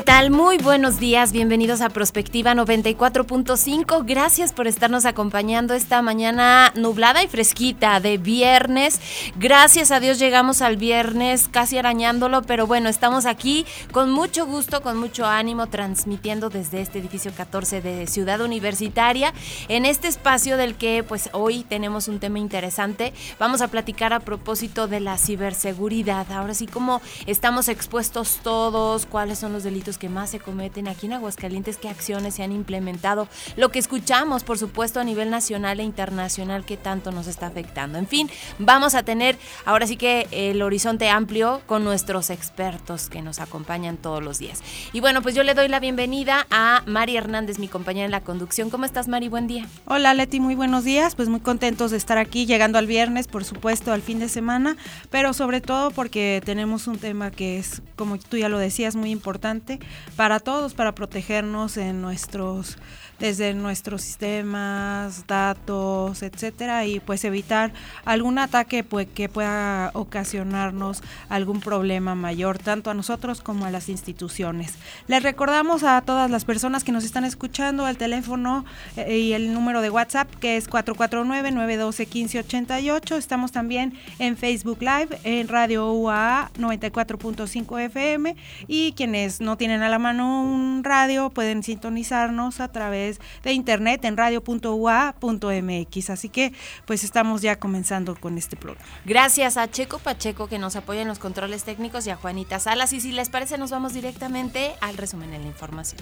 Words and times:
¿Qué 0.00 0.06
tal? 0.06 0.30
Muy 0.30 0.56
buenos 0.56 0.98
días, 0.98 1.30
bienvenidos 1.30 1.82
a 1.82 1.90
Prospectiva 1.90 2.54
94.5. 2.54 4.02
Gracias 4.06 4.54
por 4.54 4.66
estarnos 4.66 5.04
acompañando 5.04 5.74
esta 5.74 6.00
mañana 6.00 6.72
nublada 6.74 7.22
y 7.22 7.28
fresquita 7.28 8.00
de 8.00 8.16
viernes. 8.16 8.98
Gracias 9.36 9.90
a 9.90 10.00
Dios 10.00 10.18
llegamos 10.18 10.62
al 10.62 10.78
viernes 10.78 11.48
casi 11.48 11.76
arañándolo, 11.76 12.40
pero 12.40 12.66
bueno, 12.66 12.88
estamos 12.88 13.26
aquí 13.26 13.66
con 13.92 14.10
mucho 14.10 14.46
gusto, 14.46 14.80
con 14.80 14.96
mucho 14.96 15.26
ánimo, 15.26 15.66
transmitiendo 15.66 16.48
desde 16.48 16.80
este 16.80 16.98
edificio 16.98 17.32
14 17.36 17.82
de 17.82 18.06
Ciudad 18.06 18.40
Universitaria, 18.40 19.34
en 19.68 19.84
este 19.84 20.08
espacio 20.08 20.56
del 20.56 20.76
que 20.76 21.04
pues 21.06 21.28
hoy 21.34 21.62
tenemos 21.62 22.08
un 22.08 22.20
tema 22.20 22.38
interesante. 22.38 23.12
Vamos 23.38 23.60
a 23.60 23.68
platicar 23.68 24.14
a 24.14 24.20
propósito 24.20 24.88
de 24.88 25.00
la 25.00 25.18
ciberseguridad. 25.18 26.32
Ahora 26.32 26.54
sí, 26.54 26.66
cómo 26.66 27.02
estamos 27.26 27.68
expuestos 27.68 28.38
todos, 28.42 29.04
cuáles 29.04 29.38
son 29.38 29.52
los 29.52 29.62
delitos 29.62 29.89
que 29.98 30.08
más 30.08 30.30
se 30.30 30.40
cometen 30.40 30.88
aquí 30.88 31.06
en 31.06 31.14
Aguascalientes, 31.14 31.76
qué 31.76 31.88
acciones 31.88 32.34
se 32.34 32.42
han 32.42 32.52
implementado, 32.52 33.28
lo 33.56 33.70
que 33.70 33.78
escuchamos, 33.78 34.44
por 34.44 34.58
supuesto, 34.58 35.00
a 35.00 35.04
nivel 35.04 35.30
nacional 35.30 35.80
e 35.80 35.82
internacional, 35.82 36.64
que 36.64 36.76
tanto 36.76 37.12
nos 37.12 37.26
está 37.26 37.46
afectando. 37.46 37.98
En 37.98 38.06
fin, 38.06 38.30
vamos 38.58 38.94
a 38.94 39.02
tener 39.02 39.38
ahora 39.64 39.86
sí 39.86 39.96
que 39.96 40.28
el 40.30 40.62
horizonte 40.62 41.08
amplio 41.08 41.62
con 41.66 41.84
nuestros 41.84 42.30
expertos 42.30 43.08
que 43.08 43.22
nos 43.22 43.40
acompañan 43.40 43.96
todos 43.96 44.22
los 44.22 44.38
días. 44.38 44.62
Y 44.92 45.00
bueno, 45.00 45.22
pues 45.22 45.34
yo 45.34 45.42
le 45.42 45.54
doy 45.54 45.68
la 45.68 45.80
bienvenida 45.80 46.46
a 46.50 46.82
Mari 46.86 47.16
Hernández, 47.16 47.58
mi 47.58 47.68
compañera 47.68 48.04
en 48.04 48.10
la 48.10 48.20
conducción. 48.20 48.70
¿Cómo 48.70 48.84
estás, 48.84 49.08
Mari? 49.08 49.28
Buen 49.28 49.46
día. 49.46 49.66
Hola, 49.86 50.14
Leti, 50.14 50.40
muy 50.40 50.54
buenos 50.54 50.84
días. 50.84 51.14
Pues 51.14 51.28
muy 51.28 51.40
contentos 51.40 51.90
de 51.90 51.96
estar 51.96 52.18
aquí, 52.18 52.46
llegando 52.46 52.78
al 52.78 52.86
viernes, 52.86 53.26
por 53.26 53.44
supuesto, 53.44 53.92
al 53.92 54.02
fin 54.02 54.18
de 54.18 54.28
semana, 54.28 54.76
pero 55.10 55.32
sobre 55.32 55.60
todo 55.60 55.90
porque 55.90 56.42
tenemos 56.44 56.86
un 56.86 56.98
tema 56.98 57.30
que 57.30 57.58
es, 57.58 57.82
como 57.96 58.18
tú 58.18 58.36
ya 58.36 58.48
lo 58.48 58.58
decías, 58.58 58.96
muy 58.96 59.10
importante 59.10 59.79
para 60.16 60.40
todos, 60.40 60.74
para 60.74 60.94
protegernos 60.94 61.76
en 61.76 62.02
nuestros 62.02 62.76
desde 63.20 63.54
nuestros 63.54 64.02
sistemas, 64.02 65.26
datos, 65.26 66.22
etcétera, 66.22 66.86
y 66.86 67.00
pues 67.00 67.24
evitar 67.24 67.72
algún 68.04 68.38
ataque 68.38 68.82
pues, 68.82 69.06
que 69.06 69.28
pueda 69.28 69.90
ocasionarnos 69.94 71.02
algún 71.28 71.60
problema 71.60 72.14
mayor, 72.14 72.58
tanto 72.58 72.90
a 72.90 72.94
nosotros 72.94 73.42
como 73.42 73.66
a 73.66 73.70
las 73.70 73.88
instituciones. 73.88 74.74
Les 75.06 75.22
recordamos 75.22 75.84
a 75.84 76.00
todas 76.00 76.30
las 76.30 76.44
personas 76.44 76.82
que 76.82 76.90
nos 76.92 77.04
están 77.04 77.24
escuchando 77.24 77.86
el 77.86 77.98
teléfono 77.98 78.64
eh, 78.96 79.18
y 79.18 79.34
el 79.34 79.52
número 79.52 79.82
de 79.82 79.90
WhatsApp 79.90 80.28
que 80.40 80.56
es 80.56 80.70
449-912-1588. 80.70 83.16
Estamos 83.16 83.52
también 83.52 83.94
en 84.18 84.36
Facebook 84.36 84.78
Live, 84.80 85.20
en 85.24 85.48
Radio 85.48 85.92
UAA 85.92 86.50
94.5 86.58 87.80
FM 87.80 88.36
y 88.66 88.92
quienes 88.92 89.40
no 89.40 89.56
tienen 89.56 89.82
a 89.82 89.88
la 89.88 89.98
mano 89.98 90.42
un 90.42 90.84
radio 90.84 91.30
pueden 91.30 91.62
sintonizarnos 91.62 92.60
a 92.60 92.68
través 92.68 93.09
de 93.42 93.52
internet 93.52 94.04
en 94.04 94.16
radio.ua.mx. 94.16 96.10
Así 96.10 96.28
que 96.28 96.52
pues 96.86 97.04
estamos 97.04 97.42
ya 97.42 97.56
comenzando 97.58 98.14
con 98.16 98.38
este 98.38 98.56
programa. 98.56 98.86
Gracias 99.04 99.56
a 99.56 99.70
Checo 99.70 99.98
Pacheco 99.98 100.46
que 100.48 100.58
nos 100.58 100.76
apoya 100.76 101.02
en 101.02 101.08
los 101.08 101.18
controles 101.18 101.64
técnicos 101.64 102.06
y 102.06 102.10
a 102.10 102.16
Juanita 102.16 102.58
Salas. 102.60 102.92
Y 102.92 103.00
si 103.00 103.12
les 103.12 103.28
parece, 103.30 103.58
nos 103.58 103.70
vamos 103.70 103.94
directamente 103.94 104.74
al 104.80 104.96
resumen 104.96 105.30
de 105.30 105.38
la 105.38 105.46
información. 105.46 106.00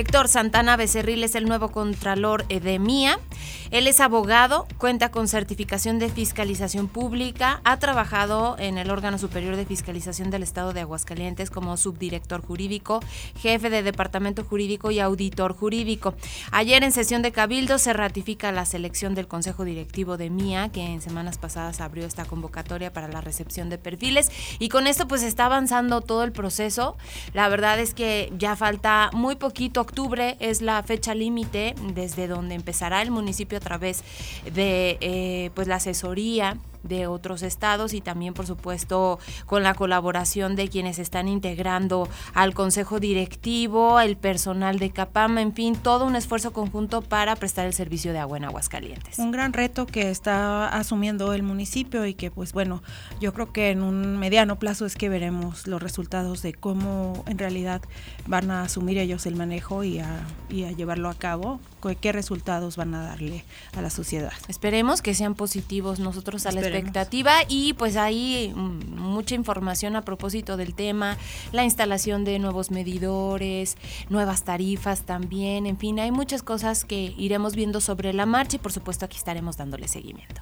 Héctor 0.00 0.28
Santana 0.28 0.78
Becerril 0.78 1.22
es 1.24 1.34
el 1.34 1.44
nuevo 1.44 1.72
contralor 1.72 2.46
de 2.48 2.78
MIA. 2.78 3.20
Él 3.70 3.86
es 3.86 4.00
abogado, 4.00 4.66
cuenta 4.78 5.10
con 5.10 5.28
certificación 5.28 5.98
de 5.98 6.08
fiscalización 6.08 6.88
pública, 6.88 7.60
ha 7.64 7.78
trabajado 7.78 8.56
en 8.58 8.78
el 8.78 8.90
órgano 8.90 9.18
superior 9.18 9.56
de 9.56 9.66
fiscalización 9.66 10.30
del 10.30 10.42
Estado 10.42 10.72
de 10.72 10.80
Aguascalientes 10.80 11.50
como 11.50 11.76
subdirector 11.76 12.40
jurídico, 12.40 13.00
jefe 13.36 13.68
de 13.68 13.82
departamento 13.82 14.42
jurídico 14.42 14.90
y 14.90 15.00
auditor 15.00 15.54
jurídico. 15.54 16.14
Ayer 16.50 16.82
en 16.82 16.92
sesión 16.92 17.20
de 17.20 17.30
Cabildo 17.30 17.78
se 17.78 17.92
ratifica 17.92 18.52
la 18.52 18.64
selección 18.64 19.14
del 19.14 19.28
Consejo 19.28 19.64
Directivo 19.64 20.16
de 20.16 20.30
MIA, 20.30 20.70
que 20.70 20.86
en 20.86 21.02
semanas 21.02 21.36
pasadas 21.36 21.82
abrió 21.82 22.06
esta 22.06 22.24
convocatoria 22.24 22.90
para 22.90 23.06
la 23.06 23.20
recepción 23.20 23.68
de 23.68 23.76
perfiles 23.76 24.32
y 24.58 24.70
con 24.70 24.86
esto 24.86 25.06
pues 25.06 25.22
está 25.22 25.44
avanzando 25.44 26.00
todo 26.00 26.24
el 26.24 26.32
proceso. 26.32 26.96
La 27.34 27.50
verdad 27.50 27.78
es 27.78 27.92
que 27.92 28.32
ya 28.38 28.56
falta 28.56 29.10
muy 29.12 29.36
poquito 29.36 29.89
octubre 29.90 30.36
es 30.38 30.62
la 30.62 30.80
fecha 30.84 31.14
límite 31.14 31.74
desde 31.94 32.28
donde 32.28 32.54
empezará 32.54 33.02
el 33.02 33.10
municipio 33.10 33.58
a 33.58 33.60
través 33.60 34.04
de 34.54 34.98
eh, 35.00 35.50
pues 35.54 35.66
la 35.66 35.76
asesoría 35.76 36.56
de 36.82 37.06
otros 37.06 37.42
estados 37.42 37.94
y 37.94 38.00
también 38.00 38.34
por 38.34 38.46
supuesto 38.46 39.18
con 39.46 39.62
la 39.62 39.74
colaboración 39.74 40.56
de 40.56 40.68
quienes 40.68 40.98
están 40.98 41.28
integrando 41.28 42.08
al 42.34 42.54
consejo 42.54 43.00
directivo, 43.00 44.00
el 44.00 44.16
personal 44.16 44.78
de 44.78 44.90
CAPAM, 44.90 45.38
en 45.38 45.52
fin, 45.52 45.76
todo 45.76 46.06
un 46.06 46.16
esfuerzo 46.16 46.52
conjunto 46.52 47.02
para 47.02 47.36
prestar 47.36 47.66
el 47.66 47.74
servicio 47.74 48.12
de 48.12 48.18
agua 48.18 48.36
en 48.36 48.44
Aguascalientes. 48.44 49.18
Un 49.18 49.30
gran 49.30 49.52
reto 49.52 49.86
que 49.86 50.10
está 50.10 50.68
asumiendo 50.68 51.32
el 51.32 51.42
municipio 51.42 52.06
y 52.06 52.14
que 52.14 52.30
pues 52.30 52.52
bueno, 52.52 52.82
yo 53.20 53.32
creo 53.32 53.52
que 53.52 53.70
en 53.70 53.82
un 53.82 54.18
mediano 54.18 54.58
plazo 54.58 54.86
es 54.86 54.96
que 54.96 55.08
veremos 55.08 55.66
los 55.66 55.82
resultados 55.82 56.42
de 56.42 56.54
cómo 56.54 57.24
en 57.26 57.38
realidad 57.38 57.82
van 58.26 58.50
a 58.50 58.62
asumir 58.62 58.98
ellos 58.98 59.26
el 59.26 59.36
manejo 59.36 59.84
y 59.84 59.98
a, 59.98 60.26
y 60.48 60.64
a 60.64 60.72
llevarlo 60.72 61.08
a 61.08 61.14
cabo, 61.14 61.60
qué 62.00 62.12
resultados 62.12 62.76
van 62.76 62.94
a 62.94 63.02
darle 63.02 63.44
a 63.74 63.82
la 63.82 63.90
sociedad. 63.90 64.32
Esperemos 64.48 65.02
que 65.02 65.14
sean 65.14 65.34
positivos 65.34 65.98
nosotros 65.98 66.46
a 66.46 66.52
la 66.52 66.60
expectativa 66.70 67.32
y 67.48 67.74
pues 67.74 67.96
hay 67.96 68.52
mm, 68.54 68.98
mucha 68.98 69.34
información 69.34 69.96
a 69.96 70.02
propósito 70.02 70.56
del 70.56 70.74
tema, 70.74 71.16
la 71.52 71.64
instalación 71.64 72.24
de 72.24 72.38
nuevos 72.38 72.70
medidores, 72.70 73.76
nuevas 74.08 74.44
tarifas 74.44 75.02
también, 75.02 75.66
en 75.66 75.78
fin, 75.78 76.00
hay 76.00 76.10
muchas 76.10 76.42
cosas 76.42 76.84
que 76.84 77.14
iremos 77.16 77.54
viendo 77.54 77.80
sobre 77.80 78.12
la 78.12 78.26
marcha 78.26 78.56
y 78.56 78.58
por 78.58 78.72
supuesto 78.72 79.04
aquí 79.04 79.16
estaremos 79.16 79.56
dándole 79.56 79.88
seguimiento. 79.88 80.40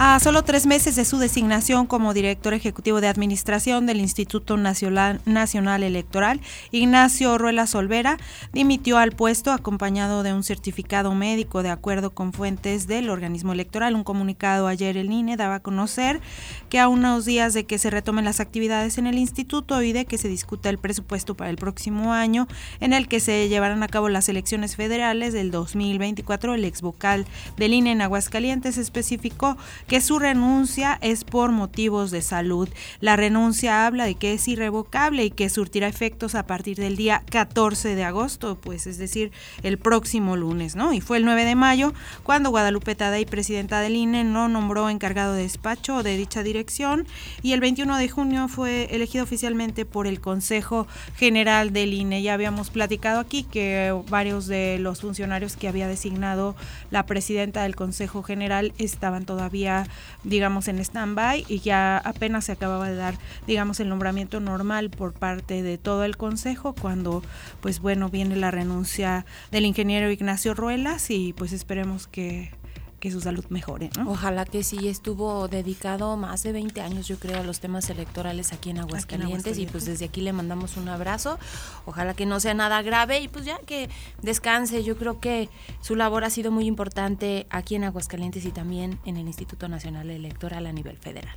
A 0.00 0.20
solo 0.20 0.44
tres 0.44 0.64
meses 0.64 0.94
de 0.94 1.04
su 1.04 1.18
designación 1.18 1.88
como 1.88 2.14
director 2.14 2.54
ejecutivo 2.54 3.00
de 3.00 3.08
administración 3.08 3.84
del 3.84 3.98
Instituto 3.98 4.56
Nacional, 4.56 5.82
Electoral, 5.82 6.40
Ignacio 6.70 7.36
Ruela 7.36 7.66
Solvera 7.66 8.16
dimitió 8.52 8.98
al 8.98 9.10
puesto 9.10 9.50
acompañado 9.50 10.22
de 10.22 10.32
un 10.32 10.44
certificado 10.44 11.16
médico 11.16 11.64
de 11.64 11.70
acuerdo 11.70 12.10
con 12.10 12.32
fuentes 12.32 12.86
del 12.86 13.10
organismo 13.10 13.52
electoral. 13.52 13.96
Un 13.96 14.04
comunicado 14.04 14.68
ayer 14.68 14.96
el 14.96 15.10
INE 15.10 15.36
daba 15.36 15.56
a 15.56 15.60
conocer 15.60 16.20
que 16.68 16.78
a 16.78 16.86
unos 16.86 17.24
días 17.24 17.52
de 17.52 17.64
que 17.64 17.78
se 17.78 17.90
retomen 17.90 18.24
las 18.24 18.38
actividades 18.38 18.98
en 18.98 19.08
el 19.08 19.18
instituto 19.18 19.82
y 19.82 19.92
de 19.92 20.04
que 20.04 20.16
se 20.16 20.28
discuta 20.28 20.70
el 20.70 20.78
presupuesto 20.78 21.34
para 21.34 21.50
el 21.50 21.56
próximo 21.56 22.12
año 22.12 22.46
en 22.78 22.92
el 22.92 23.08
que 23.08 23.18
se 23.18 23.48
llevarán 23.48 23.82
a 23.82 23.88
cabo 23.88 24.08
las 24.08 24.28
elecciones 24.28 24.76
federales 24.76 25.32
del 25.32 25.50
2024, 25.50 26.54
el 26.54 26.64
ex 26.64 26.82
vocal 26.82 27.26
del 27.56 27.74
INE 27.74 27.90
en 27.90 28.02
Aguascalientes 28.02 28.78
especificó 28.78 29.56
que 29.88 30.02
su 30.02 30.18
renuncia 30.18 30.98
es 31.00 31.24
por 31.24 31.50
motivos 31.50 32.10
de 32.10 32.20
salud. 32.20 32.68
La 33.00 33.16
renuncia 33.16 33.86
habla 33.86 34.04
de 34.04 34.14
que 34.14 34.34
es 34.34 34.46
irrevocable 34.46 35.24
y 35.24 35.30
que 35.30 35.48
surtirá 35.48 35.88
efectos 35.88 36.34
a 36.34 36.46
partir 36.46 36.76
del 36.76 36.96
día 36.96 37.22
14 37.30 37.94
de 37.94 38.04
agosto, 38.04 38.58
pues 38.60 38.86
es 38.86 38.98
decir, 38.98 39.32
el 39.62 39.78
próximo 39.78 40.36
lunes, 40.36 40.76
¿no? 40.76 40.92
Y 40.92 41.00
fue 41.00 41.16
el 41.16 41.24
9 41.24 41.44
de 41.46 41.54
mayo 41.54 41.94
cuando 42.22 42.50
Guadalupe 42.50 42.94
Tadei, 42.94 43.24
presidenta 43.24 43.80
del 43.80 43.96
INE, 43.96 44.24
no 44.24 44.48
nombró 44.48 44.90
encargado 44.90 45.32
de 45.32 45.42
despacho 45.42 46.02
de 46.02 46.18
dicha 46.18 46.42
dirección 46.42 47.06
y 47.42 47.52
el 47.52 47.60
21 47.60 47.96
de 47.96 48.08
junio 48.10 48.48
fue 48.48 48.88
elegido 48.90 49.24
oficialmente 49.24 49.86
por 49.86 50.06
el 50.06 50.20
Consejo 50.20 50.86
General 51.16 51.72
del 51.72 51.94
INE. 51.94 52.22
Ya 52.22 52.34
habíamos 52.34 52.68
platicado 52.68 53.20
aquí 53.20 53.42
que 53.42 53.98
varios 54.10 54.46
de 54.46 54.78
los 54.78 55.00
funcionarios 55.00 55.56
que 55.56 55.68
había 55.68 55.88
designado 55.88 56.56
la 56.90 57.06
presidenta 57.06 57.62
del 57.62 57.74
Consejo 57.74 58.22
General 58.22 58.74
estaban 58.76 59.24
todavía 59.24 59.77
digamos, 60.24 60.68
en 60.68 60.78
stand-by 60.78 61.44
y 61.48 61.60
ya 61.60 61.98
apenas 61.98 62.46
se 62.46 62.52
acababa 62.52 62.88
de 62.88 62.96
dar, 62.96 63.14
digamos, 63.46 63.80
el 63.80 63.88
nombramiento 63.88 64.40
normal 64.40 64.90
por 64.90 65.12
parte 65.12 65.62
de 65.62 65.78
todo 65.78 66.04
el 66.04 66.16
Consejo 66.16 66.74
cuando, 66.74 67.22
pues 67.60 67.80
bueno, 67.80 68.08
viene 68.08 68.36
la 68.36 68.50
renuncia 68.50 69.26
del 69.50 69.66
ingeniero 69.66 70.10
Ignacio 70.10 70.54
Ruelas 70.54 71.10
y 71.10 71.32
pues 71.32 71.52
esperemos 71.52 72.06
que 72.06 72.57
que 73.00 73.10
su 73.10 73.20
salud 73.20 73.44
mejore. 73.48 73.90
¿no? 73.96 74.10
Ojalá 74.10 74.44
que 74.44 74.62
sí, 74.62 74.88
estuvo 74.88 75.48
dedicado 75.48 76.16
más 76.16 76.42
de 76.42 76.52
20 76.52 76.80
años, 76.80 77.06
yo 77.06 77.18
creo, 77.18 77.40
a 77.40 77.42
los 77.42 77.60
temas 77.60 77.88
electorales 77.90 78.52
aquí 78.52 78.70
en 78.70 78.78
Aguascalientes, 78.78 79.58
y 79.58 79.66
pues 79.66 79.84
desde 79.84 80.06
aquí 80.06 80.20
le 80.20 80.32
mandamos 80.32 80.76
un 80.76 80.88
abrazo. 80.88 81.38
Ojalá 81.86 82.14
que 82.14 82.26
no 82.26 82.40
sea 82.40 82.54
nada 82.54 82.82
grave 82.82 83.20
y 83.20 83.28
pues 83.28 83.44
ya 83.44 83.58
que 83.58 83.88
descanse. 84.22 84.82
Yo 84.82 84.96
creo 84.96 85.20
que 85.20 85.48
su 85.80 85.96
labor 85.96 86.24
ha 86.24 86.30
sido 86.30 86.50
muy 86.50 86.66
importante 86.66 87.46
aquí 87.50 87.74
en 87.74 87.84
Aguascalientes 87.84 88.44
y 88.44 88.50
también 88.50 88.98
en 89.04 89.16
el 89.16 89.26
Instituto 89.26 89.68
Nacional 89.68 90.10
Electoral 90.10 90.66
a 90.66 90.72
nivel 90.72 90.96
federal. 90.96 91.36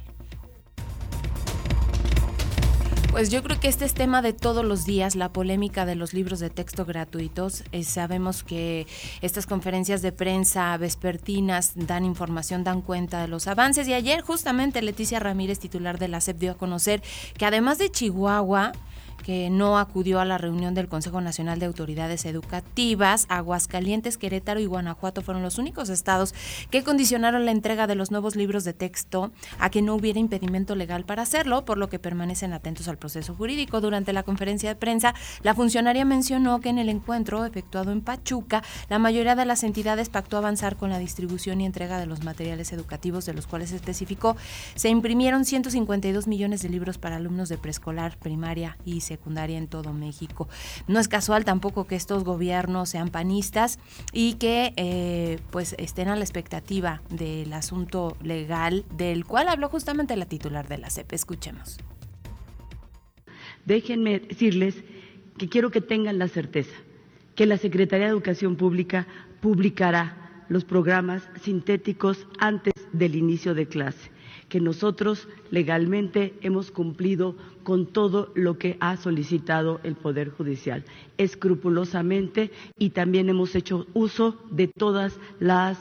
Pues 3.12 3.30
yo 3.30 3.44
creo 3.44 3.60
que 3.60 3.68
este 3.68 3.84
es 3.84 3.94
tema 3.94 4.22
de 4.22 4.32
todos 4.32 4.64
los 4.64 4.86
días, 4.86 5.18
la 5.18 5.34
polémica 5.34 5.86
de 5.86 5.96
los 5.96 6.14
libros 6.14 6.40
de 6.40 6.50
texto 6.50 6.86
gratuitos. 6.86 7.66
Eh, 7.74 7.84
sabemos 7.84 8.42
que 8.42 8.88
estas 9.22 9.46
conferencias 9.46 10.02
de 10.02 10.14
prensa 10.14 10.78
vespertinas 10.78 11.74
dan 11.76 12.06
información, 12.06 12.64
dan 12.64 12.82
cuenta 12.82 13.22
de 13.22 13.28
los 13.28 13.48
avances. 13.48 13.86
Y 13.90 13.94
ayer 13.94 14.22
justamente 14.22 14.82
Leticia 14.82 15.20
Ramírez, 15.20 15.60
titular 15.60 16.00
de 16.00 16.08
la 16.08 16.22
SEP, 16.22 16.38
dio 16.38 16.52
a 16.54 16.58
conocer 16.58 17.04
que 17.38 17.46
además 17.46 17.80
de 17.80 17.92
Chihuahua, 17.92 18.72
que 19.22 19.50
no 19.50 19.78
acudió 19.78 20.20
a 20.20 20.26
la 20.26 20.38
reunión 20.38 20.74
del 20.74 20.88
Consejo 20.88 21.22
Nacional 21.22 21.60
de 21.60 21.66
Autoridades 21.66 22.26
Educativas. 22.26 23.26
Aguascalientes, 23.30 24.18
Querétaro 24.18 24.60
y 24.60 24.66
Guanajuato 24.66 25.22
fueron 25.22 25.44
los 25.44 25.58
únicos 25.58 25.90
estados 25.90 26.34
que 26.70 26.84
condicionaron 26.84 27.46
la 27.46 27.52
entrega 27.52 27.88
de 27.88 27.96
los 27.96 28.12
nuevos 28.12 28.36
libros 28.36 28.64
de 28.64 28.74
texto 28.74 29.32
a 29.60 29.70
que 29.70 29.82
no 29.82 29.96
hubiera 29.96 30.20
impedimento 30.20 30.76
legal 30.76 31.06
para 31.06 31.22
hacerlo, 31.22 31.66
por 31.66 31.78
lo 31.78 31.90
que 31.90 32.00
permanecen 32.00 32.54
atentos 32.54 32.88
al 32.88 32.98
proceso 32.98 33.36
jurídico. 33.36 33.82
Durante 33.82 34.14
la 34.14 34.24
conferencia 34.24 34.70
de 34.70 34.76
prensa, 34.76 35.14
la 35.44 35.56
funcionaria 35.56 36.06
mencionó 36.06 36.60
que 36.60 36.70
en 36.70 36.80
el 36.80 36.90
encuentro 36.90 37.46
efectuado 37.46 37.92
en 37.92 38.02
Pachuca, 38.02 38.64
la 38.90 39.00
mayoría 39.00 39.36
de 39.36 39.46
las 39.46 39.64
entidades 39.64 40.10
pactó 40.10 40.38
avanzar 40.38 40.76
con 40.76 40.90
la 40.90 41.00
distribución 41.00 41.62
y 41.62 41.66
entrega 41.66 42.00
de 42.00 42.06
los 42.06 42.24
materiales 42.24 42.74
educativos, 42.74 43.26
de 43.26 43.34
los 43.34 43.48
cuales 43.48 43.72
especificó 43.72 44.36
se 44.76 44.90
imprimieron 44.90 45.46
152 45.46 46.28
millones 46.28 46.62
de 46.62 46.70
libros 46.70 46.98
para 46.98 47.18
alumnos 47.18 47.50
de 47.50 47.58
preescolar, 47.58 48.18
primaria 48.18 48.78
y 48.84 49.02
secundaria 49.02 49.11
en 49.14 49.68
todo 49.68 49.94
México. 49.94 50.48
No 50.88 51.00
es 51.00 51.08
casual 51.08 51.46
tampoco 51.46 51.86
que 51.86 51.96
estos 51.96 52.24
gobiernos 52.24 52.90
sean 52.90 53.10
panistas 53.10 53.80
y 54.14 54.36
que 54.36 54.74
eh, 54.78 55.40
pues 55.50 55.76
estén 55.78 56.08
a 56.08 56.16
la 56.16 56.24
expectativa 56.24 57.02
del 57.10 57.52
asunto 57.54 58.18
legal 58.22 58.86
del 58.96 59.26
cual 59.26 59.48
habló 59.48 59.70
justamente 59.70 60.16
la 60.16 60.26
titular 60.26 60.68
de 60.68 60.78
la 60.78 60.90
CEP. 60.90 61.14
Escuchemos. 61.14 61.78
Déjenme 63.66 64.20
decirles 64.20 64.76
que 65.38 65.50
quiero 65.50 65.72
que 65.72 65.82
tengan 65.82 66.18
la 66.20 66.28
certeza 66.28 66.76
que 67.36 67.46
la 67.46 67.58
Secretaría 67.58 68.08
de 68.08 68.12
Educación 68.12 68.56
Pública 68.56 69.08
publicará 69.40 70.46
los 70.50 70.66
programas 70.66 71.24
sintéticos 71.42 72.28
antes 72.40 72.74
del 72.92 73.16
inicio 73.16 73.54
de 73.56 73.68
clase 73.68 74.12
que 74.52 74.60
nosotros 74.60 75.30
legalmente 75.50 76.34
hemos 76.42 76.72
cumplido 76.72 77.38
con 77.64 77.86
todo 77.86 78.34
lo 78.36 78.58
que 78.58 78.76
ha 78.82 78.98
solicitado 78.98 79.80
el 79.84 79.96
Poder 79.96 80.30
Judicial, 80.30 80.84
escrupulosamente, 81.18 82.52
y 82.78 82.90
también 82.90 83.30
hemos 83.30 83.56
hecho 83.56 83.88
uso 83.94 84.36
de 84.52 84.68
todas 84.68 85.18
las 85.40 85.80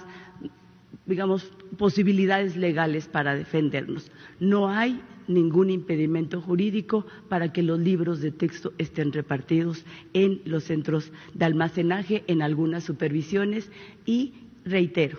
digamos, 1.04 1.52
posibilidades 1.76 2.56
legales 2.56 3.08
para 3.08 3.34
defendernos. 3.34 4.12
No 4.38 4.68
hay 4.68 5.00
ningún 5.26 5.70
impedimento 5.70 6.40
jurídico 6.40 7.04
para 7.28 7.52
que 7.52 7.64
los 7.64 7.80
libros 7.80 8.20
de 8.20 8.30
texto 8.30 8.72
estén 8.78 9.12
repartidos 9.12 9.84
en 10.12 10.42
los 10.44 10.62
centros 10.62 11.10
de 11.34 11.44
almacenaje, 11.44 12.22
en 12.28 12.40
algunas 12.40 12.84
supervisiones 12.84 13.68
y, 14.06 14.34
reitero, 14.64 15.18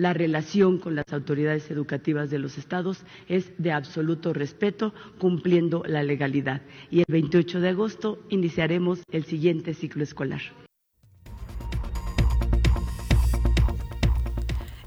la 0.00 0.14
relación 0.14 0.78
con 0.78 0.94
las 0.94 1.04
autoridades 1.12 1.70
educativas 1.70 2.30
de 2.30 2.38
los 2.38 2.56
estados 2.56 3.04
es 3.28 3.52
de 3.58 3.70
absoluto 3.70 4.32
respeto, 4.32 4.94
cumpliendo 5.18 5.82
la 5.86 6.02
legalidad. 6.02 6.62
Y 6.90 7.00
el 7.00 7.04
28 7.06 7.60
de 7.60 7.68
agosto 7.68 8.18
iniciaremos 8.30 9.00
el 9.12 9.24
siguiente 9.24 9.74
ciclo 9.74 10.02
escolar. 10.02 10.40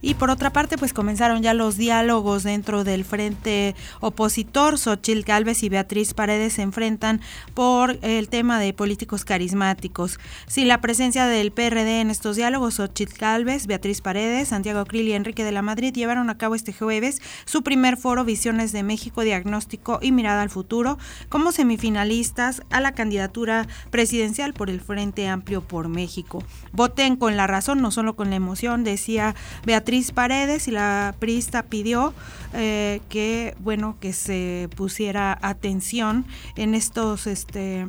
Y 0.05 0.15
por 0.15 0.29
otra 0.29 0.51
parte, 0.51 0.77
pues 0.77 0.91
comenzaron 0.91 1.41
ya 1.41 1.53
los 1.53 1.77
diálogos 1.77 2.43
dentro 2.43 2.83
del 2.83 3.05
frente 3.05 3.73
opositor. 4.01 4.77
Xochil 4.77 5.23
Gálvez 5.23 5.63
y 5.63 5.69
Beatriz 5.69 6.13
Paredes 6.13 6.53
se 6.53 6.61
enfrentan 6.61 7.21
por 7.53 7.97
el 8.01 8.27
tema 8.27 8.59
de 8.59 8.73
políticos 8.73 9.23
carismáticos. 9.23 10.19
Sin 10.45 10.67
la 10.67 10.81
presencia 10.81 11.25
del 11.25 11.53
PRD 11.53 12.01
en 12.01 12.11
estos 12.11 12.35
diálogos, 12.35 12.73
Xochil 12.75 13.13
Gálvez, 13.17 13.65
Beatriz 13.65 14.01
Paredes, 14.01 14.49
Santiago 14.49 14.83
Krill 14.83 15.07
y 15.07 15.13
Enrique 15.13 15.45
de 15.45 15.53
la 15.53 15.61
Madrid 15.61 15.93
llevaron 15.93 16.29
a 16.29 16.37
cabo 16.37 16.55
este 16.55 16.73
jueves 16.73 17.21
su 17.45 17.63
primer 17.63 17.95
foro 17.95 18.25
Visiones 18.25 18.73
de 18.73 18.83
México, 18.83 19.21
Diagnóstico 19.21 19.99
y 20.01 20.11
Mirada 20.11 20.41
al 20.41 20.49
Futuro 20.49 20.97
como 21.29 21.53
semifinalistas 21.53 22.61
a 22.71 22.81
la 22.81 22.91
candidatura 22.91 23.67
presidencial 23.89 24.53
por 24.53 24.69
el 24.69 24.81
Frente 24.81 25.29
Amplio 25.29 25.61
por 25.61 25.87
México. 25.87 26.43
Voten 26.73 27.15
con 27.15 27.37
la 27.37 27.47
razón, 27.47 27.81
no 27.81 27.89
solo 27.89 28.17
con 28.17 28.29
la 28.29 28.35
emoción, 28.35 28.83
decía 28.83 29.33
Beatriz 29.65 29.92
Paredes 30.13 30.67
y 30.67 30.71
la 30.71 31.13
prista 31.19 31.63
pidió 31.63 32.15
eh, 32.53 32.99
que 33.09 33.55
bueno 33.59 33.95
que 33.99 34.11
se 34.11 34.67
pusiera 34.75 35.37
atención 35.41 36.25
en 36.55 36.73
estos 36.73 37.27
este 37.27 37.87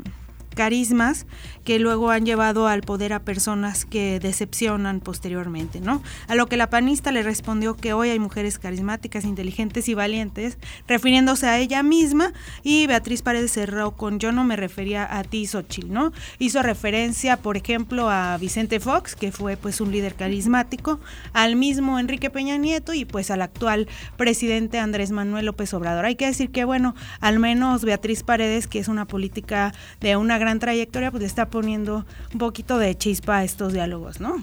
carismas 0.54 1.26
que 1.64 1.78
luego 1.78 2.10
han 2.10 2.24
llevado 2.26 2.68
al 2.68 2.82
poder 2.82 3.12
a 3.12 3.20
personas 3.20 3.84
que 3.84 4.20
decepcionan 4.20 5.00
posteriormente, 5.00 5.80
¿no? 5.80 6.02
A 6.28 6.34
lo 6.34 6.46
que 6.46 6.56
la 6.56 6.70
panista 6.70 7.12
le 7.12 7.22
respondió 7.22 7.74
que 7.76 7.92
hoy 7.92 8.10
hay 8.10 8.18
mujeres 8.18 8.58
carismáticas, 8.58 9.24
inteligentes 9.24 9.88
y 9.88 9.94
valientes, 9.94 10.58
refiriéndose 10.86 11.46
a 11.46 11.58
ella 11.58 11.82
misma, 11.82 12.32
y 12.62 12.86
Beatriz 12.86 13.22
Paredes 13.22 13.52
cerró 13.52 13.92
con 13.92 14.18
yo 14.18 14.32
no 14.32 14.44
me 14.44 14.56
refería 14.56 15.18
a 15.18 15.24
ti, 15.24 15.46
Xochitl, 15.46 15.92
¿no? 15.92 16.12
Hizo 16.38 16.62
referencia, 16.62 17.36
por 17.36 17.56
ejemplo, 17.56 18.10
a 18.10 18.36
Vicente 18.38 18.80
Fox, 18.80 19.16
que 19.16 19.32
fue 19.32 19.56
pues 19.56 19.80
un 19.80 19.90
líder 19.90 20.14
carismático, 20.14 21.00
al 21.32 21.56
mismo 21.56 21.98
Enrique 21.98 22.30
Peña 22.30 22.56
Nieto 22.56 22.94
y 22.94 23.04
pues 23.04 23.30
al 23.30 23.42
actual 23.42 23.88
presidente 24.16 24.78
Andrés 24.78 25.10
Manuel 25.10 25.46
López 25.46 25.72
Obrador. 25.74 26.04
Hay 26.04 26.16
que 26.16 26.26
decir 26.26 26.50
que, 26.50 26.64
bueno, 26.64 26.94
al 27.20 27.38
menos 27.38 27.84
Beatriz 27.84 28.22
Paredes, 28.22 28.66
que 28.66 28.78
es 28.78 28.88
una 28.88 29.06
política 29.06 29.72
de 30.00 30.16
una 30.16 30.38
gran 30.38 30.43
trayectoria, 30.58 31.10
pues 31.10 31.22
le 31.22 31.26
está 31.26 31.50
poniendo 31.50 32.06
un 32.32 32.38
poquito 32.38 32.78
de 32.78 32.96
chispa 32.96 33.38
a 33.38 33.44
estos 33.44 33.72
diálogos, 33.72 34.20
¿no? 34.20 34.42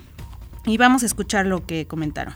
Y 0.65 0.77
vamos 0.77 1.03
a 1.03 1.05
escuchar 1.05 1.45
lo 1.45 1.65
que 1.65 1.87
comentaron. 1.87 2.35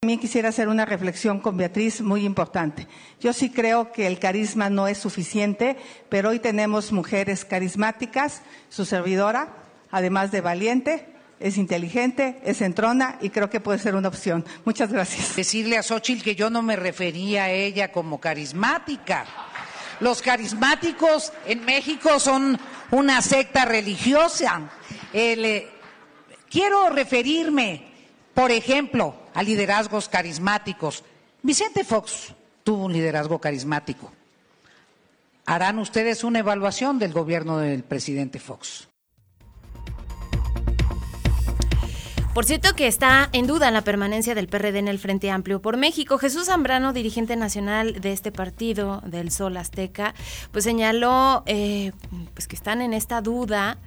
También 0.00 0.20
quisiera 0.20 0.50
hacer 0.50 0.68
una 0.68 0.84
reflexión 0.84 1.40
con 1.40 1.56
Beatriz 1.56 2.00
muy 2.00 2.24
importante. 2.24 2.86
Yo 3.20 3.32
sí 3.32 3.50
creo 3.50 3.90
que 3.90 4.06
el 4.06 4.20
carisma 4.20 4.70
no 4.70 4.86
es 4.86 4.98
suficiente, 4.98 5.76
pero 6.08 6.30
hoy 6.30 6.38
tenemos 6.38 6.92
mujeres 6.92 7.44
carismáticas, 7.44 8.42
su 8.68 8.84
servidora, 8.84 9.56
además 9.90 10.30
de 10.30 10.40
valiente, 10.40 11.14
es 11.40 11.58
inteligente, 11.58 12.40
es 12.44 12.60
entrona 12.62 13.18
y 13.20 13.30
creo 13.30 13.50
que 13.50 13.60
puede 13.60 13.78
ser 13.78 13.94
una 13.94 14.08
opción. 14.08 14.44
Muchas 14.64 14.92
gracias. 14.92 15.36
Decirle 15.36 15.78
a 15.78 15.82
Xochitl 15.82 16.22
que 16.22 16.34
yo 16.34 16.50
no 16.50 16.62
me 16.62 16.76
refería 16.76 17.44
a 17.44 17.50
ella 17.50 17.92
como 17.92 18.20
carismática. 18.20 19.26
Los 20.00 20.22
carismáticos 20.22 21.32
en 21.46 21.64
México 21.64 22.18
son 22.20 22.58
una 22.90 23.20
secta 23.22 23.64
religiosa. 23.64 24.70
Eh, 25.12 25.68
quiero 26.50 26.90
referirme, 26.90 27.84
por 28.34 28.50
ejemplo, 28.50 29.14
a 29.34 29.42
liderazgos 29.42 30.08
carismáticos. 30.08 31.04
Vicente 31.42 31.84
Fox 31.84 32.32
tuvo 32.62 32.84
un 32.84 32.92
liderazgo 32.92 33.40
carismático. 33.40 34.12
¿Harán 35.46 35.78
ustedes 35.78 36.24
una 36.24 36.40
evaluación 36.40 36.98
del 36.98 37.12
gobierno 37.12 37.58
del 37.58 37.82
presidente 37.82 38.38
Fox? 38.38 38.88
Por 42.38 42.44
cierto 42.44 42.72
que 42.76 42.86
está 42.86 43.30
en 43.32 43.48
duda 43.48 43.72
la 43.72 43.82
permanencia 43.82 44.32
del 44.36 44.46
PRD 44.46 44.78
en 44.78 44.86
el 44.86 45.00
Frente 45.00 45.28
Amplio 45.28 45.60
por 45.60 45.76
México. 45.76 46.18
Jesús 46.18 46.46
Zambrano, 46.46 46.92
dirigente 46.92 47.34
nacional 47.34 48.00
de 48.00 48.12
este 48.12 48.30
partido 48.30 49.02
del 49.04 49.32
Sol 49.32 49.56
Azteca, 49.56 50.14
pues 50.52 50.62
señaló 50.62 51.42
eh, 51.46 51.90
pues 52.34 52.46
que 52.46 52.54
están 52.54 52.80
en 52.80 52.94
esta 52.94 53.22
duda 53.22 53.78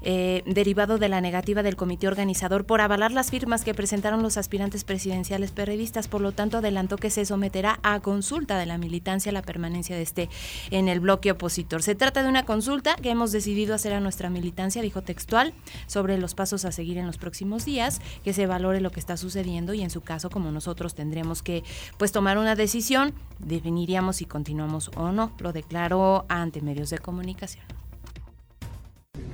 eh, 0.00 0.42
derivado 0.46 0.96
de 0.96 1.10
la 1.10 1.20
negativa 1.20 1.62
del 1.62 1.76
comité 1.76 2.08
organizador 2.08 2.64
por 2.64 2.80
avalar 2.80 3.12
las 3.12 3.30
firmas 3.30 3.62
que 3.62 3.74
presentaron 3.74 4.22
los 4.22 4.38
aspirantes 4.38 4.84
presidenciales 4.84 5.50
periodistas. 5.50 6.08
Por 6.08 6.22
lo 6.22 6.32
tanto, 6.32 6.56
adelantó 6.58 6.96
que 6.96 7.10
se 7.10 7.26
someterá 7.26 7.78
a 7.82 8.00
consulta 8.00 8.56
de 8.56 8.64
la 8.64 8.78
militancia 8.78 9.32
la 9.32 9.42
permanencia 9.42 9.96
de 9.96 10.02
este 10.02 10.30
en 10.70 10.88
el 10.88 11.00
bloque 11.00 11.32
opositor. 11.32 11.82
Se 11.82 11.94
trata 11.94 12.22
de 12.22 12.30
una 12.30 12.46
consulta 12.46 12.96
que 12.96 13.10
hemos 13.10 13.32
decidido 13.32 13.74
hacer 13.74 13.92
a 13.92 14.00
nuestra 14.00 14.30
militancia, 14.30 14.80
dijo 14.80 15.02
textual, 15.02 15.52
sobre 15.86 16.16
los 16.16 16.34
pasos 16.34 16.64
a 16.64 16.72
seguir 16.72 16.96
en 16.96 17.06
los 17.06 17.18
próximos 17.18 17.66
días 17.66 17.97
que 18.24 18.32
se 18.32 18.46
valore 18.46 18.80
lo 18.80 18.90
que 18.90 19.00
está 19.00 19.16
sucediendo 19.16 19.74
y 19.74 19.82
en 19.82 19.90
su 19.90 20.00
caso, 20.00 20.30
como 20.30 20.50
nosotros 20.50 20.94
tendremos 20.94 21.42
que 21.42 21.64
pues 21.96 22.12
tomar 22.12 22.38
una 22.38 22.54
decisión, 22.54 23.12
definiríamos 23.38 24.16
si 24.16 24.24
continuamos 24.24 24.90
o 24.96 25.12
no. 25.12 25.32
Lo 25.40 25.52
declaró 25.52 26.24
ante 26.28 26.60
medios 26.60 26.90
de 26.90 26.98
comunicación. 26.98 27.64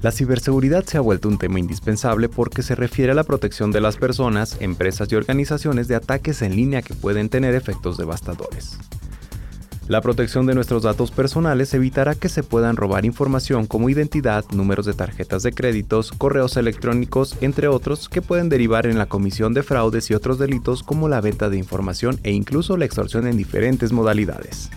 La 0.00 0.12
ciberseguridad 0.12 0.84
se 0.84 0.96
ha 0.96 1.00
vuelto 1.00 1.28
un 1.28 1.38
tema 1.38 1.58
indispensable 1.58 2.28
porque 2.28 2.62
se 2.62 2.76
refiere 2.76 3.10
a 3.10 3.16
la 3.16 3.24
protección 3.24 3.72
de 3.72 3.80
las 3.80 3.96
personas, 3.96 4.58
empresas 4.60 5.10
y 5.10 5.16
organizaciones 5.16 5.88
de 5.88 5.96
ataques 5.96 6.40
en 6.42 6.54
línea 6.54 6.82
que 6.82 6.94
pueden 6.94 7.30
tener 7.30 7.56
efectos 7.56 7.96
devastadores. 7.96 8.78
La 9.88 10.00
protección 10.00 10.46
de 10.46 10.54
nuestros 10.54 10.82
datos 10.82 11.12
personales 11.12 11.72
evitará 11.72 12.16
que 12.16 12.28
se 12.28 12.42
puedan 12.42 12.74
robar 12.74 13.04
información 13.04 13.66
como 13.66 13.88
identidad, 13.88 14.44
números 14.52 14.84
de 14.84 14.94
tarjetas 14.94 15.44
de 15.44 15.52
créditos, 15.52 16.10
correos 16.10 16.56
electrónicos, 16.56 17.36
entre 17.40 17.68
otros, 17.68 18.08
que 18.08 18.20
pueden 18.20 18.48
derivar 18.48 18.86
en 18.86 18.98
la 18.98 19.06
comisión 19.06 19.54
de 19.54 19.62
fraudes 19.62 20.10
y 20.10 20.14
otros 20.14 20.40
delitos 20.40 20.82
como 20.82 21.08
la 21.08 21.20
venta 21.20 21.48
de 21.50 21.58
información 21.58 22.18
e 22.24 22.32
incluso 22.32 22.76
la 22.76 22.84
extorsión 22.84 23.28
en 23.28 23.36
diferentes 23.36 23.92
modalidades. 23.92 24.70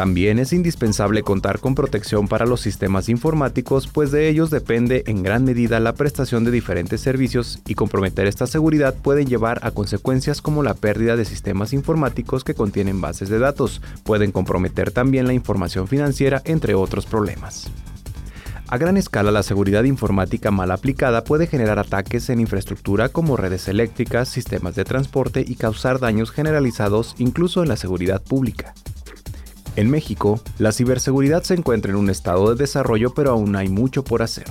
También 0.00 0.38
es 0.38 0.54
indispensable 0.54 1.22
contar 1.22 1.60
con 1.60 1.74
protección 1.74 2.26
para 2.26 2.46
los 2.46 2.62
sistemas 2.62 3.10
informáticos, 3.10 3.86
pues 3.86 4.10
de 4.10 4.30
ellos 4.30 4.48
depende 4.48 5.04
en 5.06 5.22
gran 5.22 5.44
medida 5.44 5.78
la 5.78 5.92
prestación 5.92 6.42
de 6.42 6.50
diferentes 6.50 7.02
servicios 7.02 7.60
y 7.66 7.74
comprometer 7.74 8.26
esta 8.26 8.46
seguridad 8.46 8.94
puede 8.94 9.26
llevar 9.26 9.60
a 9.62 9.72
consecuencias 9.72 10.40
como 10.40 10.62
la 10.62 10.72
pérdida 10.72 11.16
de 11.16 11.26
sistemas 11.26 11.74
informáticos 11.74 12.44
que 12.44 12.54
contienen 12.54 13.02
bases 13.02 13.28
de 13.28 13.40
datos, 13.40 13.82
pueden 14.02 14.32
comprometer 14.32 14.90
también 14.90 15.26
la 15.26 15.34
información 15.34 15.86
financiera, 15.86 16.40
entre 16.46 16.74
otros 16.74 17.04
problemas. 17.04 17.70
A 18.68 18.78
gran 18.78 18.96
escala, 18.96 19.30
la 19.30 19.42
seguridad 19.42 19.84
informática 19.84 20.50
mal 20.50 20.70
aplicada 20.70 21.24
puede 21.24 21.46
generar 21.46 21.78
ataques 21.78 22.30
en 22.30 22.40
infraestructura 22.40 23.10
como 23.10 23.36
redes 23.36 23.68
eléctricas, 23.68 24.30
sistemas 24.30 24.76
de 24.76 24.84
transporte 24.86 25.44
y 25.46 25.56
causar 25.56 25.98
daños 25.98 26.30
generalizados 26.30 27.14
incluso 27.18 27.62
en 27.62 27.68
la 27.68 27.76
seguridad 27.76 28.22
pública. 28.22 28.72
En 29.80 29.88
México, 29.88 30.38
la 30.58 30.72
ciberseguridad 30.72 31.42
se 31.42 31.54
encuentra 31.54 31.90
en 31.90 31.96
un 31.96 32.10
estado 32.10 32.50
de 32.50 32.54
desarrollo 32.54 33.14
pero 33.14 33.30
aún 33.30 33.56
hay 33.56 33.70
mucho 33.70 34.04
por 34.04 34.20
hacer. 34.20 34.44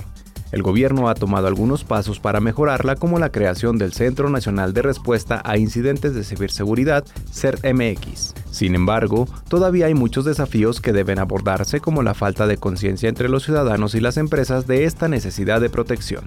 El 0.50 0.64
gobierno 0.64 1.08
ha 1.08 1.14
tomado 1.14 1.46
algunos 1.46 1.84
pasos 1.84 2.18
para 2.18 2.40
mejorarla 2.40 2.96
como 2.96 3.20
la 3.20 3.30
creación 3.30 3.78
del 3.78 3.92
Centro 3.92 4.28
Nacional 4.28 4.74
de 4.74 4.82
Respuesta 4.82 5.40
a 5.44 5.56
Incidentes 5.56 6.16
de 6.16 6.24
Ciberseguridad, 6.24 7.04
CERT-MX. 7.32 8.34
Sin 8.50 8.74
embargo, 8.74 9.28
todavía 9.46 9.86
hay 9.86 9.94
muchos 9.94 10.24
desafíos 10.24 10.80
que 10.80 10.92
deben 10.92 11.20
abordarse 11.20 11.78
como 11.78 12.02
la 12.02 12.14
falta 12.14 12.48
de 12.48 12.56
conciencia 12.56 13.08
entre 13.08 13.28
los 13.28 13.44
ciudadanos 13.44 13.94
y 13.94 14.00
las 14.00 14.16
empresas 14.16 14.66
de 14.66 14.82
esta 14.82 15.06
necesidad 15.06 15.60
de 15.60 15.70
protección. 15.70 16.24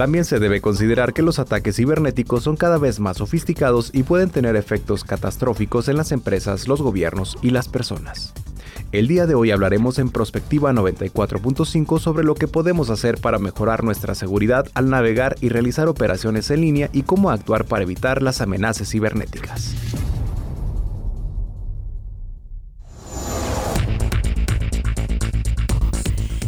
También 0.00 0.24
se 0.24 0.38
debe 0.38 0.62
considerar 0.62 1.12
que 1.12 1.20
los 1.20 1.38
ataques 1.38 1.76
cibernéticos 1.76 2.44
son 2.44 2.56
cada 2.56 2.78
vez 2.78 3.00
más 3.00 3.18
sofisticados 3.18 3.90
y 3.92 4.02
pueden 4.02 4.30
tener 4.30 4.56
efectos 4.56 5.04
catastróficos 5.04 5.88
en 5.88 5.98
las 5.98 6.10
empresas, 6.10 6.66
los 6.68 6.80
gobiernos 6.80 7.36
y 7.42 7.50
las 7.50 7.68
personas. 7.68 8.32
El 8.92 9.08
día 9.08 9.26
de 9.26 9.34
hoy 9.34 9.50
hablaremos 9.50 9.98
en 9.98 10.08
Prospectiva 10.08 10.72
94.5 10.72 11.98
sobre 11.98 12.24
lo 12.24 12.34
que 12.34 12.48
podemos 12.48 12.88
hacer 12.88 13.18
para 13.18 13.38
mejorar 13.38 13.84
nuestra 13.84 14.14
seguridad 14.14 14.68
al 14.72 14.88
navegar 14.88 15.36
y 15.42 15.50
realizar 15.50 15.86
operaciones 15.86 16.50
en 16.50 16.62
línea 16.62 16.88
y 16.94 17.02
cómo 17.02 17.30
actuar 17.30 17.66
para 17.66 17.82
evitar 17.82 18.22
las 18.22 18.40
amenazas 18.40 18.88
cibernéticas. 18.88 19.74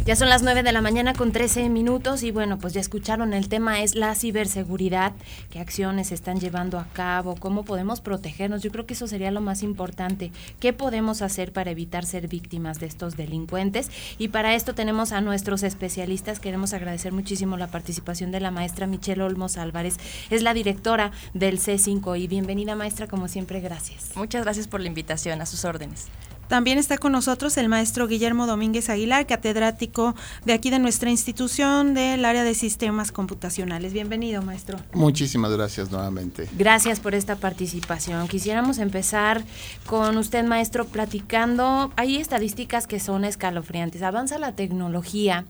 Ya 0.04 0.16
son 0.16 0.28
las 0.28 0.42
9 0.42 0.64
de 0.64 0.72
la 0.72 0.82
mañana 0.82 1.14
con 1.14 1.30
13 1.30 1.68
minutos 1.68 2.24
y 2.24 2.32
bueno, 2.32 2.58
pues 2.58 2.72
ya 2.72 2.80
escucharon, 2.80 3.32
el 3.32 3.48
tema 3.48 3.82
es 3.82 3.94
la 3.94 4.16
ciberseguridad, 4.16 5.12
qué 5.48 5.60
acciones 5.60 6.08
se 6.08 6.16
están 6.16 6.40
llevando 6.40 6.80
a 6.80 6.88
cabo, 6.92 7.36
cómo 7.36 7.64
podemos 7.64 8.00
protegernos. 8.00 8.62
Yo 8.62 8.72
creo 8.72 8.84
que 8.84 8.94
eso 8.94 9.06
sería 9.06 9.30
lo 9.30 9.40
más 9.40 9.62
importante. 9.62 10.32
¿Qué 10.58 10.72
podemos 10.72 11.22
hacer 11.22 11.52
para 11.52 11.70
evitar 11.70 12.04
ser 12.04 12.26
víctimas 12.26 12.80
de 12.80 12.86
estos 12.86 13.16
delincuentes? 13.16 13.92
Y 14.18 14.28
para 14.28 14.56
esto 14.56 14.74
tenemos 14.74 15.12
a 15.12 15.20
nuestros 15.20 15.62
especialistas. 15.62 16.40
Queremos 16.40 16.72
agradecer 16.72 17.12
muchísimo 17.12 17.56
la 17.56 17.68
participación 17.68 18.32
de 18.32 18.40
la 18.40 18.50
maestra 18.50 18.88
Michelle 18.88 19.22
Olmos 19.22 19.56
Álvarez. 19.56 19.98
Es 20.30 20.42
la 20.42 20.52
directora 20.52 21.12
del 21.32 21.60
C5 21.60 22.18
y 22.18 22.26
bienvenida 22.26 22.74
maestra, 22.74 23.06
como 23.06 23.28
siempre, 23.28 23.60
gracias. 23.60 24.16
Muchas 24.16 24.42
gracias 24.42 24.66
por 24.66 24.80
la 24.80 24.88
invitación, 24.88 25.40
a 25.40 25.46
sus 25.46 25.64
órdenes. 25.64 26.08
También 26.48 26.78
está 26.78 26.98
con 26.98 27.12
nosotros 27.12 27.56
el 27.56 27.68
maestro 27.68 28.06
Guillermo 28.06 28.46
Domínguez 28.46 28.90
Aguilar, 28.90 29.26
catedrático 29.26 30.14
de 30.44 30.52
aquí 30.52 30.70
de 30.70 30.78
nuestra 30.78 31.10
institución 31.10 31.94
del 31.94 32.24
área 32.24 32.44
de 32.44 32.54
sistemas 32.54 33.12
computacionales. 33.12 33.92
Bienvenido, 33.92 34.42
maestro. 34.42 34.78
Muchísimas 34.92 35.52
gracias 35.52 35.90
nuevamente. 35.90 36.48
Gracias 36.56 37.00
por 37.00 37.14
esta 37.14 37.36
participación. 37.36 38.28
Quisiéramos 38.28 38.78
empezar 38.78 39.42
con 39.86 40.16
usted, 40.16 40.44
maestro, 40.44 40.86
platicando. 40.86 41.92
Hay 41.96 42.16
estadísticas 42.16 42.86
que 42.86 43.00
son 43.00 43.24
escalofriantes. 43.24 44.02
Avanza 44.02 44.38
la 44.38 44.52
tecnología 44.52 45.46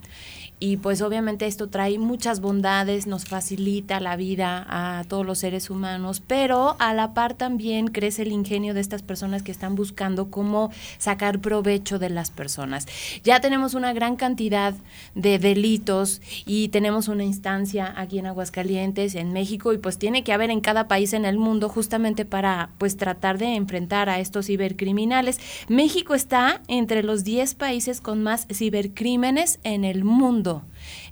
y 0.62 0.76
pues 0.76 1.02
obviamente 1.02 1.48
esto 1.48 1.68
trae 1.68 1.98
muchas 1.98 2.40
bondades, 2.40 3.08
nos 3.08 3.24
facilita 3.24 3.98
la 3.98 4.14
vida 4.14 4.64
a 4.68 5.02
todos 5.08 5.26
los 5.26 5.40
seres 5.40 5.70
humanos, 5.70 6.22
pero 6.24 6.76
a 6.78 6.94
la 6.94 7.14
par 7.14 7.34
también 7.34 7.88
crece 7.88 8.22
el 8.22 8.30
ingenio 8.30 8.72
de 8.72 8.80
estas 8.80 9.02
personas 9.02 9.42
que 9.42 9.50
están 9.50 9.74
buscando 9.74 10.30
cómo 10.30 10.70
sacar 10.98 11.40
provecho 11.40 11.98
de 11.98 12.10
las 12.10 12.30
personas. 12.30 12.86
Ya 13.24 13.40
tenemos 13.40 13.74
una 13.74 13.92
gran 13.92 14.14
cantidad 14.14 14.72
de 15.16 15.40
delitos 15.40 16.22
y 16.46 16.68
tenemos 16.68 17.08
una 17.08 17.24
instancia 17.24 17.92
aquí 17.96 18.20
en 18.20 18.26
Aguascalientes, 18.26 19.16
en 19.16 19.32
México, 19.32 19.72
y 19.72 19.78
pues 19.78 19.98
tiene 19.98 20.22
que 20.22 20.32
haber 20.32 20.50
en 20.50 20.60
cada 20.60 20.86
país 20.86 21.12
en 21.12 21.24
el 21.24 21.38
mundo 21.38 21.68
justamente 21.70 22.24
para 22.24 22.70
pues 22.78 22.96
tratar 22.96 23.36
de 23.36 23.56
enfrentar 23.56 24.08
a 24.08 24.20
estos 24.20 24.46
cibercriminales. 24.46 25.40
México 25.66 26.14
está 26.14 26.62
entre 26.68 27.02
los 27.02 27.24
10 27.24 27.56
países 27.56 28.00
con 28.00 28.22
más 28.22 28.46
cibercrímenes 28.48 29.58
en 29.64 29.84
el 29.84 30.04
mundo. 30.04 30.51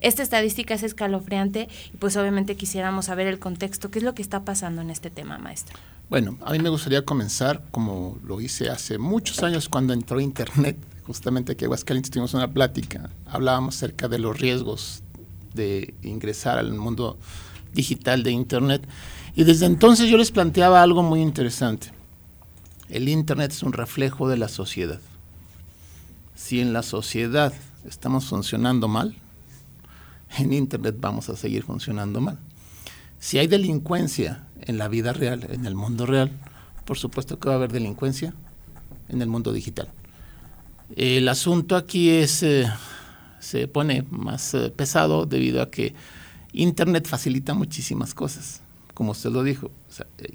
Esta 0.01 0.23
estadística 0.23 0.75
es 0.75 0.83
escalofriante 0.83 1.69
y 1.93 1.97
pues 1.97 2.17
obviamente 2.17 2.57
quisiéramos 2.57 3.07
saber 3.07 3.27
el 3.27 3.39
contexto, 3.39 3.91
qué 3.91 4.01
es 4.01 4.05
lo 4.05 4.15
que 4.15 4.23
está 4.23 4.45
pasando 4.45 4.83
en 4.83 4.91
este 4.91 5.11
tema, 5.11 5.39
maestro. 5.39 5.79
Bueno, 6.11 6.37
a 6.45 6.53
mí 6.53 6.59
me 6.59 6.69
gustaría 6.69 7.05
comenzar 7.05 7.63
como 7.71 8.19
lo 8.25 8.41
hice 8.41 8.69
hace 8.69 8.99
muchos 8.99 9.43
años 9.45 9.69
cuando 9.69 9.93
entró 9.93 10.21
Internet, 10.21 10.77
justamente 11.07 11.57
que 11.57 11.67
Aguascalientes 11.67 12.11
tuvimos 12.11 12.35
una 12.35 12.53
plática, 12.53 13.11
hablábamos 13.27 13.77
acerca 13.77 14.09
de 14.09 14.19
los 14.19 14.39
riesgos 14.39 15.03
de 15.55 15.95
ingresar 16.03 16.59
al 16.59 16.73
mundo 16.75 17.17
digital 17.73 18.23
de 18.25 18.33
Internet 18.33 18.83
y 19.37 19.45
desde 19.45 19.67
entonces 19.67 20.11
yo 20.11 20.19
les 20.19 20.33
planteaba 20.33 20.83
algo 20.83 21.03
muy 21.03 21.21
interesante. 21.21 21.93
El 22.89 23.09
Internet 23.09 23.53
es 23.53 23.63
un 23.63 23.73
reflejo 23.73 24.29
de 24.29 24.37
la 24.37 24.49
sociedad. 24.49 25.01
Si 26.35 26.61
en 26.61 26.73
la 26.73 26.83
sociedad 26.83 27.53
estamos 27.87 28.27
funcionando 28.27 28.89
mal, 28.89 29.15
en 30.39 30.53
Internet 30.53 30.97
vamos 30.99 31.29
a 31.29 31.37
seguir 31.37 31.63
funcionando 31.63 32.21
mal. 32.21 32.39
Si 33.19 33.39
hay 33.39 33.47
delincuencia 33.47 34.47
en 34.61 34.79
la 34.79 34.89
vida 34.89 35.13
real, 35.13 35.47
en 35.51 35.67
el 35.67 35.75
mundo 35.75 36.07
real, 36.07 36.31
por 36.85 36.99
supuesto 36.99 37.39
que 37.39 37.49
va 37.49 37.55
a 37.55 37.59
haber 37.59 37.73
delincuencia 37.73 38.35
en 39.09 39.23
el 39.23 39.29
mundo 39.29 39.53
digital. 39.53 39.89
El 40.97 41.29
asunto 41.29 41.77
aquí 41.77 42.11
es 42.11 42.43
eh, 42.43 42.67
se 43.41 43.67
pone 43.69 44.05
más 44.11 44.55
eh, 44.55 44.71
pesado 44.71 45.27
debido 45.27 45.63
a 45.63 45.71
que 45.71 45.95
Internet 46.53 47.07
facilita 47.07 47.55
muchísimas 47.55 48.15
cosas, 48.15 48.61
como 48.95 49.13
usted 49.13 49.31
lo 49.31 49.43
dijo. 49.43 49.71
Eh, 50.19 50.35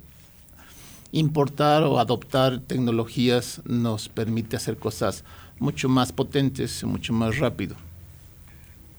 importar 1.12 1.84
o 1.84 2.00
adoptar 2.00 2.60
tecnologías 2.60 3.62
nos 3.66 4.10
permite 4.10 4.56
hacer 4.56 4.78
cosas 4.78 5.24
mucho 5.60 5.88
más 5.88 6.12
potentes, 6.12 6.84
mucho 6.84 7.14
más 7.14 7.38
rápido. 7.38 7.75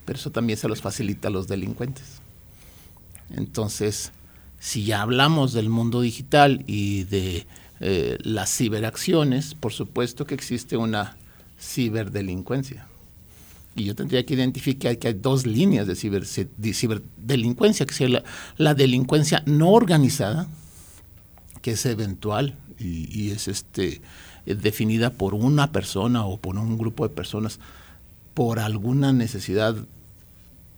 Pero 0.07 0.19
eso 0.19 0.31
también 0.31 0.59
se 0.59 0.69
los 0.69 0.81
facilita 0.81 1.29
a 1.29 1.31
los 1.31 1.49
delincuentes. 1.49 2.23
Entonces, 3.29 4.13
si 4.59 4.85
ya 4.85 5.03
hablamos 5.03 5.53
del 5.53 5.69
mundo 5.69 6.01
digital 6.01 6.65
y 6.67 7.05
de 7.05 7.47
eh, 7.81 8.17
las 8.23 8.57
ciberacciones, 8.57 9.55
por 9.55 9.73
supuesto 9.73 10.25
que 10.25 10.35
existe 10.35 10.79
una 10.79 11.17
ciberdelincuencia. 11.61 12.87
Y 13.75 13.85
yo 13.85 13.95
tendría 13.95 14.25
que 14.25 14.33
identificar 14.35 14.97
que 14.99 15.09
hay 15.09 15.15
dos 15.15 15.45
líneas 15.45 15.87
de, 15.87 15.95
ciberdelincuencia, 16.75 17.85
que 17.85 18.05
es 18.05 18.23
la, 18.57 18.75
delincuencia 18.75 19.43
no 19.45 19.71
organizada, 19.71 20.49
que 21.61 21.73
es 21.73 21.85
eventual 21.85 22.57
y, 22.79 23.31
es 23.33 23.49
este, 23.49 24.01
definida 24.47 25.11
por 25.11 25.35
una 25.35 25.73
persona 25.73 26.25
o 26.25 26.39
por 26.39 26.57
un 26.57 26.79
grupo 26.79 27.07
de 27.07 27.15
personas 27.15 27.61
por 28.33 28.61
alguna 28.61 29.13
necesidad, 29.13 29.77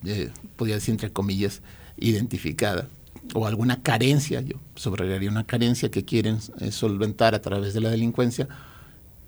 eh, 0.05 0.31
podría 0.57 0.77
decir 0.77 0.93
entre 0.93 1.13
comillas, 1.13 1.63
identificada 1.97 2.89
o 3.35 3.47
alguna 3.47 3.83
carencia, 3.83 4.41
yo 4.41 4.57
subrayaría 4.75 5.31
una 5.31 5.45
carencia 5.45 5.91
que 5.91 6.05
quieren 6.05 6.39
eh, 6.61 6.71
solventar 6.71 7.35
a 7.35 7.43
través 7.43 7.75
de 7.75 7.81
la 7.81 7.91
delincuencia, 7.91 8.49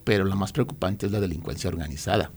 pero 0.05 0.25
la 0.25 0.37
más 0.37 0.53
preocupante 0.53 1.07
es 1.07 1.13
la 1.13 1.21
delincuencia 1.21 1.69
organizada. 1.69 2.31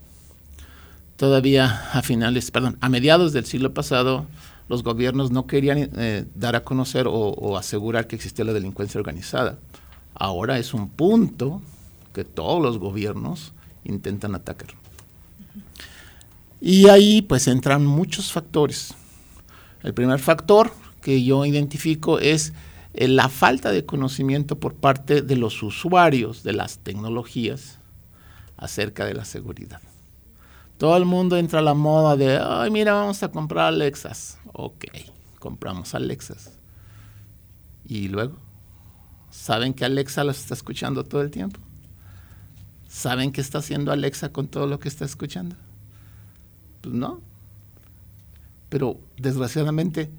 Todavía 1.15 1.91
a 1.93 2.01
finales, 2.01 2.51
perdón, 2.51 2.77
a 2.81 2.89
mediados 2.89 3.33
del 3.33 3.45
siglo 3.45 3.73
pasado, 3.73 4.25
los 4.67 4.83
gobiernos 4.83 5.31
no 5.31 5.45
querían 5.45 5.89
eh, 5.95 6.25
dar 6.35 6.55
a 6.55 6.63
conocer 6.63 7.05
o, 7.07 7.57
asegurar 7.57 8.07
que 8.07 8.15
existía 8.15 8.45
la 8.45 8.53
delincuencia 8.53 8.99
organizada. 8.99 9.57
Ahora 10.15 10.57
es 10.57 10.73
un 10.73 10.89
punto 10.89 11.61
que 12.13 12.23
todos 12.23 12.61
los 12.61 12.77
gobiernos 12.77 13.53
intentan 13.83 14.35
atacar. 14.35 14.69
Y 16.65 16.87
ahí 16.87 17.21
pues 17.21 17.49
entran 17.49 17.85
muchos 17.85 18.31
factores. 18.31 18.95
El 19.81 19.93
primer 19.93 20.19
factor 20.19 20.71
que 21.01 21.21
yo 21.21 21.43
identifico 21.43 22.19
es 22.19 22.53
eh, 22.93 23.09
la 23.09 23.27
falta 23.27 23.69
de 23.69 23.85
conocimiento 23.85 24.57
por 24.57 24.73
parte 24.73 25.21
de 25.21 25.35
los 25.35 25.61
usuarios 25.61 26.41
de 26.41 26.53
las 26.53 26.77
tecnologías 26.77 27.79
acerca 28.55 29.03
de 29.03 29.13
la 29.13 29.25
seguridad. 29.25 29.81
Todo 30.77 30.95
el 30.95 31.03
mundo 31.03 31.35
entra 31.35 31.59
a 31.59 31.63
la 31.63 31.73
moda 31.73 32.15
de, 32.15 32.37
ay, 32.41 32.71
mira, 32.71 32.93
vamos 32.93 33.21
a 33.23 33.27
comprar 33.29 33.65
Alexas. 33.65 34.39
Ok, 34.53 34.85
compramos 35.39 35.93
Alexas. 35.93 36.57
Y 37.83 38.07
luego, 38.07 38.37
¿saben 39.29 39.73
que 39.73 39.83
Alexa 39.83 40.23
los 40.23 40.39
está 40.39 40.53
escuchando 40.53 41.03
todo 41.03 41.23
el 41.23 41.29
tiempo? 41.29 41.59
¿Saben 42.87 43.33
qué 43.33 43.41
está 43.41 43.57
haciendo 43.57 43.91
Alexa 43.91 44.29
con 44.29 44.47
todo 44.47 44.65
lo 44.65 44.79
que 44.79 44.87
está 44.87 45.03
escuchando? 45.03 45.57
Pues 46.83 46.93
no. 46.93 47.21
Pero 48.69 48.99
desgraciadamente 49.17 50.11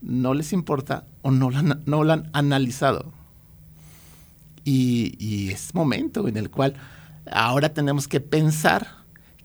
no 0.00 0.34
les 0.34 0.52
importa 0.52 1.06
o 1.22 1.30
no 1.30 1.48
lo 1.48 1.58
han, 1.58 1.82
no 1.86 2.02
han 2.02 2.28
analizado. 2.32 3.12
Y, 4.64 5.14
y, 5.18 5.50
es 5.50 5.74
momento 5.74 6.28
en 6.28 6.36
el 6.36 6.50
cual 6.50 6.74
ahora 7.30 7.72
tenemos 7.72 8.08
que 8.08 8.20
pensar 8.20 8.86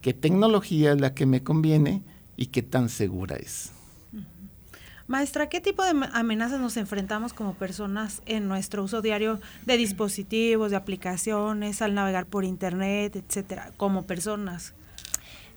qué 0.01 0.13
tecnología 0.13 0.93
es 0.93 1.01
la 1.01 1.13
que 1.13 1.25
me 1.25 1.43
conviene 1.43 2.03
y 2.35 2.47
qué 2.47 2.63
tan 2.63 2.89
segura 2.89 3.35
es. 3.35 3.71
Maestra, 5.07 5.47
¿qué 5.47 5.61
tipo 5.61 5.83
de 5.83 5.91
amenazas 6.11 6.59
nos 6.59 6.75
enfrentamos 6.75 7.33
como 7.33 7.53
personas 7.53 8.21
en 8.25 8.47
nuestro 8.47 8.83
uso 8.83 9.01
diario 9.01 9.39
de 9.65 9.77
dispositivos, 9.77 10.71
de 10.71 10.77
aplicaciones, 10.77 11.81
al 11.81 11.93
navegar 11.93 12.25
por 12.25 12.43
internet, 12.43 13.15
etcétera, 13.15 13.71
como 13.77 14.05
personas? 14.05 14.73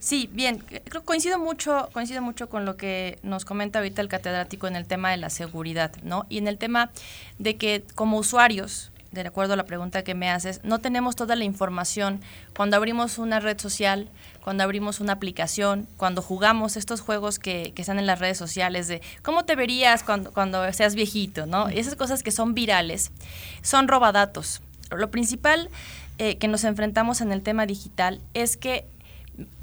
Sí, 0.00 0.30
bien, 0.32 0.58
creo 0.58 1.04
coincido 1.04 1.38
mucho, 1.38 1.90
coincido 1.92 2.22
mucho 2.22 2.48
con 2.48 2.64
lo 2.64 2.78
que 2.78 3.18
nos 3.22 3.44
comenta 3.44 3.80
ahorita 3.80 4.00
el 4.00 4.08
catedrático 4.08 4.66
en 4.66 4.74
el 4.74 4.86
tema 4.86 5.10
de 5.10 5.18
la 5.18 5.28
seguridad, 5.28 5.92
¿no? 6.02 6.24
Y 6.30 6.38
en 6.38 6.48
el 6.48 6.56
tema 6.56 6.90
de 7.38 7.56
que 7.56 7.84
como 7.94 8.16
usuarios, 8.16 8.92
de 9.12 9.20
acuerdo 9.20 9.52
a 9.52 9.56
la 9.56 9.66
pregunta 9.66 10.02
que 10.02 10.14
me 10.14 10.30
haces, 10.30 10.62
no 10.64 10.78
tenemos 10.78 11.16
toda 11.16 11.36
la 11.36 11.44
información 11.44 12.22
cuando 12.56 12.78
abrimos 12.78 13.18
una 13.18 13.40
red 13.40 13.58
social, 13.60 14.08
cuando 14.42 14.64
abrimos 14.64 15.00
una 15.00 15.12
aplicación, 15.12 15.86
cuando 15.98 16.22
jugamos 16.22 16.78
estos 16.78 17.02
juegos 17.02 17.38
que, 17.38 17.72
que 17.74 17.82
están 17.82 17.98
en 17.98 18.06
las 18.06 18.20
redes 18.20 18.38
sociales 18.38 18.88
de 18.88 19.02
cómo 19.22 19.44
te 19.44 19.54
verías 19.54 20.02
cuando, 20.02 20.32
cuando 20.32 20.72
seas 20.72 20.94
viejito, 20.94 21.44
¿no? 21.44 21.68
Esas 21.68 21.94
cosas 21.94 22.22
que 22.22 22.30
son 22.30 22.54
virales 22.54 23.12
son 23.60 23.86
robadatos. 23.86 24.62
Lo 24.96 25.10
principal 25.10 25.68
eh, 26.16 26.38
que 26.38 26.48
nos 26.48 26.64
enfrentamos 26.64 27.20
en 27.20 27.32
el 27.32 27.42
tema 27.42 27.66
digital 27.66 28.20
es 28.32 28.56
que 28.56 28.86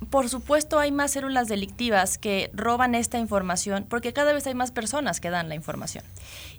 por 0.09 0.29
supuesto 0.29 0.79
hay 0.79 0.91
más 0.91 1.11
células 1.11 1.47
delictivas 1.47 2.17
que 2.17 2.49
roban 2.53 2.95
esta 2.95 3.19
información 3.19 3.85
porque 3.89 4.13
cada 4.13 4.33
vez 4.33 4.47
hay 4.47 4.53
más 4.53 4.71
personas 4.71 5.19
que 5.19 5.29
dan 5.29 5.49
la 5.49 5.55
información. 5.55 6.03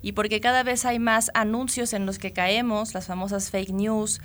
Y 0.01 0.11
porque 0.11 0.39
cada 0.39 0.63
vez 0.63 0.85
hay 0.85 0.99
más 0.99 1.31
anuncios 1.33 1.93
en 1.93 2.05
los 2.05 2.19
que 2.19 2.31
caemos, 2.31 2.93
las 2.93 3.07
famosas 3.07 3.49
fake 3.49 3.71
news, 3.71 4.21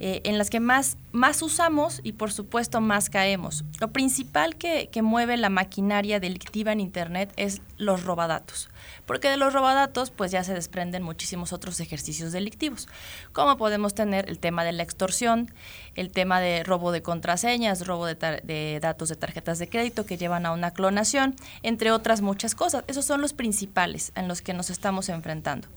eh, 0.00 0.20
en 0.24 0.38
las 0.38 0.50
que 0.50 0.60
más, 0.60 0.96
más 1.12 1.42
usamos 1.42 2.00
y 2.02 2.12
por 2.12 2.32
supuesto 2.32 2.80
más 2.80 3.10
caemos. 3.10 3.64
Lo 3.80 3.92
principal 3.92 4.56
que, 4.56 4.88
que 4.90 5.02
mueve 5.02 5.36
la 5.36 5.48
maquinaria 5.48 6.20
delictiva 6.20 6.72
en 6.72 6.80
Internet 6.80 7.32
es 7.36 7.60
los 7.76 8.04
robadatos 8.04 8.68
porque 9.08 9.30
de 9.30 9.38
los 9.38 9.54
robadatos 9.54 10.10
pues 10.10 10.30
ya 10.30 10.44
se 10.44 10.52
desprenden 10.52 11.02
muchísimos 11.02 11.54
otros 11.54 11.80
ejercicios 11.80 12.30
delictivos, 12.30 12.88
como 13.32 13.56
podemos 13.56 13.94
tener 13.94 14.28
el 14.28 14.38
tema 14.38 14.64
de 14.64 14.72
la 14.72 14.82
extorsión, 14.82 15.50
el 15.94 16.10
tema 16.10 16.40
de 16.40 16.62
robo 16.62 16.92
de 16.92 17.00
contraseñas, 17.00 17.86
robo 17.86 18.04
de, 18.04 18.78
datos 18.82 19.08
de 19.08 19.16
tarjetas 19.16 19.58
de 19.58 19.68
crédito 19.68 20.04
que 20.04 20.18
llevan 20.18 20.44
a 20.44 20.52
una 20.52 20.72
clonación, 20.72 21.34
entre 21.62 21.90
otras 21.90 22.20
muchas 22.20 22.54
cosas. 22.54 22.84
Esos 22.86 23.06
son 23.06 23.22
los 23.22 23.32
principales 23.32 24.12
en 24.14 24.28
los 24.28 24.42
que 24.42 24.52
nos 24.52 24.68
estamos 24.68 25.08
enfrentando. 25.08 25.68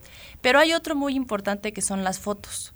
Pero 0.41 0.59
hay 0.59 0.73
otro 0.73 0.95
muy 0.95 1.15
importante 1.15 1.71
que 1.71 1.81
son 1.81 2.03
las 2.03 2.19
fotos. 2.19 2.73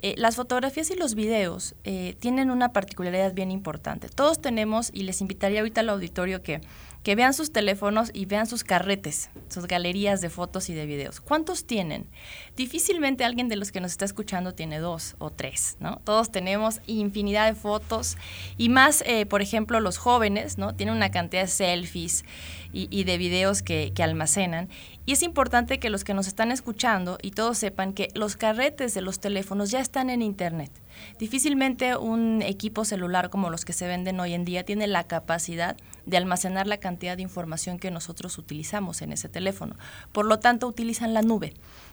Eh, 0.00 0.14
las 0.16 0.36
fotografías 0.36 0.90
y 0.90 0.94
los 0.94 1.14
videos 1.14 1.74
eh, 1.82 2.16
tienen 2.20 2.50
una 2.50 2.72
particularidad 2.72 3.34
bien 3.34 3.50
importante. 3.50 4.08
Todos 4.08 4.40
tenemos, 4.40 4.90
y 4.92 5.02
les 5.02 5.20
invitaría 5.20 5.60
ahorita 5.60 5.80
al 5.80 5.88
auditorio 5.88 6.42
que 6.42 6.60
que 7.02 7.14
vean 7.14 7.32
sus 7.32 7.52
teléfonos 7.52 8.10
y 8.12 8.26
vean 8.26 8.46
sus 8.46 8.64
carretes, 8.64 9.30
sus 9.48 9.66
galerías 9.66 10.20
de 10.20 10.30
fotos 10.30 10.68
y 10.68 10.74
de 10.74 10.86
videos. 10.86 11.20
¿Cuántos 11.20 11.64
tienen? 11.64 12.08
Difícilmente 12.56 13.24
alguien 13.24 13.48
de 13.48 13.56
los 13.56 13.72
que 13.72 13.80
nos 13.80 13.92
está 13.92 14.04
escuchando 14.04 14.54
tiene 14.54 14.78
dos 14.78 15.14
o 15.18 15.30
tres, 15.30 15.76
¿no? 15.80 16.00
Todos 16.04 16.30
tenemos 16.30 16.80
infinidad 16.86 17.46
de 17.46 17.54
fotos 17.54 18.16
y 18.56 18.68
más, 18.68 19.02
eh, 19.06 19.26
por 19.26 19.42
ejemplo, 19.42 19.80
los 19.80 19.98
jóvenes, 19.98 20.58
¿no? 20.58 20.74
Tienen 20.74 20.96
una 20.96 21.10
cantidad 21.10 21.42
de 21.42 21.48
selfies 21.48 22.24
y, 22.72 23.04
de 23.04 23.16
videos 23.16 23.62
que, 23.62 23.92
que 23.94 24.02
almacenan. 24.02 24.68
Y 25.06 25.12
es 25.12 25.22
importante 25.22 25.78
que 25.78 25.88
los 25.88 26.04
que 26.04 26.12
nos 26.12 26.26
están 26.26 26.52
escuchando 26.52 27.16
y 27.22 27.30
todos 27.30 27.56
sepan 27.56 27.94
que 27.94 28.08
los 28.14 28.36
carretes 28.36 28.92
de 28.92 29.00
los 29.00 29.20
teléfonos 29.20 29.70
ya 29.70 29.80
están 29.80 30.10
en 30.10 30.20
Internet. 30.20 30.70
Difícilmente 31.18 31.96
un 31.96 32.42
equipo 32.42 32.84
celular 32.84 33.30
como 33.30 33.48
los 33.48 33.64
que 33.64 33.72
se 33.72 33.86
venden 33.86 34.20
hoy 34.20 34.34
en 34.34 34.44
día 34.44 34.64
tiene 34.64 34.86
la 34.86 35.04
capacidad 35.04 35.76
de 36.08 36.16
almacenar 36.16 36.66
la 36.66 36.78
cantidad 36.78 37.16
de 37.16 37.22
información 37.22 37.78
que 37.78 37.90
nosotros 37.90 38.38
utilizamos 38.38 39.02
en 39.02 39.12
ese 39.12 39.28
teléfono. 39.28 39.76
Por 40.10 40.24
lo 40.24 40.40
tanto, 40.40 40.66
utilizan 40.66 41.12
la 41.12 41.22
nube 41.22 41.52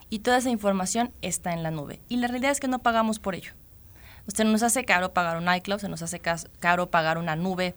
y 0.10 0.19
toda 0.19 0.38
esa 0.38 0.49
información 0.49 1.12
está 1.21 1.54
en 1.54 1.63
la 1.63 1.71
nube. 1.71 2.01
Y 2.08 2.17
la 2.17 2.28
realidad 2.28 2.51
es 2.51 2.62
que 2.62 2.69
no 2.69 2.80
pagamos 2.80 3.19
por 3.19 3.36
ello. 3.36 3.51
Usted 4.25 4.45
nos 4.45 4.63
hace 4.63 4.86
caro 4.86 5.13
pagar 5.13 5.38
un 5.38 5.54
iCloud, 5.54 5.80
se 5.80 5.89
nos 5.89 6.01
hace 6.01 6.19
caro 6.19 6.89
pagar 6.89 7.17
una 7.17 7.36
nube 7.36 7.75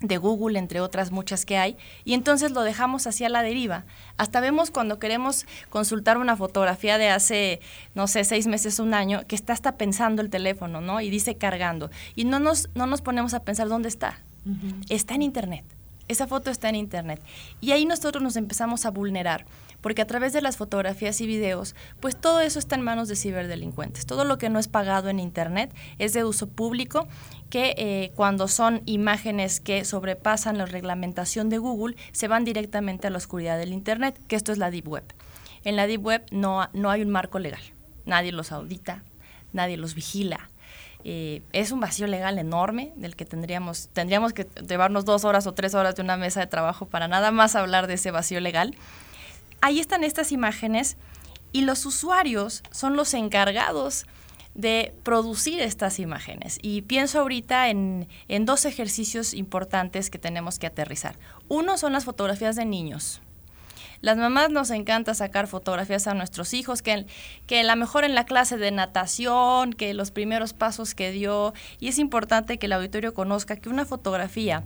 de 0.00 0.16
Google, 0.16 0.58
entre 0.58 0.80
otras 0.80 1.12
muchas 1.12 1.46
que 1.46 1.56
hay, 1.56 1.76
y 2.04 2.14
entonces 2.14 2.50
lo 2.52 2.62
dejamos 2.62 3.06
hacia 3.06 3.28
la 3.28 3.42
deriva. 3.42 3.84
Hasta 4.16 4.40
vemos 4.40 4.70
cuando 4.70 4.98
queremos 4.98 5.46
consultar 5.68 6.18
una 6.18 6.36
fotografía 6.36 6.98
de 6.98 7.10
hace, 7.10 7.60
no 7.94 8.08
sé, 8.08 8.24
seis 8.24 8.46
meses, 8.46 8.78
un 8.78 8.94
año, 8.94 9.22
que 9.28 9.36
está 9.36 9.52
hasta 9.52 9.76
pensando 9.76 10.20
el 10.20 10.30
teléfono, 10.30 10.80
¿no? 10.80 11.00
Y 11.00 11.10
dice 11.10 11.36
cargando. 11.36 11.90
Y 12.16 12.24
no 12.24 12.40
nos, 12.40 12.70
no 12.74 12.86
nos 12.86 13.02
ponemos 13.02 13.34
a 13.34 13.44
pensar 13.44 13.68
dónde 13.68 13.88
está. 13.88 14.20
Está 14.88 15.14
en 15.14 15.22
Internet. 15.22 15.64
Esa 16.08 16.26
foto 16.26 16.50
está 16.50 16.68
en 16.68 16.74
Internet. 16.74 17.22
Y 17.60 17.70
ahí 17.70 17.84
nosotros 17.84 18.22
nos 18.22 18.36
empezamos 18.36 18.84
a 18.84 18.90
vulnerar 18.90 19.46
porque 19.80 20.02
a 20.02 20.06
través 20.06 20.32
de 20.32 20.42
las 20.42 20.56
fotografías 20.56 21.20
y 21.20 21.26
videos, 21.26 21.74
pues 22.00 22.16
todo 22.16 22.40
eso 22.40 22.58
está 22.58 22.74
en 22.74 22.82
manos 22.82 23.08
de 23.08 23.16
ciberdelincuentes. 23.16 24.06
Todo 24.06 24.24
lo 24.24 24.38
que 24.38 24.50
no 24.50 24.58
es 24.58 24.68
pagado 24.68 25.08
en 25.08 25.20
Internet 25.20 25.74
es 25.98 26.12
de 26.12 26.24
uso 26.24 26.48
público, 26.48 27.08
que 27.48 27.74
eh, 27.78 28.12
cuando 28.14 28.48
son 28.48 28.82
imágenes 28.86 29.60
que 29.60 29.84
sobrepasan 29.84 30.58
la 30.58 30.66
reglamentación 30.66 31.48
de 31.48 31.58
Google, 31.58 31.96
se 32.12 32.28
van 32.28 32.44
directamente 32.44 33.06
a 33.06 33.10
la 33.10 33.18
oscuridad 33.18 33.58
del 33.58 33.72
Internet, 33.72 34.20
que 34.28 34.36
esto 34.36 34.52
es 34.52 34.58
la 34.58 34.70
Deep 34.70 34.88
Web. 34.88 35.04
En 35.64 35.76
la 35.76 35.86
Deep 35.86 36.04
Web 36.04 36.26
no, 36.30 36.68
no 36.72 36.90
hay 36.90 37.02
un 37.02 37.10
marco 37.10 37.38
legal, 37.38 37.62
nadie 38.04 38.32
los 38.32 38.52
audita, 38.52 39.04
nadie 39.52 39.76
los 39.76 39.94
vigila. 39.94 40.49
Eh, 41.04 41.42
es 41.52 41.72
un 41.72 41.80
vacío 41.80 42.06
legal 42.06 42.38
enorme 42.38 42.92
del 42.96 43.16
que 43.16 43.24
tendríamos, 43.24 43.88
tendríamos 43.92 44.32
que 44.32 44.46
llevarnos 44.68 45.04
dos 45.04 45.24
horas 45.24 45.46
o 45.46 45.54
tres 45.54 45.74
horas 45.74 45.96
de 45.96 46.02
una 46.02 46.16
mesa 46.16 46.40
de 46.40 46.46
trabajo 46.46 46.86
para 46.86 47.08
nada 47.08 47.30
más 47.30 47.56
hablar 47.56 47.86
de 47.86 47.94
ese 47.94 48.10
vacío 48.10 48.40
legal. 48.40 48.76
Ahí 49.60 49.80
están 49.80 50.04
estas 50.04 50.32
imágenes 50.32 50.96
y 51.52 51.62
los 51.62 51.86
usuarios 51.86 52.62
son 52.70 52.96
los 52.96 53.14
encargados 53.14 54.06
de 54.54 54.94
producir 55.02 55.60
estas 55.60 55.98
imágenes. 55.98 56.58
Y 56.60 56.82
pienso 56.82 57.20
ahorita 57.20 57.68
en, 57.68 58.08
en, 58.28 58.44
dos 58.46 58.64
ejercicios 58.64 59.32
importantes 59.34 60.10
que 60.10 60.18
tenemos 60.18 60.58
que 60.58 60.66
aterrizar. 60.66 61.16
Uno 61.48 61.78
son 61.78 61.92
las 61.92 62.04
fotografías 62.04 62.56
de 62.56 62.64
niños. 62.64 63.20
Las 64.00 64.16
mamás 64.16 64.50
nos 64.50 64.70
encanta 64.70 65.14
sacar 65.14 65.46
fotografías 65.46 66.06
a 66.06 66.14
nuestros 66.14 66.54
hijos, 66.54 66.80
que, 66.80 67.06
que 67.46 67.62
la 67.62 67.76
mejor 67.76 68.04
en 68.04 68.14
la 68.14 68.24
clase 68.24 68.56
de 68.56 68.70
natación, 68.70 69.74
que 69.74 69.92
los 69.92 70.10
primeros 70.10 70.54
pasos 70.54 70.94
que 70.94 71.12
dio. 71.12 71.52
Y 71.80 71.88
es 71.88 71.98
importante 71.98 72.58
que 72.58 72.66
el 72.66 72.72
auditorio 72.72 73.12
conozca 73.12 73.56
que 73.56 73.68
una 73.68 73.84
fotografía 73.84 74.64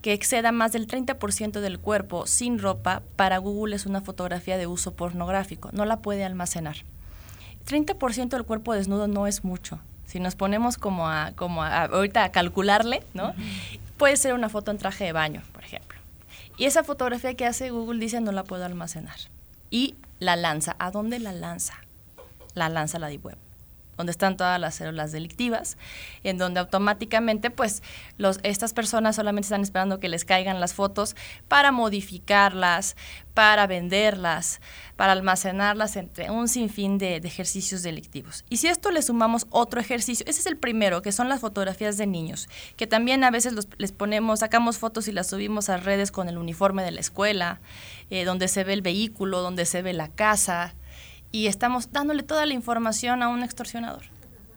que 0.00 0.14
exceda 0.14 0.50
más 0.50 0.72
del 0.72 0.86
30% 0.86 1.60
del 1.60 1.78
cuerpo 1.78 2.26
sin 2.26 2.58
ropa, 2.58 3.02
para 3.16 3.38
Google 3.38 3.76
es 3.76 3.84
una 3.84 4.00
fotografía 4.00 4.56
de 4.56 4.66
uso 4.66 4.94
pornográfico. 4.94 5.70
No 5.72 5.84
la 5.84 5.98
puede 5.98 6.24
almacenar. 6.24 6.76
30% 7.68 8.28
del 8.30 8.44
cuerpo 8.44 8.72
desnudo 8.72 9.08
no 9.08 9.26
es 9.26 9.44
mucho. 9.44 9.78
Si 10.06 10.18
nos 10.18 10.34
ponemos 10.34 10.76
como 10.76 11.08
a, 11.08 11.32
como 11.36 11.62
ahorita 11.62 12.24
a 12.24 12.32
calcularle, 12.32 13.02
¿no? 13.14 13.34
Puede 13.96 14.16
ser 14.16 14.32
una 14.32 14.48
foto 14.48 14.70
en 14.70 14.78
traje 14.78 15.04
de 15.04 15.12
baño, 15.12 15.42
por 15.52 15.62
ejemplo. 15.62 15.99
Y 16.60 16.66
esa 16.66 16.84
fotografía 16.84 17.32
que 17.32 17.46
hace 17.46 17.70
Google 17.70 17.98
dice 17.98 18.20
no 18.20 18.32
la 18.32 18.44
puedo 18.44 18.66
almacenar. 18.66 19.16
Y 19.70 19.94
la 20.18 20.36
lanza. 20.36 20.76
¿A 20.78 20.90
dónde 20.90 21.18
la 21.18 21.32
lanza? 21.32 21.80
La 22.52 22.68
lanza 22.68 22.98
la 22.98 23.08
Deep 23.08 23.24
Web 23.24 23.38
donde 24.00 24.12
están 24.12 24.38
todas 24.38 24.58
las 24.58 24.76
células 24.76 25.12
delictivas, 25.12 25.76
en 26.24 26.38
donde 26.38 26.58
automáticamente 26.58 27.50
pues 27.50 27.82
los, 28.16 28.40
estas 28.42 28.72
personas 28.72 29.16
solamente 29.16 29.44
están 29.46 29.60
esperando 29.60 30.00
que 30.00 30.08
les 30.08 30.24
caigan 30.24 30.58
las 30.58 30.72
fotos 30.72 31.16
para 31.48 31.70
modificarlas, 31.70 32.96
para 33.34 33.66
venderlas, 33.66 34.60
para 34.96 35.12
almacenarlas 35.12 35.96
entre 35.96 36.30
un 36.30 36.48
sinfín 36.48 36.96
de, 36.96 37.16
ejercicios 37.16 37.82
delictivos. 37.82 38.44
Y 38.48 38.56
si 38.56 38.68
esto 38.68 38.90
le 38.90 39.02
sumamos 39.02 39.46
otro 39.50 39.80
ejercicio, 39.80 40.24
ese 40.26 40.40
es 40.40 40.46
el 40.46 40.56
primero, 40.56 41.02
que 41.02 41.12
son 41.12 41.28
las 41.28 41.40
fotografías 41.40 41.98
de 41.98 42.06
niños, 42.06 42.48
que 42.76 42.86
también 42.86 43.22
a 43.22 43.30
veces 43.30 43.54
les 43.76 43.92
ponemos, 43.92 44.40
sacamos 44.40 44.78
fotos 44.78 45.08
y 45.08 45.12
las 45.12 45.28
subimos 45.28 45.68
a 45.68 45.76
redes 45.76 46.10
con 46.10 46.28
el 46.28 46.38
uniforme 46.38 46.82
de 46.82 46.90
la 46.90 47.00
escuela, 47.00 47.60
eh, 48.08 48.24
donde 48.24 48.48
se 48.48 48.64
ve 48.64 48.72
el 48.72 48.82
vehículo, 48.82 49.42
donde 49.42 49.66
se 49.66 49.82
ve 49.82 49.92
la 49.92 50.08
casa, 50.08 50.74
y 51.32 51.46
estamos 51.46 51.92
dándole 51.92 52.22
toda 52.22 52.46
la 52.46 52.54
información 52.54 53.22
a 53.22 53.28
un 53.28 53.42
extorsionador 53.42 54.04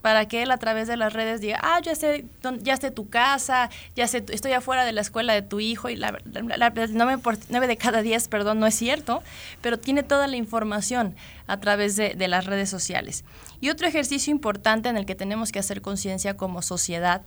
para 0.04 0.28
que 0.28 0.44
él 0.44 0.52
a 0.52 0.58
través 0.58 0.90
de 0.90 0.98
las 0.98 1.14
redes 1.14 1.40
diga, 1.40 1.62
ah, 1.64 1.80
ya 1.82 1.96
sé, 1.96 2.26
ya 2.60 2.76
sé 2.76 2.92
tu 2.92 3.08
casa, 3.08 3.70
ya 3.96 4.06
sé, 4.06 4.26
estoy 4.32 4.52
afuera 4.52 4.84
de 4.84 4.92
la 4.92 5.00
escuela 5.00 5.32
de 5.34 5.42
tu 5.42 5.62
hijo 5.62 5.88
y 5.88 5.96
la, 5.96 6.20
nueve, 6.26 7.68
de 7.68 7.78
cada 7.78 8.02
diez, 8.02 8.28
perdón, 8.28 8.60
no 8.60 8.68
es 8.68 8.76
cierto, 8.76 9.24
pero 9.62 9.80
tiene 9.80 10.04
toda 10.04 10.28
la 10.28 10.36
información 10.36 11.16
a 11.48 11.58
través 11.62 11.96
de, 11.96 12.16
de 12.16 12.28
las 12.28 12.46
redes 12.46 12.70
sociales. 12.70 13.24
Y 13.62 13.70
otro 13.70 13.88
ejercicio 13.88 14.30
importante 14.32 14.90
en 14.90 14.98
el 14.98 15.06
que 15.06 15.16
tenemos 15.16 15.54
que 15.54 15.60
hacer 15.60 15.82
conciencia 15.82 16.36
como 16.36 16.62
sociedad 16.62 17.22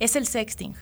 es 0.00 0.16
el 0.16 0.26
sexting. 0.26 0.74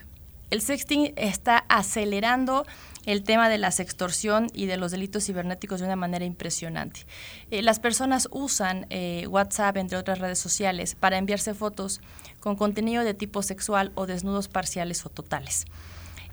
El 0.51 0.61
sexting 0.61 1.13
está 1.17 1.65
acelerando 1.67 2.65
el 3.05 3.23
tema 3.23 3.49
de 3.49 3.57
la 3.57 3.71
sextorsión 3.71 4.47
y 4.53 4.65
de 4.65 4.77
los 4.77 4.91
delitos 4.91 5.25
cibernéticos 5.25 5.79
de 5.79 5.87
una 5.87 5.95
manera 5.95 6.25
impresionante. 6.25 7.05
Eh, 7.49 7.61
las 7.61 7.79
personas 7.79 8.27
usan 8.31 8.85
eh, 8.89 9.25
WhatsApp, 9.27 9.77
entre 9.77 9.97
otras 9.97 10.19
redes 10.19 10.39
sociales, 10.39 10.95
para 10.95 11.17
enviarse 11.17 11.53
fotos 11.53 12.01
con 12.39 12.55
contenido 12.55 13.03
de 13.03 13.13
tipo 13.13 13.41
sexual 13.41 13.91
o 13.95 14.05
desnudos 14.05 14.47
parciales 14.47 15.05
o 15.05 15.09
totales. 15.09 15.65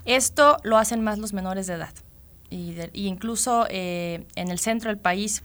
Esto 0.05 0.57
lo 0.63 0.77
hacen 0.77 1.03
más 1.03 1.17
los 1.17 1.33
menores 1.33 1.67
de 1.67 1.73
edad. 1.73 1.93
Y, 2.51 2.75
incluso 2.93 3.67
eh, 3.69 4.25
en 4.35 4.49
el 4.49 4.59
centro 4.59 4.89
del 4.89 4.97
país 4.97 5.43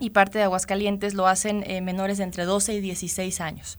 y 0.00 0.10
parte 0.10 0.38
de 0.38 0.44
Aguascalientes 0.44 1.14
lo 1.14 1.26
hacen 1.26 1.64
menores 1.84 2.18
de 2.18 2.24
entre 2.24 2.44
12 2.44 2.74
y 2.74 2.80
16 2.80 3.40
años. 3.40 3.78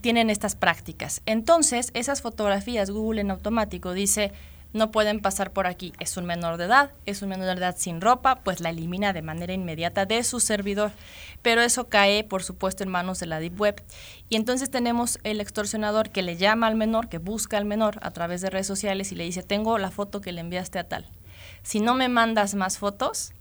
tienen 0.00 0.30
estas 0.30 0.54
prácticas. 0.54 1.22
Entonces, 1.26 1.90
esas 1.94 2.22
fotografías, 2.22 2.90
Google 2.90 3.22
en 3.22 3.32
automático 3.32 3.92
dice, 3.92 4.30
no 4.74 4.90
pueden 4.90 5.20
pasar 5.20 5.52
por 5.52 5.66
aquí. 5.68 5.92
Es 6.00 6.16
un 6.16 6.26
menor 6.26 6.56
de 6.56 6.64
edad, 6.64 6.90
es 7.06 7.22
un 7.22 7.28
menor 7.28 7.46
de 7.46 7.52
edad 7.52 7.76
sin 7.78 8.00
ropa, 8.00 8.40
pues 8.40 8.60
la 8.60 8.70
elimina 8.70 9.12
de 9.12 9.22
manera 9.22 9.52
inmediata 9.52 10.04
de 10.04 10.22
su 10.24 10.40
servidor. 10.40 10.90
Pero 11.42 11.62
eso 11.62 11.88
cae, 11.88 12.24
por 12.24 12.42
supuesto, 12.42 12.82
en 12.82 12.90
manos 12.90 13.20
de 13.20 13.26
la 13.26 13.38
Deep 13.38 13.58
Web. 13.58 13.82
Y 14.28 14.36
entonces 14.36 14.70
tenemos 14.70 15.20
el 15.22 15.40
extorsionador 15.40 16.10
que 16.10 16.22
le 16.22 16.36
llama 16.36 16.66
al 16.66 16.74
menor, 16.74 17.08
que 17.08 17.18
busca 17.18 17.56
al 17.56 17.64
menor 17.64 17.98
a 18.02 18.10
través 18.10 18.40
de 18.40 18.50
redes 18.50 18.66
sociales 18.66 19.12
y 19.12 19.14
le 19.14 19.24
dice, 19.24 19.44
tengo 19.44 19.78
la 19.78 19.92
foto 19.92 20.20
que 20.20 20.32
le 20.32 20.40
enviaste 20.40 20.80
a 20.80 20.88
tal. 20.88 21.06
Si 21.62 21.78
no 21.78 21.94
me 21.94 22.08
mandas 22.08 22.56
más 22.56 22.78
fotos, 22.78 23.32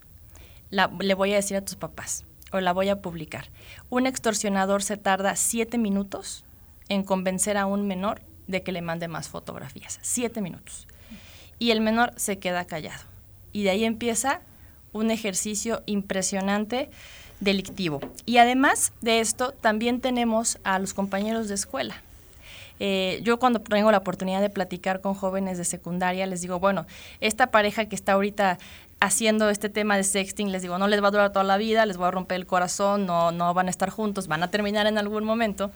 le 0.69 1.13
voy 1.15 1.33
a 1.33 1.37
decir 1.37 1.57
a 1.57 1.65
tus 1.65 1.75
papás 1.75 2.25
o 2.51 2.59
la 2.59 2.73
voy 2.73 2.89
a 2.89 3.01
publicar. 3.01 3.49
Un 3.89 4.05
extorsionador 4.05 4.83
se 4.83 4.97
tarda 4.97 5.35
siete 5.35 5.79
minutos 5.79 6.45
en 6.89 7.03
convencer 7.03 7.57
a 7.57 7.65
un 7.65 7.87
menor 7.87 8.21
de 8.45 8.61
que 8.61 8.71
le 8.71 8.83
mande 8.83 9.07
más 9.07 9.29
fotografías. 9.29 9.97
Siete 10.03 10.39
minutos 10.39 10.87
y 11.63 11.71
el 11.71 11.79
menor 11.79 12.11
se 12.17 12.39
queda 12.39 12.65
callado. 12.65 13.01
Y 13.53 13.63
de 13.63 13.69
ahí 13.69 13.85
empieza 13.85 14.41
un 14.91 15.11
ejercicio 15.11 15.81
impresionante 15.85 16.89
delictivo. 17.39 18.01
Y 18.25 18.35
además 18.35 18.91
de 18.99 19.21
esto, 19.21 19.53
también 19.53 20.01
tenemos 20.01 20.59
a 20.65 20.77
los 20.77 20.93
compañeros 20.93 21.47
de 21.47 21.55
escuela. 21.55 21.95
Eh, 22.81 23.21
yo 23.23 23.39
cuando 23.39 23.61
tengo 23.61 23.93
la 23.93 23.99
oportunidad 23.99 24.41
de 24.41 24.49
platicar 24.49 24.99
con 24.99 25.13
jóvenes 25.13 25.57
de 25.57 25.63
secundaria, 25.63 26.25
les 26.25 26.41
digo, 26.41 26.59
bueno, 26.59 26.85
esta 27.21 27.47
pareja 27.47 27.85
que 27.85 27.95
está 27.95 28.11
ahorita 28.11 28.57
haciendo 29.03 29.49
este 29.49 29.67
tema 29.67 29.97
de 29.97 30.03
sexting, 30.05 30.49
les 30.53 30.61
digo, 30.61 30.77
no 30.77 30.87
les 30.87 31.03
va 31.03 31.09
a 31.09 31.11
durar 31.11 31.31
toda 31.33 31.43
la 31.43 31.57
vida, 31.57 31.85
les 31.85 31.97
voy 31.97 32.07
a 32.07 32.11
romper 32.11 32.37
el 32.37 32.45
corazón, 32.45 33.05
no, 33.05 33.33
no 33.33 33.53
van 33.53 33.67
a 33.67 33.69
estar 33.69 33.89
juntos, 33.89 34.27
van 34.27 34.43
a 34.43 34.49
terminar 34.49 34.87
en 34.87 34.97
algún 34.97 35.25
momento. 35.25 35.71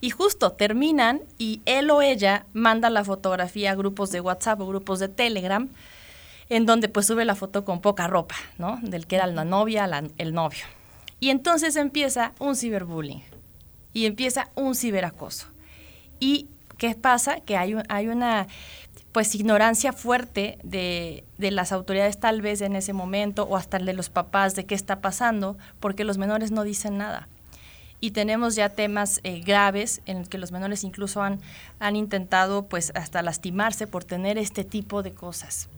Y 0.00 0.08
justo 0.08 0.52
terminan 0.52 1.20
y 1.36 1.60
él 1.66 1.90
o 1.90 2.00
ella 2.00 2.46
manda 2.54 2.88
la 2.88 3.04
fotografía 3.04 3.72
a 3.72 3.74
grupos 3.74 4.10
de 4.12 4.22
WhatsApp 4.22 4.62
o 4.62 4.66
grupos 4.66 4.98
de 4.98 5.08
Telegram, 5.08 5.68
en 6.48 6.64
donde 6.64 6.88
pues 6.88 7.06
sube 7.06 7.26
la 7.26 7.34
foto 7.34 7.66
con 7.66 7.82
poca 7.82 8.06
ropa, 8.06 8.36
¿no? 8.56 8.78
Del 8.82 9.06
que 9.06 9.16
era 9.16 9.26
la 9.26 9.44
novia, 9.44 9.88
el 10.16 10.32
novio. 10.32 10.64
Y 11.20 11.28
entonces 11.28 11.76
empieza 11.76 12.32
un 12.38 12.56
ciberbullying 12.56 13.22
y 13.92 14.06
empieza 14.06 14.48
un 14.54 14.74
ciberacoso. 14.74 15.48
¿Y 16.18 16.48
qué 16.78 16.94
pasa? 16.94 17.40
Que 17.40 17.58
hay, 17.58 17.76
hay 17.90 18.08
una 18.08 18.46
pues 19.12 19.34
ignorancia 19.34 19.92
fuerte 19.92 20.58
de, 20.62 21.24
de, 21.38 21.50
las 21.50 21.72
autoridades 21.72 22.18
tal 22.20 22.42
vez 22.42 22.60
en 22.60 22.76
ese 22.76 22.92
momento 22.92 23.44
o 23.44 23.56
hasta 23.56 23.78
de 23.78 23.92
los 23.92 24.08
papás 24.08 24.54
de 24.54 24.66
qué 24.66 24.74
está 24.74 25.00
pasando, 25.00 25.56
porque 25.80 26.04
los 26.04 26.18
menores 26.18 26.52
no 26.52 26.62
dicen 26.62 26.98
nada. 26.98 27.28
Y 28.00 28.12
tenemos 28.12 28.54
ya 28.54 28.70
temas 28.70 29.20
eh, 29.24 29.40
graves 29.40 30.00
en 30.06 30.20
los 30.20 30.28
que 30.28 30.38
los 30.38 30.52
menores 30.52 30.84
incluso 30.84 31.22
han, 31.22 31.40
han 31.80 31.96
intentado 31.96 32.66
pues 32.66 32.92
hasta 32.94 33.20
lastimarse 33.22 33.86
por 33.86 34.04
tener 34.04 34.38
este 34.38 34.64
tipo 34.64 35.02
de 35.02 35.12
cosas. 35.12 35.68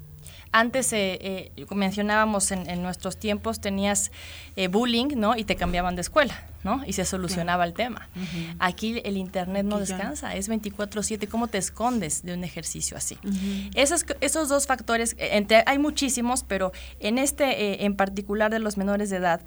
Antes 0.53 0.93
eh, 0.93 1.51
eh, 1.57 1.67
mencionábamos 1.71 2.51
en, 2.53 2.83
nuestros 2.83 3.17
tiempos 3.17 3.61
tenías 3.61 4.13
eh, 4.57 4.69
bullying, 4.69 5.09
¿no? 5.17 5.35
Y 5.35 5.45
te 5.45 5.57
cambiaban 5.57 5.97
de 5.97 6.03
escuela, 6.03 6.47
¿no? 6.63 6.83
Y 6.87 6.93
se 6.93 7.07
solucionaba 7.07 7.65
el 7.65 7.73
tema. 7.73 8.09
Aquí 8.59 9.01
el 9.05 9.17
internet 9.17 9.65
no 9.65 9.79
descansa, 9.79 10.37
es 10.37 10.51
24/7. 10.51 11.27
¿Cómo 11.27 11.49
te 11.49 11.57
escondes 11.57 12.23
de 12.23 12.35
un 12.35 12.45
ejercicio 12.45 12.99
así? 12.99 13.19
esos, 13.75 14.05
esos 14.21 14.51
dos 14.51 14.67
factores, 14.67 15.17
hay 15.67 15.79
muchísimos, 15.79 16.45
pero 16.45 16.73
en 17.01 17.17
este 17.17 17.85
en 17.85 17.97
particular 17.97 18.51
de 18.51 18.59
los 18.59 18.77
menores 18.77 19.09
de 19.09 19.17
edad 19.17 19.41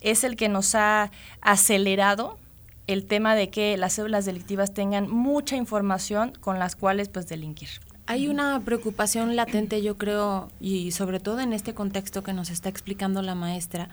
es 0.00 0.22
el 0.22 0.36
que 0.36 0.48
nos 0.48 0.76
ha 0.76 1.10
acelerado 1.40 2.38
el 2.86 3.06
tema 3.06 3.34
de 3.34 3.50
que 3.50 3.76
las 3.76 3.94
células 3.94 4.24
delictivas 4.24 4.74
tengan 4.74 5.10
mucha 5.10 5.56
información 5.56 6.32
con 6.40 6.58
las 6.58 6.76
cuales 6.76 7.08
pues 7.08 7.26
delinquir. 7.26 7.68
Hay 8.06 8.28
una 8.28 8.60
preocupación 8.60 9.36
latente, 9.36 9.82
yo 9.82 9.96
creo, 9.96 10.50
y 10.60 10.90
sobre 10.90 11.20
todo 11.20 11.40
en 11.40 11.52
este 11.52 11.72
contexto 11.72 12.22
que 12.22 12.32
nos 12.32 12.50
está 12.50 12.68
explicando 12.68 13.22
la 13.22 13.34
maestra, 13.34 13.88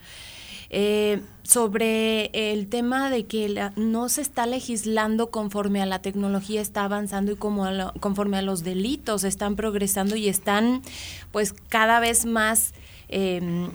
eh, 0.72 1.22
sobre 1.42 2.30
el 2.52 2.68
tema 2.68 3.10
de 3.10 3.26
que 3.26 3.72
no 3.76 4.08
se 4.08 4.22
está 4.22 4.46
legislando 4.46 5.32
conforme 5.32 5.82
a 5.82 5.88
la 5.88 6.00
tecnología 6.00 6.62
está 6.62 6.84
avanzando 6.84 7.32
y 7.32 7.36
como 7.36 7.66
conforme 8.00 8.38
a 8.38 8.44
los 8.44 8.64
delitos 8.64 9.24
están 9.24 9.56
progresando 9.56 10.16
y 10.16 10.28
están 10.28 10.84
pues 11.32 11.56
cada 11.70 12.00
vez 12.00 12.28
más 12.28 12.74
em, 13.10 13.70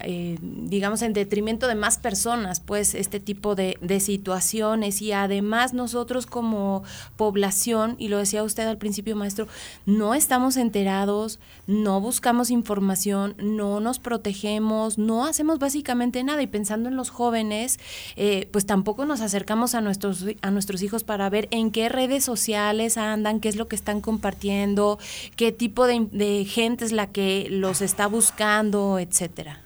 eh, 0.00 0.38
digamos, 0.40 1.02
en 1.02 1.12
detrimento 1.12 1.68
de 1.68 1.74
más 1.74 1.98
personas, 1.98 2.60
pues 2.60 2.94
este 2.94 3.20
tipo 3.20 3.54
de, 3.54 3.78
de 3.80 4.00
situaciones. 4.00 5.02
Y 5.02 5.12
además 5.12 5.74
nosotros 5.74 6.26
como 6.26 6.82
población, 7.16 7.96
y 7.98 8.08
lo 8.08 8.18
decía 8.18 8.42
usted 8.42 8.66
al 8.66 8.78
principio, 8.78 9.16
maestro, 9.16 9.46
no 9.86 10.14
estamos 10.14 10.56
enterados, 10.56 11.38
no 11.66 12.00
buscamos 12.00 12.50
información, 12.50 13.34
no 13.38 13.80
nos 13.80 13.98
protegemos, 13.98 14.98
no 14.98 15.26
hacemos 15.26 15.58
básicamente 15.58 16.22
nada. 16.24 16.42
Y 16.42 16.46
pensando 16.46 16.88
en 16.88 16.96
los 16.96 17.10
jóvenes, 17.10 17.78
eh, 18.16 18.48
pues 18.52 18.66
tampoco 18.66 19.04
nos 19.04 19.20
acercamos 19.20 19.74
a 19.74 19.80
nuestros, 19.80 20.24
a 20.42 20.50
nuestros 20.50 20.82
hijos 20.82 21.04
para 21.04 21.28
ver 21.30 21.48
en 21.50 21.70
qué 21.70 21.88
redes 21.88 22.24
sociales 22.24 22.96
andan, 22.96 23.40
qué 23.40 23.48
es 23.48 23.56
lo 23.56 23.68
que 23.68 23.76
están 23.76 24.00
compartiendo, 24.00 24.98
qué 25.36 25.52
tipo 25.52 25.86
de, 25.86 26.06
de 26.12 26.44
gente 26.44 26.84
es 26.84 26.92
la 26.92 27.08
que 27.08 27.48
los 27.50 27.82
está 27.82 28.06
buscando, 28.06 28.77
etcétera. 28.98 29.60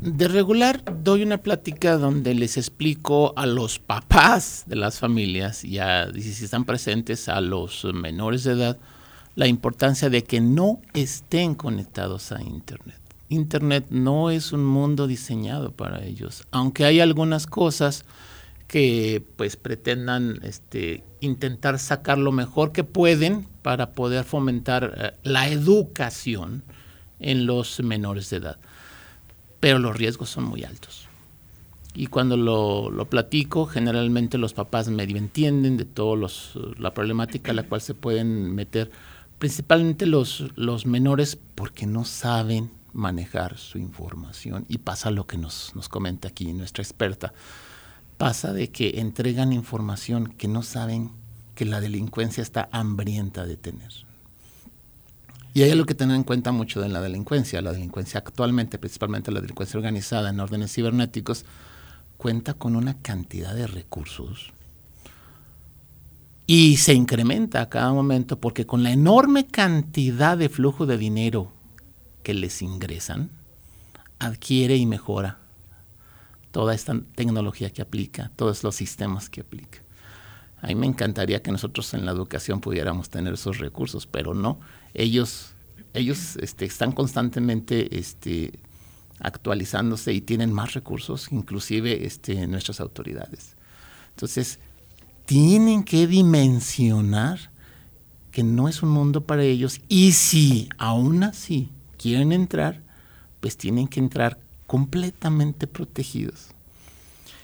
De 0.00 0.28
regular 0.28 0.82
doy 1.02 1.22
una 1.22 1.38
plática 1.38 1.98
donde 1.98 2.34
les 2.34 2.56
explico 2.56 3.34
a 3.36 3.44
los 3.46 3.78
papás 3.78 4.64
de 4.66 4.76
las 4.76 4.98
familias 4.98 5.64
y 5.64 5.78
a, 5.78 6.10
si 6.12 6.44
están 6.44 6.64
presentes 6.64 7.28
a 7.28 7.40
los 7.40 7.84
menores 7.92 8.44
de 8.44 8.52
edad 8.52 8.78
la 9.34 9.46
importancia 9.46 10.08
de 10.08 10.24
que 10.24 10.40
no 10.40 10.80
estén 10.94 11.54
conectados 11.54 12.32
a 12.32 12.42
Internet. 12.42 12.98
Internet 13.28 13.86
no 13.90 14.30
es 14.30 14.52
un 14.52 14.64
mundo 14.64 15.06
diseñado 15.06 15.70
para 15.70 16.04
ellos, 16.04 16.44
aunque 16.50 16.84
hay 16.84 17.00
algunas 17.00 17.46
cosas 17.46 18.04
que 18.66 19.22
pues 19.36 19.56
pretendan 19.56 20.40
este, 20.42 21.04
intentar 21.20 21.78
sacar 21.78 22.18
lo 22.18 22.32
mejor 22.32 22.72
que 22.72 22.84
pueden 22.84 23.46
para 23.62 23.92
poder 23.92 24.24
fomentar 24.24 24.94
eh, 24.96 25.12
la 25.22 25.48
educación 25.48 26.62
en 27.20 27.46
los 27.46 27.80
menores 27.80 28.30
de 28.30 28.38
edad 28.38 28.58
pero 29.60 29.78
los 29.78 29.96
riesgos 29.96 30.30
son 30.30 30.44
muy 30.44 30.64
altos. 30.64 31.06
Y 31.94 32.06
cuando 32.06 32.36
lo, 32.36 32.90
lo 32.90 33.08
platico, 33.08 33.66
generalmente 33.66 34.38
los 34.38 34.54
papás 34.54 34.88
medio 34.88 35.16
entienden 35.16 35.76
de 35.76 35.84
toda 35.84 36.28
la 36.78 36.94
problemática 36.94 37.50
a 37.50 37.54
la 37.54 37.64
cual 37.64 37.80
se 37.80 37.94
pueden 37.94 38.54
meter, 38.54 38.90
principalmente 39.38 40.06
los, 40.06 40.44
los 40.56 40.86
menores, 40.86 41.36
porque 41.54 41.86
no 41.86 42.04
saben 42.04 42.70
manejar 42.92 43.58
su 43.58 43.78
información. 43.78 44.64
Y 44.68 44.78
pasa 44.78 45.10
lo 45.10 45.26
que 45.26 45.36
nos, 45.36 45.72
nos 45.74 45.88
comenta 45.88 46.28
aquí 46.28 46.52
nuestra 46.52 46.82
experta. 46.82 47.34
Pasa 48.18 48.52
de 48.52 48.70
que 48.70 49.00
entregan 49.00 49.52
información 49.52 50.28
que 50.28 50.48
no 50.48 50.62
saben 50.62 51.10
que 51.54 51.64
la 51.64 51.80
delincuencia 51.80 52.42
está 52.42 52.68
hambrienta 52.72 53.46
de 53.46 53.56
tener. 53.56 54.09
Y 55.52 55.62
hay 55.62 55.70
algo 55.70 55.86
que 55.86 55.94
tener 55.94 56.16
en 56.16 56.22
cuenta 56.22 56.52
mucho 56.52 56.80
de 56.80 56.88
la 56.88 57.00
delincuencia. 57.00 57.60
La 57.60 57.72
delincuencia 57.72 58.18
actualmente, 58.18 58.78
principalmente 58.78 59.32
la 59.32 59.40
delincuencia 59.40 59.78
organizada 59.78 60.30
en 60.30 60.40
órdenes 60.40 60.72
cibernéticos, 60.72 61.44
cuenta 62.16 62.54
con 62.54 62.76
una 62.76 63.00
cantidad 63.00 63.54
de 63.54 63.66
recursos 63.66 64.52
y 66.52 66.78
se 66.78 66.94
incrementa 66.94 67.60
a 67.60 67.68
cada 67.68 67.92
momento 67.92 68.40
porque 68.40 68.66
con 68.66 68.82
la 68.82 68.90
enorme 68.90 69.46
cantidad 69.46 70.36
de 70.36 70.48
flujo 70.48 70.84
de 70.84 70.98
dinero 70.98 71.52
que 72.24 72.34
les 72.34 72.60
ingresan, 72.60 73.30
adquiere 74.18 74.76
y 74.76 74.84
mejora 74.84 75.38
toda 76.50 76.74
esta 76.74 77.00
tecnología 77.14 77.70
que 77.70 77.82
aplica, 77.82 78.32
todos 78.34 78.64
los 78.64 78.74
sistemas 78.74 79.30
que 79.30 79.42
aplica. 79.42 79.78
A 80.60 80.66
mí 80.66 80.74
me 80.74 80.88
encantaría 80.88 81.40
que 81.40 81.52
nosotros 81.52 81.94
en 81.94 82.04
la 82.04 82.10
educación 82.10 82.60
pudiéramos 82.60 83.10
tener 83.10 83.34
esos 83.34 83.58
recursos, 83.58 84.08
pero 84.08 84.34
no 84.34 84.58
ellos, 84.94 85.52
ellos 85.94 86.36
este, 86.36 86.64
están 86.64 86.92
constantemente 86.92 87.98
este, 87.98 88.58
actualizándose 89.18 90.12
y 90.12 90.20
tienen 90.20 90.52
más 90.52 90.74
recursos, 90.74 91.28
inclusive 91.30 92.06
este, 92.06 92.46
nuestras 92.46 92.80
autoridades. 92.80 93.56
Entonces, 94.10 94.58
tienen 95.26 95.84
que 95.84 96.06
dimensionar 96.06 97.50
que 98.32 98.42
no 98.42 98.68
es 98.68 98.82
un 98.82 98.90
mundo 98.90 99.26
para 99.26 99.42
ellos 99.42 99.80
y 99.88 100.12
si 100.12 100.68
aún 100.78 101.22
así 101.22 101.70
quieren 101.98 102.32
entrar, 102.32 102.82
pues 103.40 103.56
tienen 103.56 103.88
que 103.88 104.00
entrar 104.00 104.38
completamente 104.66 105.66
protegidos. 105.66 106.48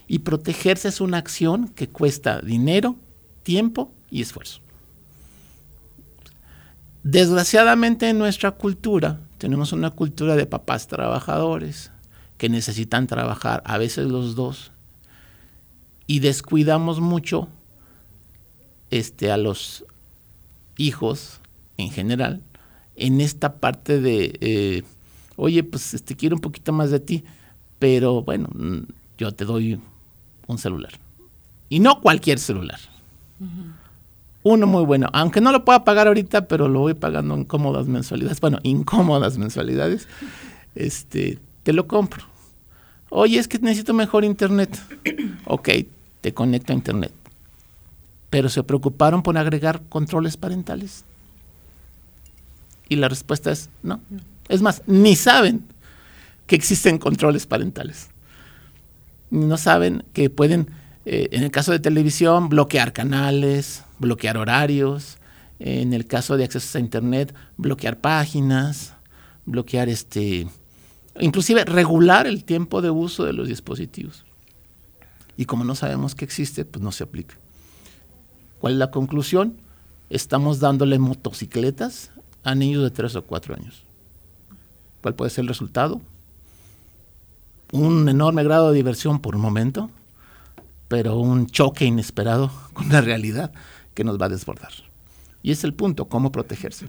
Y 0.09 0.21
protegerse 0.21 0.89
es 0.89 1.01
una 1.01 1.19
acción 1.19 1.69
que 1.69 1.89
cuesta 1.89 2.41
dinero, 2.41 2.97
tiempo 3.43 3.93
y 4.11 4.23
esfuerzo. 4.23 4.61
Desgraciadamente 7.09 8.09
en 8.09 8.19
nuestra 8.19 8.51
cultura 8.51 9.21
tenemos 9.39 9.73
una 9.73 9.91
cultura 9.91 10.35
de 10.35 10.45
papás 10.45 10.89
trabajadores 10.89 11.93
que 12.37 12.49
necesitan 12.49 13.07
trabajar, 13.07 13.63
a 13.65 13.79
veces 13.79 14.09
los 14.09 14.35
dos, 14.35 14.73
y 16.09 16.19
descuidamos 16.19 16.99
mucho 16.99 17.47
este, 18.91 19.31
a 19.31 19.37
los 19.37 19.85
hijos 20.79 21.41
en 21.77 21.91
general 21.91 22.43
en 22.97 23.21
esta 23.21 23.61
parte 23.61 24.01
de, 24.01 24.37
eh, 24.41 24.83
oye, 25.37 25.63
pues 25.63 25.95
este, 25.95 26.17
quiero 26.17 26.35
un 26.35 26.43
poquito 26.43 26.73
más 26.73 26.91
de 26.91 26.99
ti, 26.99 27.23
pero 27.79 28.25
bueno, 28.25 28.49
mm, 28.53 28.79
yo 29.17 29.31
te 29.31 29.45
doy 29.45 29.81
un 30.49 30.59
celular. 30.59 30.95
Y 31.69 31.79
no 31.79 32.01
cualquier 32.01 32.41
celular 32.41 32.81
uno 34.49 34.69
muy 34.69 34.85
bueno, 34.85 35.09
aunque 35.13 35.41
no 35.41 35.51
lo 35.51 35.65
pueda 35.65 35.83
pagar 35.83 36.07
ahorita, 36.07 36.47
pero 36.47 36.69
lo 36.69 36.79
voy 36.79 36.95
pagando 36.95 37.35
en 37.35 37.45
cómodas 37.45 37.89
mensualidades, 37.89 38.41
bueno, 38.41 38.61
incómodas 38.63 39.39
mensualidades, 39.39 40.07
este, 40.77 41.41
te 41.65 41.73
lo 41.73 41.89
compro. 41.89 42.25
Oye, 43.11 43.41
es 43.41 43.49
que 43.49 43.59
necesito 43.59 43.93
mejor 43.93 44.25
internet. 44.25 44.81
ok, 45.47 45.69
te 46.21 46.33
conecto 46.33 46.73
a 46.73 46.77
internet. 46.77 47.13
Pero 48.31 48.49
se 48.49 48.63
preocuparon 48.63 49.25
por 49.25 49.37
agregar 49.37 49.83
controles 49.89 50.37
parentales. 50.37 51.05
Y 52.89 52.95
la 52.95 53.09
respuesta 53.09 53.51
es 53.51 53.69
no. 53.83 54.01
Es 54.49 54.63
más, 54.63 54.83
ni 54.87 55.17
saben 55.17 55.65
que 56.47 56.55
existen 56.55 56.99
controles 56.99 57.47
parentales. 57.47 58.11
No 59.29 59.57
saben 59.57 60.05
que 60.13 60.31
pueden, 60.31 60.69
eh, 61.05 61.31
en 61.33 61.43
el 61.43 61.51
caso 61.51 61.73
de 61.73 61.81
televisión, 61.81 62.49
bloquear 62.49 62.93
canales, 62.93 63.83
bloquear 63.99 64.37
horarios, 64.37 65.19
en 65.59 65.93
el 65.93 66.07
caso 66.07 66.37
de 66.37 66.45
acceso 66.45 66.79
a 66.79 66.81
internet, 66.81 67.35
bloquear 67.57 68.01
páginas, 68.01 68.95
bloquear 69.45 69.89
este, 69.89 70.47
inclusive 71.21 71.65
regular 71.65 72.27
el 72.27 72.45
tiempo 72.45 72.83
de 72.83 72.91
uso 72.91 73.25
de 73.25 73.33
los 73.33 73.49
dispositivos. 73.49 74.25
Y 75.37 75.45
como 75.45 75.65
no 75.65 75.75
sabemos 75.75 76.15
que 76.15 76.25
existe, 76.25 76.65
pues 76.65 76.83
no 76.83 76.93
se 76.93 77.05
aplica. 77.05 77.37
¿Cuál 78.59 78.75
es 78.75 78.79
la 78.79 78.91
conclusión? 78.91 79.61
Estamos 80.09 80.61
dándole 80.61 80.99
motocicletas 80.99 82.11
a 82.43 82.55
niños 82.55 82.83
de 82.83 82.91
3 82.91 83.17
o 83.17 83.25
4 83.25 83.55
años. 83.55 83.85
¿Cuál 85.03 85.15
puede 85.15 85.31
ser 85.31 85.43
el 85.43 85.49
resultado? 85.49 86.01
Un 87.73 88.09
enorme 88.09 88.45
grado 88.45 88.71
de 88.71 88.77
diversión 88.77 89.21
por 89.21 89.37
un 89.37 89.43
momento, 89.43 89.91
pero 90.89 91.19
un 91.19 91.47
choque 91.49 91.85
inesperado 91.85 92.51
con 92.73 92.89
la 92.89 93.01
realidad 93.01 93.53
que 93.97 94.05
nos 94.05 94.21
va 94.21 94.27
a 94.27 94.29
desbordar. 94.29 94.71
Y 95.43 95.51
es 95.51 95.65
el 95.65 95.75
punto, 95.75 96.09
cómo 96.09 96.31
protegerse. 96.31 96.89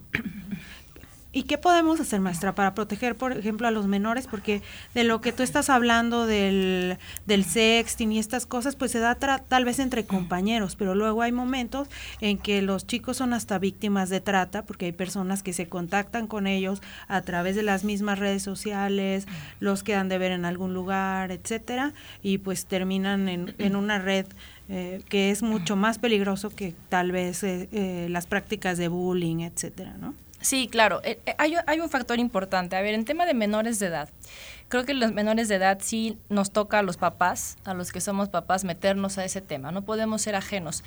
¿Y 1.37 1.43
qué 1.43 1.59
podemos 1.59 1.99
hacer, 1.99 2.19
maestra, 2.19 2.55
para 2.55 2.73
proteger, 2.73 3.15
por 3.15 3.31
ejemplo, 3.31 3.67
a 3.67 3.71
los 3.71 3.85
menores? 3.85 4.25
Porque 4.25 4.63
de 4.95 5.03
lo 5.03 5.21
que 5.21 5.31
tú 5.31 5.43
estás 5.43 5.69
hablando 5.69 6.25
del, 6.25 6.97
del 7.27 7.45
sexting 7.45 8.11
y 8.11 8.17
estas 8.17 8.47
cosas, 8.47 8.75
pues 8.75 8.89
se 8.91 8.97
da 8.97 9.13
tal 9.15 9.63
vez 9.63 9.77
entre 9.77 10.05
compañeros, 10.05 10.75
pero 10.75 10.95
luego 10.95 11.21
hay 11.21 11.31
momentos 11.31 11.89
en 12.21 12.39
que 12.39 12.63
los 12.63 12.87
chicos 12.87 13.17
son 13.17 13.33
hasta 13.33 13.59
víctimas 13.59 14.09
de 14.09 14.19
trata, 14.19 14.65
porque 14.65 14.85
hay 14.85 14.93
personas 14.93 15.43
que 15.43 15.53
se 15.53 15.69
contactan 15.69 16.25
con 16.25 16.47
ellos 16.47 16.81
a 17.07 17.21
través 17.21 17.55
de 17.55 17.61
las 17.61 17.83
mismas 17.83 18.17
redes 18.17 18.41
sociales, 18.41 19.27
los 19.59 19.83
quedan 19.83 20.09
de 20.09 20.17
ver 20.17 20.31
en 20.31 20.43
algún 20.43 20.73
lugar, 20.73 21.31
etcétera, 21.31 21.93
y 22.23 22.39
pues 22.39 22.65
terminan 22.65 23.29
en, 23.29 23.53
en 23.59 23.75
una 23.75 23.99
red 23.99 24.25
eh, 24.69 25.01
que 25.07 25.31
es 25.31 25.43
mucho 25.43 25.77
más 25.77 25.97
peligroso 25.97 26.49
que 26.49 26.73
tal 26.89 27.13
vez 27.13 27.41
eh, 27.43 27.69
eh, 27.71 28.07
las 28.09 28.27
prácticas 28.27 28.77
de 28.77 28.89
bullying, 28.89 29.39
etcétera, 29.39 29.95
¿no? 29.97 30.13
Sí, 30.41 30.67
claro. 30.67 31.01
hay, 31.37 31.55
hay, 31.65 31.79
un 31.79 31.89
factor 31.89 32.19
importante. 32.19 32.75
A 32.75 32.81
ver, 32.81 32.93
en 32.93 33.05
tema 33.05 33.25
de 33.25 33.33
menores 33.33 33.79
de 33.79 33.87
edad, 33.87 34.09
creo 34.67 34.85
que 34.85 34.93
los 34.93 35.11
menores 35.13 35.47
de 35.47 35.55
edad 35.55 35.79
sí 35.81 36.17
nos 36.29 36.51
toca 36.51 36.79
a 36.79 36.81
los 36.83 36.97
papás, 36.97 37.57
a 37.63 37.73
los 37.73 37.91
que 37.91 38.01
somos 38.01 38.29
papás, 38.29 38.63
meternos 38.63 39.17
a 39.17 39.25
ese 39.25 39.41
tema. 39.41 39.71
No 39.71 39.83
podemos 39.83 40.21
ser 40.21 40.35
ajenos. 40.35 40.83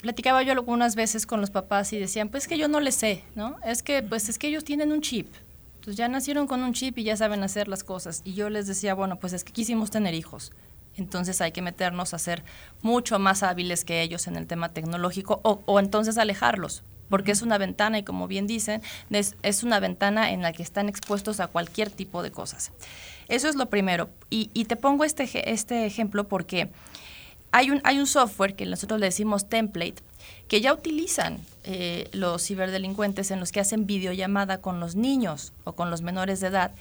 platicaba 0.00 0.42
yo 0.42 0.52
algunas 0.52 0.94
veces 0.94 1.26
con 1.26 1.40
los 1.40 1.50
papás 1.50 1.92
y 1.92 1.98
decían, 1.98 2.28
pues 2.28 2.48
que 2.48 2.56
yo 2.56 2.68
no 2.68 2.80
le 2.80 2.92
sé, 2.92 3.24
¿no? 3.34 3.56
Es 3.64 3.82
que, 3.82 4.02
pues 4.02 4.28
es 4.28 4.38
que 4.38 4.48
ellos 4.48 4.64
tienen 4.64 4.90
un 4.90 5.02
chip. 5.02 5.26
Entonces 5.80 5.96
ya 5.96 6.08
nacieron 6.08 6.46
con 6.46 6.62
un 6.62 6.72
chip 6.72 6.98
y 6.98 7.04
ya 7.04 7.16
saben 7.16 7.42
hacer 7.42 7.66
las 7.66 7.84
cosas. 7.84 8.22
Y 8.24 8.34
yo 8.34 8.48
les 8.48 8.66
decía, 8.66 8.94
bueno, 8.94 9.16
pues 9.16 9.32
es 9.32 9.44
que 9.44 9.52
quisimos 9.52 9.90
tener 9.90 10.14
hijos. 10.14 10.52
Entonces 11.00 11.40
hay 11.40 11.52
que 11.52 11.62
meternos 11.62 12.14
a 12.14 12.18
ser 12.18 12.44
mucho 12.82 13.18
más 13.18 13.42
hábiles 13.42 13.84
que 13.84 14.02
ellos 14.02 14.26
en 14.26 14.36
el 14.36 14.46
tema 14.46 14.68
tecnológico 14.68 15.40
o, 15.42 15.80
entonces 15.80 16.18
alejarlos, 16.18 16.82
porque 17.08 17.32
es 17.32 17.42
una 17.42 17.58
ventana 17.58 17.98
y 17.98 18.02
como 18.04 18.28
bien 18.28 18.46
dicen, 18.46 18.82
es, 19.10 19.34
es, 19.42 19.64
una 19.64 19.80
ventana 19.80 20.30
en 20.30 20.42
la 20.42 20.52
que 20.52 20.62
están 20.62 20.88
expuestos 20.88 21.40
a 21.40 21.48
cualquier 21.48 21.90
tipo 21.90 22.22
de 22.22 22.30
cosas. 22.30 22.70
Eso 23.28 23.48
es 23.48 23.56
lo 23.56 23.66
primero. 23.66 24.10
Y, 24.28 24.50
y 24.54 24.66
te 24.66 24.76
pongo 24.76 25.04
este, 25.04 25.50
este 25.50 25.86
ejemplo 25.86 26.28
porque 26.28 26.70
hay 27.52 27.70
un, 27.70 27.80
hay 27.84 27.98
un 27.98 28.06
software 28.06 28.54
que 28.54 28.66
nosotros 28.66 29.00
le 29.00 29.06
decimos 29.06 29.48
template, 29.48 29.96
que 30.48 30.60
ya 30.60 30.72
utilizan 30.72 31.38
eh, 31.64 32.08
los 32.12 32.46
ciberdelincuentes 32.46 33.30
en 33.30 33.40
los 33.40 33.52
que 33.52 33.60
hacen 33.60 33.86
videollamada 33.86 34.60
con 34.60 34.80
los 34.80 34.94
niños 34.94 35.52
o 35.64 35.72
con 35.72 35.90
los 35.90 36.02
menores 36.02 36.40
de 36.40 36.48
edad. 36.48 36.72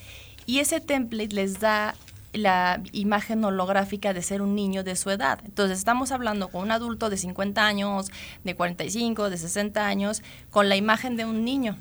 Y 0.45 0.59
ese 0.59 0.79
template 0.79 1.33
les 1.35 1.59
da 1.59 1.95
la 2.33 2.81
imagen 2.91 3.43
holográfica 3.43 4.13
de 4.13 4.21
ser 4.21 4.41
un 4.41 4.55
niño 4.55 4.83
de 4.83 4.95
su 4.95 5.09
edad. 5.09 5.39
Entonces 5.45 5.77
estamos 5.77 6.11
hablando 6.11 6.49
con 6.49 6.61
un 6.61 6.71
adulto 6.71 7.09
de 7.09 7.17
50 7.17 7.65
años, 7.65 8.11
de 8.43 8.55
45, 8.55 9.29
de 9.29 9.37
60 9.37 9.85
años, 9.85 10.21
con 10.49 10.69
la 10.69 10.75
imagen 10.75 11.15
de 11.15 11.25
un 11.25 11.43
niño 11.43 11.77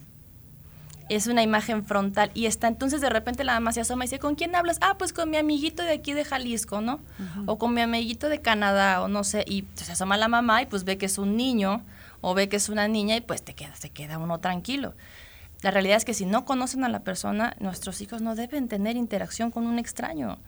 es 1.09 1.27
una 1.27 1.43
imagen 1.43 1.85
frontal 1.85 2.31
y 2.35 2.47
está 2.47 2.69
entonces 2.69 3.01
de 3.01 3.09
repente 3.09 3.45
la 3.45 3.55
mamá 3.55 3.73
se 3.73 3.81
asoma 3.81 4.05
y 4.05 4.09
dice, 4.09 4.19
¿con 4.19 4.35
quién 4.35 4.55
hablas? 4.55 4.79
Ah, 4.81 4.97
pues 4.99 5.13
con 5.13 5.31
mi 5.31 5.37
amiguito 5.37 5.83
de 5.83 5.93
aquí 5.93 6.13
de 6.13 6.25
Jalisco, 6.25 6.81
¿no? 6.81 7.01
O 7.47 7.59
con 7.59 7.75
mi 7.75 7.81
amiguito 7.81 8.29
de 8.29 8.41
Canadá 8.41 9.03
o 9.03 9.09
no 9.09 9.25
sé, 9.25 9.45
y 9.47 9.65
se 9.75 9.93
asoma 9.93 10.17
la 10.17 10.29
mamá 10.29 10.63
y 10.63 10.67
pues 10.67 10.85
ve 10.85 10.99
que 10.99 11.07
es 11.07 11.19
un 11.19 11.37
niño 11.37 11.85
o 12.21 12.35
ve 12.35 12.49
que 12.49 12.57
es 12.57 12.69
una 12.69 12.89
niña 12.89 13.17
y 13.17 13.21
pues 13.21 13.43
te 13.43 13.55
queda, 13.55 13.75
se 13.77 13.91
queda 13.91 14.19
uno 14.19 14.39
tranquilo. 14.41 14.95
La 15.63 15.71
realidad 15.71 15.97
es 15.97 16.05
que 16.05 16.15
si 16.15 16.27
no 16.27 16.45
conocen 16.45 16.85
a 16.85 16.89
la 16.89 17.01
persona, 17.01 17.57
nuestros 17.59 18.01
hijos 18.01 18.23
no 18.23 18.35
deben 18.35 18.69
tener 18.69 18.97
interacción 18.97 19.51
con 19.51 19.67
un 19.67 19.79
extraño. 19.79 20.39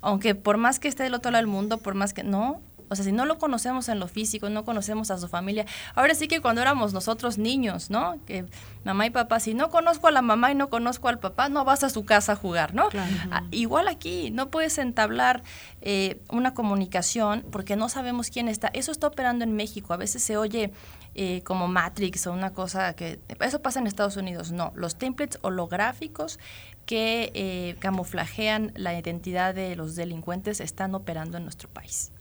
Aunque 0.00 0.34
por 0.34 0.56
más 0.56 0.78
que 0.78 0.88
esté 0.88 1.04
del 1.04 1.14
otro 1.14 1.30
lado 1.30 1.42
del 1.42 1.50
mundo, 1.50 1.78
por 1.78 1.94
más 1.94 2.12
que 2.12 2.24
no, 2.24 2.60
o 2.92 2.94
sea, 2.94 3.06
si 3.06 3.12
no 3.12 3.24
lo 3.24 3.38
conocemos 3.38 3.88
en 3.88 3.98
lo 3.98 4.06
físico, 4.06 4.50
no 4.50 4.66
conocemos 4.66 5.10
a 5.10 5.16
su 5.16 5.26
familia. 5.26 5.64
Ahora 5.94 6.14
sí 6.14 6.28
que 6.28 6.42
cuando 6.42 6.60
éramos 6.60 6.92
nosotros 6.92 7.38
niños, 7.38 7.88
¿no? 7.88 8.18
Que 8.26 8.44
mamá 8.84 9.06
y 9.06 9.10
papá, 9.10 9.40
si 9.40 9.54
no 9.54 9.70
conozco 9.70 10.08
a 10.08 10.10
la 10.10 10.20
mamá 10.20 10.52
y 10.52 10.54
no 10.54 10.68
conozco 10.68 11.08
al 11.08 11.18
papá, 11.18 11.48
no 11.48 11.64
vas 11.64 11.84
a 11.84 11.88
su 11.88 12.04
casa 12.04 12.32
a 12.32 12.36
jugar, 12.36 12.74
¿no? 12.74 12.90
Ah, 13.30 13.44
igual 13.50 13.88
aquí, 13.88 14.30
no 14.30 14.50
puedes 14.50 14.76
entablar 14.76 15.42
eh, 15.80 16.20
una 16.28 16.52
comunicación 16.52 17.46
porque 17.50 17.76
no 17.76 17.88
sabemos 17.88 18.28
quién 18.28 18.46
está. 18.48 18.68
Eso 18.74 18.92
está 18.92 19.06
operando 19.06 19.42
en 19.44 19.56
México. 19.56 19.94
A 19.94 19.96
veces 19.96 20.22
se 20.22 20.36
oye 20.36 20.70
eh, 21.14 21.42
como 21.42 21.68
Matrix 21.68 22.26
o 22.26 22.32
una 22.32 22.52
cosa 22.52 22.94
que... 22.94 23.20
Eso 23.40 23.62
pasa 23.62 23.80
en 23.80 23.86
Estados 23.86 24.16
Unidos. 24.16 24.52
No, 24.52 24.72
los 24.74 24.96
templates 24.96 25.38
holográficos 25.42 26.38
que 26.86 27.30
eh, 27.34 27.76
camuflajean 27.80 28.72
la 28.74 28.98
identidad 28.98 29.54
de 29.54 29.76
los 29.76 29.94
delincuentes 29.94 30.60
están 30.60 30.94
operando 30.94 31.36
en 31.36 31.44
nuestro 31.44 31.68
país 31.68 32.12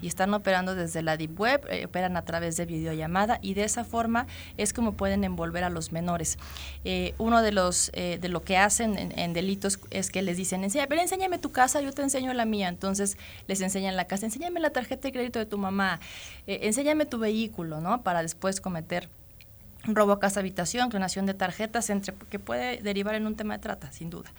y 0.00 0.06
están 0.06 0.32
operando 0.34 0.74
desde 0.74 1.02
la 1.02 1.16
Deep 1.16 1.38
Web, 1.38 1.66
eh, 1.70 1.84
operan 1.84 2.16
a 2.16 2.24
través 2.24 2.56
de 2.56 2.66
videollamada 2.66 3.38
y 3.42 3.54
de 3.54 3.64
esa 3.64 3.84
forma 3.84 4.26
es 4.56 4.72
como 4.72 4.94
pueden 4.94 5.24
envolver 5.24 5.64
a 5.64 5.70
los 5.70 5.92
menores. 5.92 6.38
Eh, 6.84 7.14
uno 7.18 7.42
de 7.42 7.52
los 7.52 7.90
eh, 7.94 8.18
de 8.20 8.28
lo 8.28 8.42
que 8.42 8.56
hacen 8.56 8.96
en, 8.96 9.32
delitos 9.32 9.78
es 9.90 10.10
que 10.10 10.22
les 10.22 10.36
dicen, 10.36 10.64
Enseña, 10.64 10.86
pero 10.86 11.00
enséñame 11.00 11.38
tu 11.38 11.52
casa, 11.52 11.80
yo 11.80 11.92
te 11.92 12.02
enseño 12.02 12.32
la 12.32 12.44
mía. 12.44 12.68
Entonces 12.68 13.16
les 13.46 13.60
enseñan 13.60 13.96
la 13.96 14.06
casa, 14.06 14.26
enséñame 14.26 14.60
la 14.60 14.70
tarjeta 14.70 15.08
de 15.08 15.12
crédito 15.12 15.38
de 15.38 15.46
tu 15.46 15.58
mamá, 15.58 16.00
enséñame 16.46 17.06
tu 17.06 17.18
vehículo, 17.18 17.80
¿no? 17.80 18.02
Para 18.02 18.22
después 18.22 18.60
cometer 18.60 19.08
robo 19.84 20.12
a 20.12 20.20
casa 20.20 20.38
habitación, 20.40 20.90
clonación 20.90 21.26
de 21.26 21.34
tarjetas, 21.34 21.90
entre, 21.90 22.14
que 22.30 22.38
puede 22.38 22.80
derivar 22.82 23.16
en 23.16 23.26
un 23.26 23.34
tema 23.34 23.54
de 23.54 23.60
trata, 23.60 23.90
sin 23.90 24.10
duda. 24.10 24.32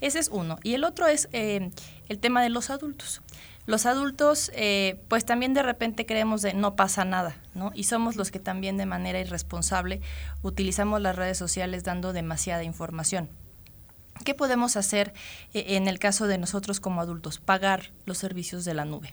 Ese 0.00 0.18
es 0.18 0.28
uno. 0.28 0.58
Y 0.62 0.74
el 0.74 0.84
otro 0.84 1.06
es 1.06 1.28
el 1.32 2.18
tema 2.20 2.42
de 2.42 2.48
los 2.48 2.70
adultos. 2.70 3.22
Los 3.68 3.84
adultos, 3.84 4.50
eh, 4.54 4.98
pues 5.08 5.26
también 5.26 5.52
de 5.52 5.62
repente 5.62 6.06
creemos 6.06 6.40
de 6.40 6.54
no 6.54 6.74
pasa 6.74 7.04
nada, 7.04 7.36
¿no? 7.52 7.70
Y 7.74 7.84
somos 7.84 8.16
los 8.16 8.30
que 8.30 8.38
también 8.40 8.78
de 8.78 8.86
manera 8.86 9.20
irresponsable 9.20 10.00
utilizamos 10.40 11.02
las 11.02 11.16
redes 11.16 11.36
sociales 11.36 11.84
dando 11.84 12.14
demasiada 12.14 12.64
información. 12.64 13.28
¿Qué 14.24 14.32
podemos 14.32 14.78
hacer 14.78 15.12
eh, 15.52 15.76
en 15.76 15.86
el 15.86 15.98
caso 15.98 16.26
de 16.26 16.38
nosotros 16.38 16.80
como 16.80 17.02
adultos? 17.02 17.40
Pagar 17.40 17.90
los 18.06 18.16
servicios 18.16 18.64
de 18.64 18.72
la 18.72 18.86
nube. 18.86 19.12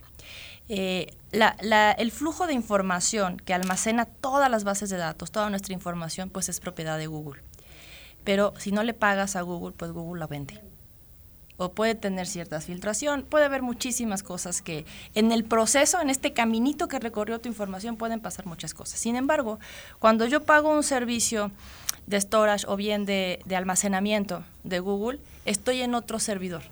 Eh, 0.70 1.14
el 1.32 2.10
flujo 2.10 2.46
de 2.46 2.54
información 2.54 3.36
que 3.36 3.52
almacena 3.52 4.06
todas 4.06 4.50
las 4.50 4.64
bases 4.64 4.88
de 4.88 4.96
datos, 4.96 5.32
toda 5.32 5.50
nuestra 5.50 5.74
información, 5.74 6.30
pues 6.30 6.48
es 6.48 6.60
propiedad 6.60 6.96
de 6.96 7.08
Google. 7.08 7.42
Pero 8.24 8.54
si 8.56 8.72
no 8.72 8.84
le 8.84 8.94
pagas 8.94 9.36
a 9.36 9.42
Google, 9.42 9.74
pues 9.76 9.92
Google 9.92 10.20
la 10.20 10.26
vende 10.26 10.62
o 11.56 11.72
puede 11.72 11.94
tener 11.94 12.26
ciertas 12.26 12.66
filtración, 12.66 13.22
puede 13.22 13.46
haber 13.46 13.62
muchísimas 13.62 14.22
cosas 14.22 14.60
que 14.62 14.84
en 15.14 15.32
el 15.32 15.44
proceso, 15.44 16.00
en 16.00 16.10
este 16.10 16.32
caminito 16.32 16.88
que 16.88 16.98
recorrió 16.98 17.40
tu 17.40 17.48
información, 17.48 17.96
pueden 17.96 18.20
pasar 18.20 18.46
muchas 18.46 18.74
cosas. 18.74 19.00
Sin 19.00 19.16
embargo, 19.16 19.58
cuando 19.98 20.26
yo 20.26 20.42
pago 20.42 20.70
un 20.70 20.82
servicio 20.82 21.50
de 22.06 22.20
storage 22.20 22.66
o 22.68 22.76
bien 22.76 23.06
de, 23.06 23.42
almacenamiento 23.54 24.44
de 24.64 24.80
Google, 24.80 25.18
estoy 25.44 25.82
en 25.82 25.94
otro 25.94 26.18
servidor, 26.18 26.62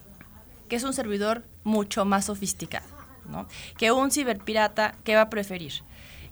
que 0.68 0.76
es 0.76 0.84
un 0.84 0.92
servidor 0.92 1.44
mucho 1.64 2.04
más 2.04 2.26
sofisticado, 2.26 2.86
¿no? 3.28 3.48
Que 3.78 3.90
un 3.90 4.10
ciberpirata, 4.10 4.94
¿qué 5.02 5.14
va 5.14 5.22
a 5.22 5.30
preferir? 5.30 5.82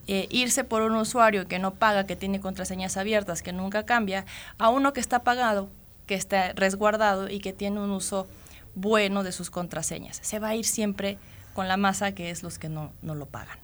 Eh, 0.08 0.26
irse 0.30 0.64
por 0.64 0.82
un 0.82 0.96
usuario 0.96 1.46
que 1.46 1.58
no 1.58 1.74
paga, 1.74 2.04
que 2.04 2.16
tiene 2.16 2.40
contraseñas 2.40 2.96
abiertas, 2.96 3.40
que 3.40 3.52
nunca 3.52 3.84
cambia, 3.84 4.26
a 4.58 4.68
uno 4.68 4.92
que 4.92 5.00
está 5.00 5.20
pagado, 5.20 5.68
que 6.06 6.16
está 6.16 6.52
resguardado 6.54 7.30
y 7.30 7.38
que 7.38 7.52
tiene 7.52 7.80
un 7.80 7.90
uso 7.90 8.26
bueno 8.74 9.22
de 9.22 9.32
sus 9.32 9.50
contraseñas. 9.50 10.18
Se 10.22 10.38
va 10.38 10.48
a 10.48 10.54
ir 10.54 10.64
siempre 10.64 11.18
con 11.54 11.68
la 11.68 11.76
masa 11.76 12.12
que 12.12 12.30
es 12.30 12.42
los 12.42 12.58
que 12.58 12.68
no, 12.68 12.92
lo 13.02 13.26
pagan. 13.26 13.58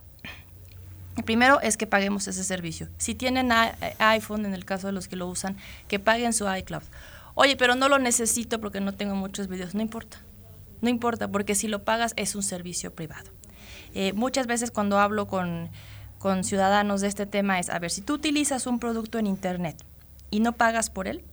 El 1.17 1.25
primero 1.25 1.61
es 1.61 1.77
que 1.77 1.87
paguemos 1.87 2.29
ese 2.29 2.45
servicio. 2.45 2.89
Si 2.99 3.15
tienen 3.15 3.51
iPhone, 3.99 4.47
en 4.47 4.55
el 4.55 4.65
caso 4.65 4.87
de 4.87 4.93
los 4.93 5.09
que 5.09 5.17
lo 5.17 5.27
usan, 5.27 5.57
que 5.89 5.99
paguen 5.99 6.33
su 6.33 6.47
iCloud. 6.49 6.85
Oye, 7.35 7.57
pero 7.57 7.75
no 7.75 7.89
lo 7.89 7.99
necesito 7.99 8.61
porque 8.61 8.81
no 8.81 8.95
tengo 8.95 9.15
muchos 9.15 9.49
videos. 9.49 9.75
No 9.75 9.83
importa. 9.83 10.19
No 10.81 10.89
importa, 10.89 11.29
porque 11.29 11.57
si 11.57 11.67
lo 11.67 11.83
pagas 11.85 12.13
es 12.17 12.37
un 12.37 12.45
servicio 12.45 12.95
privado. 12.95 13.31
Eh, 13.95 14.13
muchas 14.13 14.47
veces 14.47 14.71
cuando 14.71 14.99
hablo 14.99 15.27
con, 15.27 15.71
con 16.19 16.45
ciudadanos 16.45 17.01
de 17.01 17.09
este 17.09 17.27
tema 17.27 17.59
es, 17.59 17.69
a 17.69 17.79
ver, 17.81 17.91
si 17.91 18.01
tú 18.01 18.15
utilizas 18.15 18.67
un 18.67 18.79
producto 18.79 19.19
en 19.19 19.27
Internet 19.27 19.77
y 20.31 20.39
no 20.41 20.53
pagas 20.53 20.91
por 20.91 21.09
él, 21.09 21.25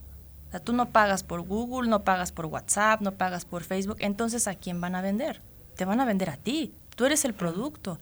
tú 0.60 0.74
no 0.74 0.90
pagas 0.90 1.24
por 1.24 1.42
Google, 1.42 1.90
no 1.90 2.04
pagas 2.04 2.32
por 2.32 2.46
WhatsApp, 2.46 3.02
no 3.02 3.14
pagas 3.14 3.46
por 3.46 3.64
Facebook, 3.64 3.98
entonces 4.00 4.48
¿a 4.48 4.56
quién 4.56 4.82
van 4.82 4.96
a 4.96 5.02
vender? 5.02 5.42
Te 5.76 5.86
van 5.86 6.00
a 6.00 6.06
vender 6.06 6.30
a 6.30 6.38
ti, 6.38 6.74
tú 6.96 7.06
eres 7.06 7.26
el 7.26 7.34
producto. 7.34 8.00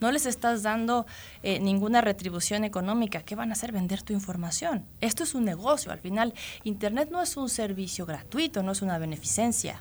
No 0.00 0.10
les 0.10 0.26
estás 0.26 0.62
dando 0.62 1.06
eh, 1.42 1.60
ninguna 1.60 2.00
retribución 2.00 2.64
económica. 2.64 3.22
¿Qué 3.22 3.36
van 3.36 3.50
a 3.50 3.52
hacer? 3.52 3.72
Vender 3.72 4.02
tu 4.02 4.12
información. 4.12 4.84
Esto 5.00 5.22
es 5.22 5.34
un 5.34 5.44
negocio. 5.44 5.92
Al 5.92 6.00
final, 6.00 6.34
Internet 6.64 7.08
no 7.10 7.22
es 7.22 7.36
un 7.36 7.48
servicio 7.48 8.04
gratuito, 8.04 8.62
no 8.62 8.72
es 8.72 8.82
una 8.82 8.98
beneficencia. 8.98 9.80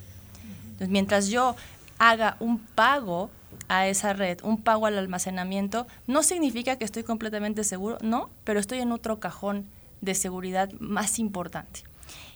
Entonces, 0.63 0.89
mientras 0.89 1.27
yo 1.27 1.55
haga 1.97 2.37
un 2.39 2.59
pago 2.59 3.31
a 3.67 3.87
esa 3.87 4.13
red, 4.13 4.39
un 4.43 4.61
pago 4.61 4.85
al 4.85 4.97
almacenamiento, 4.97 5.87
no 6.07 6.23
significa 6.23 6.75
que 6.77 6.85
estoy 6.85 7.03
completamente 7.03 7.63
seguro, 7.63 7.97
no, 8.01 8.29
pero 8.43 8.59
estoy 8.59 8.79
en 8.79 8.91
otro 8.91 9.19
cajón 9.19 9.65
de 10.01 10.15
seguridad 10.15 10.71
más 10.79 11.19
importante. 11.19 11.83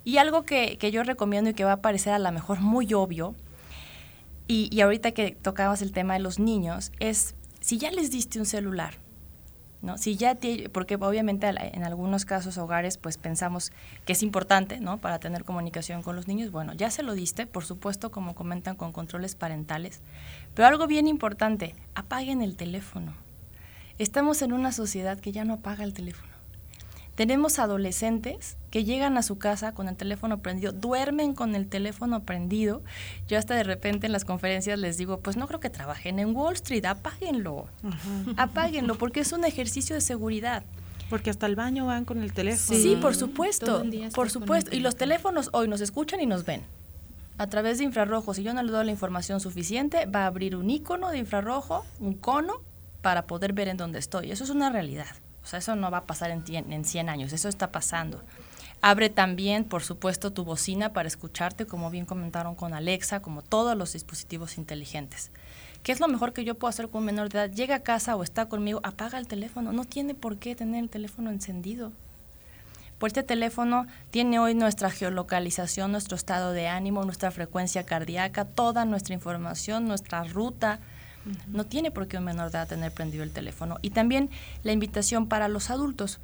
Y 0.08 0.20
algo 0.20 0.44
que, 0.44 0.78
yo 0.90 1.04
recomiendo 1.04 1.50
y 1.50 1.54
que 1.54 1.66
va 1.66 1.74
a 1.74 1.82
parecer 1.82 2.14
a 2.14 2.20
lo 2.20 2.32
mejor 2.32 2.62
muy 2.62 2.94
obvio, 2.94 3.36
y, 4.48 4.80
ahorita 4.80 5.12
que 5.12 5.32
tocabas 5.32 5.82
el 5.82 5.92
tema 5.92 6.14
de 6.14 6.22
los 6.22 6.40
niños, 6.40 6.94
es 7.02 7.36
si 7.60 7.78
ya 7.78 7.92
les 7.92 8.10
diste 8.10 8.40
un 8.40 8.46
celular, 8.46 8.94
¿no? 9.82 9.98
Si 9.98 10.16
ya 10.16 10.38
porque 10.72 10.96
obviamente 10.96 11.46
en 11.50 11.84
algunos 11.84 12.24
casos 12.24 12.58
hogares 12.58 12.98
pues 12.98 13.18
pensamos 13.18 13.74
que 14.06 14.14
es 14.14 14.24
importante, 14.24 14.80
¿no? 14.80 14.98
Para 14.98 15.20
tener 15.20 15.44
comunicación 15.44 16.02
con 16.04 16.16
los 16.16 16.26
niños, 16.26 16.52
bueno, 16.52 16.72
ya 16.74 16.90
se 16.90 17.04
lo 17.04 17.14
diste, 17.14 17.46
por 17.46 17.66
supuesto, 17.66 18.10
como 18.10 18.34
comentan 18.34 18.78
con 18.78 18.94
controles 18.94 19.36
parentales, 19.36 20.00
pero 20.54 20.70
algo 20.70 20.88
bien 20.88 21.10
importante, 21.10 21.76
apaguen 21.96 22.42
el 22.42 22.56
teléfono. 22.56 23.14
Estamos 23.98 24.42
en 24.42 24.54
una 24.54 24.72
sociedad 24.72 25.20
que 25.20 25.34
ya 25.34 25.44
no 25.44 25.56
apaga 25.56 25.84
el 25.84 25.94
teléfono. 25.94 26.37
Tenemos 27.18 27.58
adolescentes 27.58 28.58
que 28.70 28.84
llegan 28.84 29.18
a 29.18 29.24
su 29.24 29.40
casa 29.40 29.74
con 29.74 29.88
el 29.88 29.96
teléfono 29.96 30.38
prendido, 30.44 30.72
duermen 30.72 31.34
con 31.34 31.56
el 31.56 31.68
teléfono 31.68 32.22
prendido. 32.22 32.84
Yo 33.28 33.40
hasta 33.40 33.56
de 33.56 33.64
repente 33.64 34.06
en 34.06 34.12
las 34.12 34.24
conferencias 34.24 34.78
les 34.78 35.00
digo, 35.00 35.20
pues 35.22 35.36
no 35.36 35.48
creo 35.48 35.60
que 35.60 35.72
trabajen 35.72 36.20
en 36.20 36.36
Wall 36.36 36.54
Street, 36.54 36.86
apáguenlo, 36.86 37.70
apáguenlo, 38.38 39.00
porque 39.00 39.22
es 39.22 39.32
un 39.32 39.46
ejercicio 39.46 39.96
de 39.96 40.02
seguridad. 40.02 40.64
Porque 41.10 41.32
hasta 41.32 41.48
el 41.48 41.56
baño 41.56 41.88
van 41.88 42.06
con 42.06 42.22
el 42.22 42.34
teléfono. 42.34 42.78
Sí, 42.78 42.96
por 43.02 43.16
supuesto, 43.16 43.84
por 44.14 44.30
supuesto. 44.30 44.76
Y 44.76 44.82
los 44.82 44.96
teléfonos 44.96 45.50
hoy 45.54 45.68
nos 45.68 45.82
escuchan 45.82 46.22
y 46.22 46.28
nos 46.28 46.46
ven. 46.46 46.62
A 47.40 47.48
través 47.48 47.80
de 47.80 47.86
infrarrojo, 47.86 48.36
si 48.36 48.44
yo 48.44 48.54
no 48.54 48.62
le 48.62 48.72
doy 48.72 48.86
la 48.86 48.92
información 48.92 49.40
suficiente, 49.40 50.06
va 50.06 50.26
a 50.26 50.28
abrir 50.28 50.56
un 50.56 50.70
icono 50.70 51.10
de 51.10 51.18
infrarrojo, 51.18 51.84
un 52.00 52.14
cono, 52.14 52.62
para 53.02 53.26
poder 53.26 53.54
ver 53.54 53.70
en 53.70 53.78
dónde 53.78 53.98
estoy. 53.98 54.30
Eso 54.30 54.44
es 54.44 54.52
una 54.52 54.70
realidad. 54.70 55.08
O 55.48 55.50
sea, 55.50 55.60
eso 55.60 55.78
no 55.78 55.90
va 55.90 56.00
a 56.00 56.06
pasar 56.06 56.30
en, 56.30 56.44
en 56.46 56.84
100 56.84 57.08
años, 57.08 57.32
eso 57.32 57.48
está 57.48 57.72
pasando. 57.72 58.22
Abre 58.82 59.10
también, 59.10 59.64
por 59.64 59.82
supuesto, 59.82 60.34
tu 60.34 60.44
bocina 60.44 60.92
para 60.92 61.08
escucharte, 61.08 61.66
como 61.66 61.90
bien 61.90 62.06
comentaron 62.06 62.54
con 62.54 62.74
Alexa, 62.74 63.22
como 63.22 63.42
todos 63.42 63.78
los 63.78 63.94
dispositivos 63.94 64.58
inteligentes. 64.58 65.32
¿Qué 65.84 65.94
es 65.94 66.02
lo 66.02 66.10
mejor 66.10 66.34
que 66.34 66.44
yo 66.44 66.56
puedo 66.56 66.68
hacer 66.68 66.90
con 66.90 67.00
un 67.00 67.06
menor 67.06 67.30
de 67.30 67.40
edad? 67.40 67.50
Llega 67.50 67.76
a 67.76 67.80
casa 67.84 68.18
o 68.18 68.24
está 68.24 68.50
conmigo, 68.50 68.82
apaga 68.84 69.18
el 69.20 69.28
teléfono. 69.30 69.72
No 69.72 69.86
tiene 69.86 70.16
por 70.16 70.38
qué 70.38 70.54
tener 70.54 70.84
el 70.84 70.90
teléfono 70.90 71.32
encendido. 71.32 71.94
Pues 72.98 73.12
este 73.12 73.24
teléfono 73.24 73.88
tiene 74.12 74.40
hoy 74.40 74.54
nuestra 74.54 74.92
geolocalización, 74.92 75.94
nuestro 75.94 76.18
estado 76.18 76.52
de 76.52 76.68
ánimo, 76.68 77.06
nuestra 77.06 77.32
frecuencia 77.32 77.86
cardíaca, 77.86 78.44
toda 78.44 78.84
nuestra 78.84 79.14
información, 79.14 79.88
nuestra 79.88 80.26
ruta. 80.26 80.82
No 81.48 81.66
tiene 81.66 81.92
por 81.92 82.08
qué 82.08 82.18
un 82.18 82.24
menor 82.24 82.52
de 82.52 82.58
edad 82.58 82.68
tener 82.68 82.92
prendido 82.92 83.24
el 83.24 83.32
teléfono. 83.32 83.78
Y 83.82 83.92
también 83.92 84.30
la 84.64 84.72
invitación 84.72 85.28
para 85.28 85.48
los 85.48 85.70
adultos. 85.70 86.20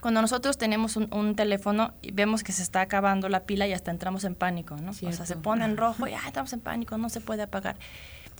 Cuando 0.00 0.20
nosotros 0.20 0.58
tenemos 0.58 0.96
un, 0.96 1.34
teléfono 1.36 1.94
y 2.02 2.12
vemos 2.12 2.44
que 2.44 2.52
se 2.52 2.62
está 2.62 2.80
acabando 2.82 3.28
la 3.28 3.44
pila 3.44 3.66
y 3.66 3.72
hasta 3.72 3.90
entramos 3.90 4.24
en 4.24 4.34
pánico, 4.34 4.76
¿no? 4.76 4.90
O 4.90 4.94
sea, 4.94 5.12
se 5.12 5.36
pone 5.36 5.64
en 5.64 5.76
rojo 5.76 6.06
y 6.06 6.12
ah, 6.12 6.20
estamos 6.26 6.52
en 6.52 6.60
pánico, 6.60 6.98
no 6.98 7.08
se 7.08 7.20
puede 7.20 7.42
apagar. 7.42 7.76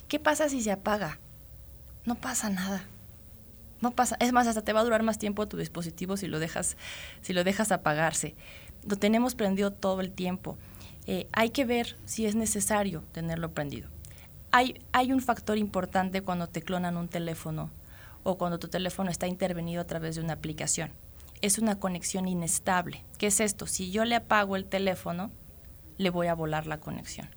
¿Qué 0.07 0.20
pasa 0.20 0.49
si 0.49 0.62
se 0.62 0.70
apaga? 0.70 1.18
No 2.05 2.14
pasa 2.14 2.51
nada 2.51 2.84
no 3.80 3.91
pasa, 3.91 4.16
es 4.20 4.32
más, 4.32 4.47
hasta 4.47 4.62
te 4.62 4.72
va 4.72 4.80
a 4.80 4.84
durar 4.84 5.03
más 5.03 5.18
tiempo 5.18 5.47
tu 5.47 5.57
dispositivo 5.57 6.16
si 6.16 6.28
lo 6.28 6.39
dejas, 6.39 6.76
si 7.22 7.32
lo 7.32 7.45
dejas 7.45 7.72
apagarse. 7.72 8.34
Lo 8.89 8.97
tenemos 8.97 9.34
prendido 9.34 9.72
todo 9.72 10.01
el 10.01 10.12
tiempo. 10.12 10.57
Eh, 11.07 11.28
hay 11.32 11.51
que 11.51 11.64
ver 11.64 11.97
si 12.05 12.26
es 12.26 12.34
necesario 12.34 13.05
tenerlo 13.12 13.53
prendido. 13.53 13.89
Hay, 14.57 14.80
hay 14.92 15.12
un 15.12 15.20
factor 15.20 15.59
importante 15.59 16.22
cuando 16.22 16.46
te 16.46 16.62
clonan 16.62 16.96
un 16.96 17.09
teléfono 17.09 17.70
o 18.22 18.38
cuando 18.38 18.59
tu 18.59 18.68
teléfono 18.68 19.11
está 19.11 19.26
intervenido 19.26 19.82
a 19.82 19.86
través 19.86 20.16
de 20.16 20.22
una 20.22 20.32
aplicación. 20.32 20.92
Es 21.42 21.59
una 21.59 21.78
conexión 21.78 22.26
inestable. 22.26 23.04
¿Qué 23.18 23.26
es 23.26 23.40
esto? 23.40 23.66
Si 23.66 23.90
yo 23.90 24.04
le 24.07 24.14
apago 24.14 24.57
el 24.57 24.64
teléfono, 24.64 25.30
le 25.98 26.09
voy 26.09 26.28
a 26.28 26.34
volar 26.34 26.66
la 26.66 26.78
conexión. 26.78 27.28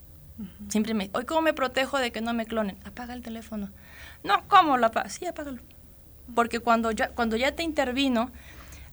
Simplemente, 0.70 1.18
hoy 1.18 1.26
cómo 1.26 1.42
me 1.42 1.54
protejo 1.54 1.98
de 1.98 2.14
que 2.14 2.22
no 2.22 2.34
me 2.34 2.46
clonen. 2.46 2.78
Apaga 2.86 3.14
el 3.14 3.22
teléfono. 3.22 3.70
No, 4.24 4.48
¿cómo 4.48 4.78
lo 4.78 4.86
apaga? 4.86 5.10
Sí, 5.10 5.26
apágalo 5.26 5.62
porque 6.36 6.60
cuando 6.60 6.92
ya, 6.92 7.10
cuando 7.10 7.36
ya 7.36 7.56
te 7.56 7.64
intervino, 7.64 8.32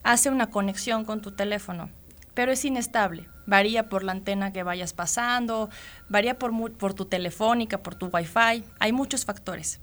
hace 0.03 0.31
una 0.31 0.51
conexión 0.51 1.05
con 1.05 1.21
tu 1.21 1.33
teléfono, 1.33 1.91
pero 2.35 2.53
es 2.53 2.65
inestable. 2.65 3.29
Varía 3.47 3.89
por 3.89 4.03
la 4.03 4.13
antena 4.13 4.53
que 4.53 4.63
vayas 4.63 4.93
pasando, 4.93 5.71
varía 6.09 6.39
por, 6.39 6.73
por 6.73 6.95
tu 6.95 7.05
telefónica, 7.05 7.79
por 7.79 7.95
tu 7.95 8.07
wifi, 8.07 8.65
hay 8.79 8.93
muchos 8.93 9.25
factores. 9.25 9.81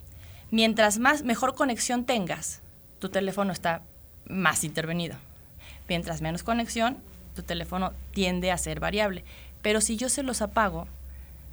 Mientras 0.50 0.98
más 0.98 1.22
mejor 1.22 1.54
conexión 1.54 2.04
tengas, 2.04 2.62
tu 2.98 3.08
teléfono 3.08 3.52
está 3.52 3.82
más 4.26 4.64
intervenido. 4.64 5.16
Mientras 5.88 6.22
menos 6.22 6.42
conexión, 6.42 6.98
tu 7.34 7.42
teléfono 7.42 7.92
tiende 8.12 8.52
a 8.52 8.58
ser 8.58 8.80
variable. 8.80 9.24
Pero 9.62 9.80
si 9.80 9.96
yo 9.96 10.08
se 10.08 10.22
los 10.22 10.42
apago, 10.42 10.86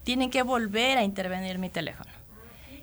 tienen 0.03 0.29
que 0.29 0.43
volver 0.43 0.97
a 0.97 1.03
intervenir 1.03 1.57
mi 1.57 1.69
teléfono. 1.69 2.11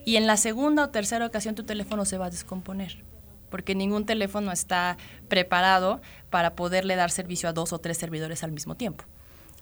Y 0.05 0.17
en 0.17 0.27
la 0.27 0.37
segunda 0.37 0.85
o 0.85 0.89
tercera 0.89 1.27
ocasión 1.27 1.55
tu 1.55 1.65
teléfono 1.65 2.05
se 2.05 2.19
va 2.19 2.27
a 2.27 2.31
descomponer 2.31 3.05
porque 3.51 3.75
ningún 3.75 4.07
teléfono 4.07 4.53
está 4.53 4.97
preparado 5.29 6.01
para 6.31 6.55
poderle 6.55 6.97
dar 6.97 7.11
servicio 7.11 7.49
a 7.49 7.53
dos 7.53 7.73
o 7.73 7.79
tres 7.79 7.99
servidores 7.99 8.45
al 8.45 8.53
mismo 8.53 8.75
tiempo. 8.75 9.05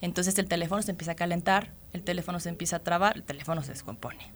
Entonces 0.01 0.38
el 0.38 0.49
teléfono 0.49 0.82
se 0.82 0.90
empieza 0.90 1.12
a 1.12 1.16
calentar, 1.16 1.72
el 1.92 2.03
teléfono 2.03 2.40
se 2.40 2.49
empieza 2.49 2.76
a 2.76 2.78
trabar, 2.80 3.16
el 3.16 3.22
teléfono 3.22 3.62
se 3.62 3.72
descompone. 3.72 4.32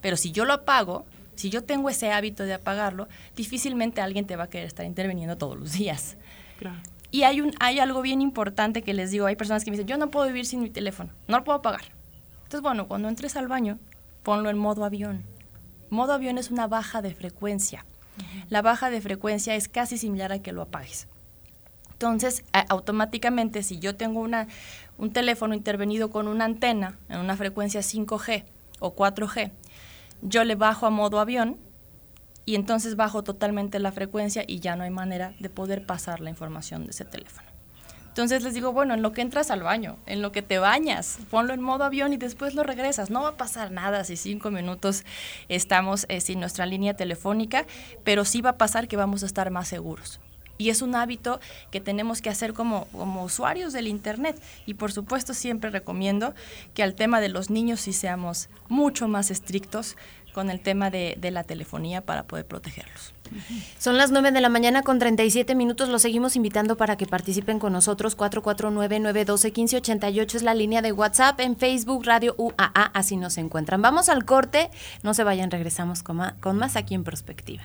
Pero 0.00 0.16
si 0.16 0.32
yo 0.32 0.44
lo 0.44 0.52
apago, 0.52 1.06
si 1.34 1.50
yo 1.50 1.62
tengo 1.62 1.88
ese 1.88 2.10
hábito 2.10 2.44
de 2.44 2.54
apagarlo, 2.54 3.08
difícilmente 3.36 4.00
alguien 4.00 4.26
te 4.26 4.36
va 4.36 4.44
a 4.44 4.48
querer 4.48 4.66
estar 4.66 4.84
interviniendo 4.84 5.36
todos 5.38 5.58
los 5.58 5.72
días. 5.72 6.16
Y 7.10 7.22
hay, 7.22 7.40
un, 7.40 7.54
hay 7.60 7.78
algo 7.78 8.02
bien 8.02 8.20
importante 8.20 8.82
que 8.82 8.92
les 8.92 9.10
digo, 9.10 9.26
hay 9.26 9.36
personas 9.36 9.64
que 9.64 9.70
me 9.70 9.76
dicen, 9.76 9.88
yo 9.88 9.96
no 9.96 10.10
puedo 10.10 10.26
vivir 10.26 10.44
sin 10.44 10.60
mi 10.60 10.70
teléfono, 10.70 11.12
no 11.26 11.38
lo 11.38 11.44
puedo 11.44 11.58
apagar. 11.58 11.92
Entonces, 12.38 12.60
bueno, 12.60 12.88
cuando 12.88 13.08
entres 13.08 13.36
al 13.36 13.48
baño, 13.48 13.78
ponlo 14.22 14.50
en 14.50 14.58
modo 14.58 14.84
avión. 14.84 15.24
Modo 15.90 16.12
avión 16.12 16.38
es 16.38 16.50
una 16.50 16.66
baja 16.66 17.00
de 17.00 17.14
frecuencia. 17.14 17.86
La 18.50 18.62
baja 18.62 18.90
de 18.90 19.00
frecuencia 19.00 19.54
es 19.54 19.68
casi 19.68 19.96
similar 19.96 20.32
a 20.32 20.40
que 20.40 20.52
lo 20.52 20.62
apagues. 20.62 21.08
Entonces, 21.98 22.44
automáticamente, 22.68 23.64
si 23.64 23.80
yo 23.80 23.96
tengo 23.96 24.20
una, 24.20 24.46
un 24.98 25.12
teléfono 25.12 25.52
intervenido 25.52 26.10
con 26.10 26.28
una 26.28 26.44
antena 26.44 26.96
en 27.08 27.18
una 27.18 27.36
frecuencia 27.36 27.80
5G 27.80 28.44
o 28.78 28.94
4G, 28.94 29.50
yo 30.22 30.44
le 30.44 30.54
bajo 30.54 30.86
a 30.86 30.90
modo 30.90 31.18
avión 31.18 31.58
y 32.44 32.54
entonces 32.54 32.94
bajo 32.94 33.24
totalmente 33.24 33.80
la 33.80 33.90
frecuencia 33.90 34.44
y 34.46 34.60
ya 34.60 34.76
no 34.76 34.84
hay 34.84 34.90
manera 34.90 35.34
de 35.40 35.50
poder 35.50 35.86
pasar 35.86 36.20
la 36.20 36.30
información 36.30 36.84
de 36.84 36.92
ese 36.92 37.04
teléfono. 37.04 37.48
Entonces 38.06 38.44
les 38.44 38.54
digo, 38.54 38.72
bueno, 38.72 38.94
en 38.94 39.02
lo 39.02 39.10
que 39.10 39.22
entras 39.22 39.50
al 39.50 39.64
baño, 39.64 39.98
en 40.06 40.22
lo 40.22 40.30
que 40.30 40.42
te 40.42 40.60
bañas, 40.60 41.18
ponlo 41.30 41.52
en 41.52 41.60
modo 41.60 41.82
avión 41.82 42.12
y 42.12 42.16
después 42.16 42.54
lo 42.54 42.62
regresas. 42.62 43.10
No 43.10 43.22
va 43.22 43.30
a 43.30 43.36
pasar 43.36 43.72
nada 43.72 44.04
si 44.04 44.16
cinco 44.16 44.52
minutos 44.52 45.04
estamos 45.48 46.06
eh, 46.08 46.20
sin 46.20 46.38
nuestra 46.38 46.64
línea 46.64 46.94
telefónica, 46.94 47.66
pero 48.04 48.24
sí 48.24 48.40
va 48.40 48.50
a 48.50 48.56
pasar 48.56 48.86
que 48.86 48.96
vamos 48.96 49.24
a 49.24 49.26
estar 49.26 49.50
más 49.50 49.66
seguros. 49.66 50.20
Y 50.58 50.70
es 50.70 50.82
un 50.82 50.94
hábito 50.94 51.40
que 51.70 51.80
tenemos 51.80 52.20
que 52.20 52.30
hacer 52.30 52.52
como, 52.52 52.86
como 52.86 53.24
usuarios 53.24 53.72
del 53.72 53.88
Internet. 53.88 54.40
Y 54.66 54.74
por 54.74 54.92
supuesto 54.92 55.32
siempre 55.32 55.70
recomiendo 55.70 56.34
que 56.74 56.82
al 56.82 56.94
tema 56.94 57.20
de 57.20 57.28
los 57.28 57.48
niños 57.48 57.80
sí 57.80 57.92
seamos 57.92 58.48
mucho 58.68 59.08
más 59.08 59.30
estrictos 59.30 59.96
con 60.34 60.50
el 60.50 60.60
tema 60.60 60.90
de, 60.90 61.16
de 61.18 61.30
la 61.30 61.44
telefonía 61.44 62.02
para 62.02 62.24
poder 62.24 62.46
protegerlos. 62.46 63.14
Son 63.78 63.96
las 63.96 64.10
9 64.10 64.32
de 64.32 64.40
la 64.40 64.48
mañana 64.48 64.82
con 64.82 64.98
37 64.98 65.54
minutos. 65.54 65.88
Los 65.88 66.02
seguimos 66.02 66.34
invitando 66.36 66.76
para 66.76 66.96
que 66.96 67.06
participen 67.06 67.58
con 67.58 67.72
nosotros. 67.72 68.16
449-912-1588 68.16 70.34
es 70.34 70.42
la 70.42 70.54
línea 70.54 70.82
de 70.82 70.92
WhatsApp. 70.92 71.40
En 71.40 71.56
Facebook, 71.56 72.04
Radio 72.04 72.34
UAA, 72.38 72.90
así 72.94 73.16
nos 73.16 73.38
encuentran. 73.38 73.82
Vamos 73.82 74.08
al 74.08 74.24
corte. 74.24 74.70
No 75.02 75.14
se 75.14 75.24
vayan, 75.24 75.50
regresamos 75.50 76.02
con 76.02 76.56
más, 76.56 76.76
aquí 76.76 76.94
en 76.94 77.04
Prospectiva. 77.04 77.64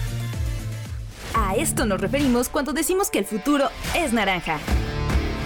A 1.33 1.55
esto 1.55 1.85
nos 1.85 2.01
referimos 2.01 2.49
cuando 2.49 2.73
decimos 2.73 3.09
que 3.09 3.19
el 3.19 3.25
futuro 3.25 3.69
es 3.95 4.11
naranja. 4.11 4.59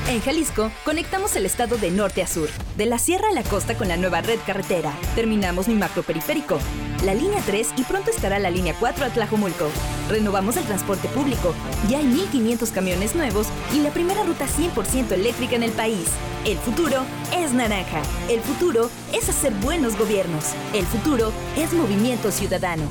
En 0.07 0.21
Jalisco, 0.21 0.71
conectamos 0.83 1.35
el 1.35 1.47
estado 1.47 1.77
de 1.77 1.89
norte 1.89 2.21
a 2.21 2.27
sur, 2.27 2.47
de 2.77 2.85
la 2.85 2.99
sierra 2.99 3.29
a 3.29 3.33
la 3.33 3.41
costa 3.41 3.75
con 3.75 3.87
la 3.87 3.97
nueva 3.97 4.21
red 4.21 4.39
carretera. 4.45 4.93
Terminamos 5.15 5.67
mi 5.67 5.73
macroperiférico, 5.73 6.59
la 7.03 7.15
línea 7.15 7.41
3 7.43 7.69
y 7.77 7.83
pronto 7.83 8.11
estará 8.11 8.37
la 8.37 8.51
línea 8.51 8.75
4 8.79 9.05
a 9.05 9.09
Tlajomulco. 9.09 9.67
Renovamos 10.09 10.57
el 10.57 10.63
transporte 10.65 11.07
público, 11.07 11.55
ya 11.89 11.97
hay 11.99 12.05
1.500 12.05 12.71
camiones 12.71 13.15
nuevos 13.15 13.47
y 13.73 13.79
la 13.79 13.89
primera 13.89 14.23
ruta 14.23 14.45
100% 14.45 15.11
eléctrica 15.11 15.55
en 15.55 15.63
el 15.63 15.71
país. 15.71 16.07
El 16.45 16.57
futuro 16.57 17.03
es 17.35 17.51
naranja. 17.53 18.01
El 18.29 18.41
futuro 18.41 18.91
es 19.11 19.27
hacer 19.27 19.53
buenos 19.53 19.97
gobiernos. 19.97 20.53
El 20.73 20.85
futuro 20.85 21.31
es 21.57 21.73
movimiento 21.73 22.31
ciudadano. 22.31 22.83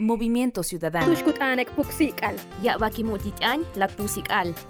Movimiento 0.00 0.62
Ciudadano. 0.62 1.12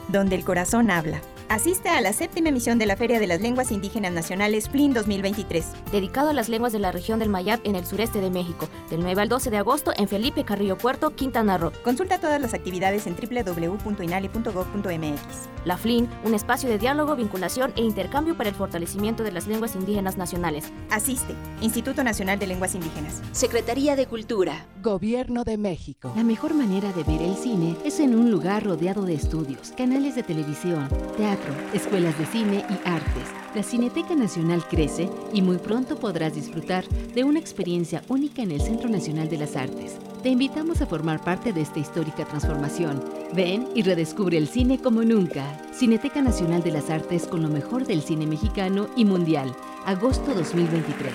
Donde 0.08 0.34
el 0.34 0.44
corazón 0.44 0.90
habla. 0.90 1.22
Asiste 1.50 1.88
a 1.88 2.00
la 2.00 2.12
séptima 2.12 2.50
emisión 2.50 2.78
de 2.78 2.86
la 2.86 2.94
Feria 2.94 3.18
de 3.18 3.26
las 3.26 3.40
Lenguas 3.40 3.72
Indígenas 3.72 4.12
Nacionales 4.12 4.68
FLIN 4.68 4.94
2023. 4.94 5.66
Dedicado 5.90 6.30
a 6.30 6.32
las 6.32 6.48
lenguas 6.48 6.72
de 6.72 6.78
la 6.78 6.92
región 6.92 7.18
del 7.18 7.28
Mayab 7.28 7.58
en 7.64 7.74
el 7.74 7.84
sureste 7.84 8.20
de 8.20 8.30
México, 8.30 8.68
del 8.88 9.00
9 9.00 9.22
al 9.22 9.28
12 9.28 9.50
de 9.50 9.56
agosto 9.56 9.92
en 9.96 10.06
Felipe 10.06 10.44
Carrillo 10.44 10.78
Puerto, 10.78 11.10
Quintana 11.10 11.58
Roo. 11.58 11.72
Consulta 11.82 12.20
todas 12.20 12.40
las 12.40 12.54
actividades 12.54 13.08
en 13.08 13.16
www.inali.gov.mx. 13.16 15.20
La 15.64 15.76
FLIN, 15.76 16.08
un 16.24 16.34
espacio 16.34 16.68
de 16.68 16.78
diálogo, 16.78 17.16
vinculación 17.16 17.72
e 17.74 17.82
intercambio 17.82 18.36
para 18.36 18.50
el 18.50 18.54
fortalecimiento 18.54 19.24
de 19.24 19.32
las 19.32 19.48
lenguas 19.48 19.74
indígenas 19.74 20.16
nacionales. 20.16 20.72
Asiste, 20.88 21.34
Instituto 21.62 22.04
Nacional 22.04 22.38
de 22.38 22.46
Lenguas 22.46 22.76
Indígenas. 22.76 23.22
Secretaría 23.32 23.96
de 23.96 24.06
Cultura. 24.06 24.66
Gobierno 24.84 25.42
de 25.42 25.58
México. 25.58 26.12
La 26.14 26.22
mejor 26.22 26.54
manera 26.54 26.92
de 26.92 27.02
ver 27.02 27.20
el 27.20 27.34
cine 27.34 27.76
es 27.84 27.98
en 27.98 28.14
un 28.14 28.30
lugar 28.30 28.64
rodeado 28.64 29.02
de 29.02 29.14
estudios, 29.14 29.72
canales 29.76 30.14
de 30.14 30.22
televisión, 30.22 30.88
teatro 31.16 31.39
escuelas 31.72 32.18
de 32.18 32.26
cine 32.26 32.64
y 32.68 32.88
artes. 32.88 33.28
La 33.54 33.62
Cineteca 33.62 34.14
Nacional 34.14 34.64
crece 34.68 35.08
y 35.32 35.42
muy 35.42 35.58
pronto 35.58 35.96
podrás 35.96 36.34
disfrutar 36.34 36.86
de 36.88 37.24
una 37.24 37.38
experiencia 37.38 38.02
única 38.08 38.42
en 38.42 38.50
el 38.50 38.60
Centro 38.60 38.88
Nacional 38.88 39.28
de 39.28 39.38
las 39.38 39.56
Artes. 39.56 39.96
Te 40.22 40.28
invitamos 40.28 40.80
a 40.82 40.86
formar 40.86 41.24
parte 41.24 41.52
de 41.52 41.62
esta 41.62 41.78
histórica 41.78 42.24
transformación. 42.24 43.02
Ven 43.32 43.68
y 43.74 43.82
redescubre 43.82 44.36
el 44.36 44.48
cine 44.48 44.80
como 44.80 45.02
nunca. 45.02 45.44
Cineteca 45.72 46.20
Nacional 46.20 46.62
de 46.62 46.72
las 46.72 46.90
Artes 46.90 47.26
con 47.26 47.42
lo 47.42 47.48
mejor 47.48 47.86
del 47.86 48.02
cine 48.02 48.26
mexicano 48.26 48.88
y 48.96 49.04
mundial. 49.04 49.54
Agosto 49.86 50.34
2023. 50.34 51.12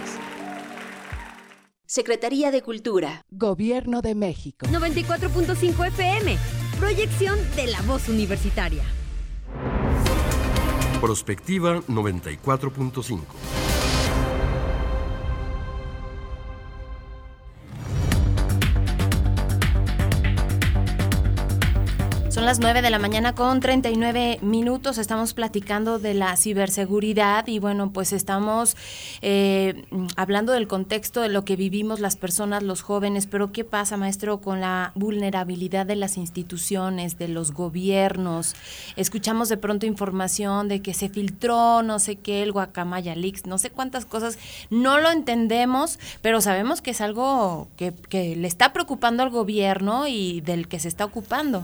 Secretaría 1.86 2.52
de 2.52 2.62
Cultura. 2.62 3.26
Gobierno 3.30 4.02
de 4.02 4.16
México. 4.16 4.66
94.5 4.66 5.88
FM 5.88 6.38
Proyección 6.80 7.40
de 7.56 7.68
la 7.68 7.82
voz 7.84 8.10
universitaria. 8.10 8.84
Prospectiva 11.06 11.84
94.5. 11.88 13.65
Son 22.46 22.50
las 22.52 22.60
9 22.60 22.84
de 22.84 22.92
la 22.92 23.00
mañana 23.00 23.34
con 23.34 23.60
39 23.60 24.38
minutos. 24.44 25.00
Estamos 25.00 25.34
platicando 25.34 25.98
de 25.98 26.14
la 26.14 26.38
ciberseguridad 26.38 27.48
y 27.48 27.58
bueno, 27.58 27.90
pues 27.92 28.14
estamos 28.14 28.78
eh, 29.24 29.84
hablando 30.16 30.52
del 30.54 30.68
contexto 30.68 31.22
de 31.22 31.30
lo 31.30 31.44
que 31.44 31.56
vivimos 31.56 32.00
las 32.00 32.18
personas, 32.18 32.62
los 32.62 32.84
jóvenes. 32.84 33.26
Pero 33.26 33.52
¿qué 33.52 33.64
pasa, 33.64 33.98
maestro, 33.98 34.42
con 34.42 34.62
la 34.62 34.92
vulnerabilidad 34.94 35.88
de 35.88 35.96
las 35.96 36.18
instituciones, 36.18 37.18
de 37.18 37.30
los 37.30 37.52
gobiernos? 37.52 38.54
Escuchamos 38.96 39.50
de 39.50 39.58
pronto 39.58 39.88
información 39.88 40.68
de 40.68 40.84
que 40.84 40.94
se 40.94 41.10
filtró, 41.10 41.82
no 41.82 41.98
sé 41.98 42.18
qué, 42.18 42.44
el 42.44 42.52
Guacamaya 42.52 43.16
Leaks, 43.16 43.48
no 43.48 43.58
sé 43.58 43.72
cuántas 43.72 44.06
cosas. 44.06 44.38
No 44.70 45.00
lo 45.00 45.10
entendemos, 45.10 45.98
pero 46.22 46.42
sabemos 46.42 46.84
que 46.84 46.92
es 46.92 47.02
algo 47.02 47.70
que, 47.76 47.92
que 47.92 48.36
le 48.36 48.48
está 48.48 48.72
preocupando 48.72 49.24
al 49.24 49.32
gobierno 49.32 50.06
y 50.06 50.42
del 50.42 50.68
que 50.68 50.78
se 50.78 50.90
está 50.90 51.06
ocupando. 51.06 51.64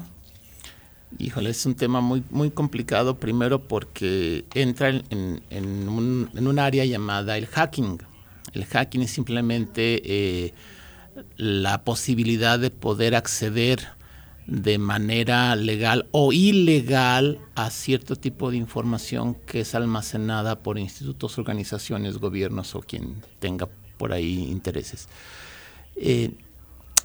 Híjole, 1.19 1.49
es 1.49 1.65
un 1.65 1.75
tema 1.75 2.01
muy, 2.01 2.23
muy 2.29 2.51
complicado, 2.51 3.19
primero 3.19 3.67
porque 3.67 4.45
entra 4.53 4.89
en, 4.89 5.41
un, 5.89 6.59
área 6.59 6.85
llamada 6.85 7.37
el 7.37 7.47
hacking. 7.47 7.99
El 8.53 8.65
hacking 8.65 9.01
es 9.01 9.11
simplemente 9.11 10.01
eh, 10.05 10.53
la 11.37 11.83
posibilidad 11.83 12.57
de 12.59 12.69
poder 12.69 13.15
acceder 13.15 13.89
de 14.47 14.77
manera 14.77 15.55
legal 15.55 16.07
o 16.11 16.33
ilegal 16.33 17.39
a 17.55 17.69
cierto 17.69 18.15
tipo 18.15 18.49
de 18.49 18.57
información 18.57 19.35
que 19.35 19.61
es 19.61 19.75
almacenada 19.75 20.59
por 20.59 20.79
institutos, 20.79 21.37
organizaciones, 21.37 22.17
gobiernos 22.17 22.73
o 22.75 22.81
quien 22.81 23.21
tenga 23.39 23.69
por 23.97 24.13
ahí 24.13 24.47
intereses. 24.49 25.07
Eh, 25.95 26.31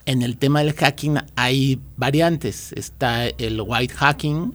en 0.07 0.23
el 0.23 0.39
tema 0.39 0.61
del 0.61 0.73
hacking 0.73 1.19
hay 1.35 1.81
variantes. 1.97 2.73
Está 2.73 3.27
el 3.27 3.61
white 3.61 3.93
hacking, 3.93 4.55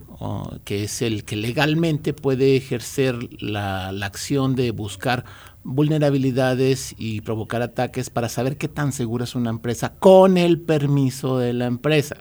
que 0.63 0.85
es 0.85 1.01
el 1.01 1.25
que 1.25 1.35
legalmente 1.35 2.13
puede 2.13 2.55
ejercer 2.55 3.17
la, 3.41 3.91
la, 3.91 4.05
acción 4.05 4.55
de 4.55 4.71
buscar 4.71 5.25
vulnerabilidades 5.63 6.95
y 6.97 7.21
provocar 7.21 7.61
ataques 7.61 8.09
para 8.09 8.29
saber 8.29 8.57
qué 8.57 8.69
tan 8.69 8.93
segura 8.93 9.25
es 9.25 9.35
una 9.35 9.49
empresa 9.49 9.93
con 9.99 10.37
el 10.37 10.59
permiso 10.59 11.37
de 11.37 11.53
la 11.53 11.65
empresa. 11.65 12.15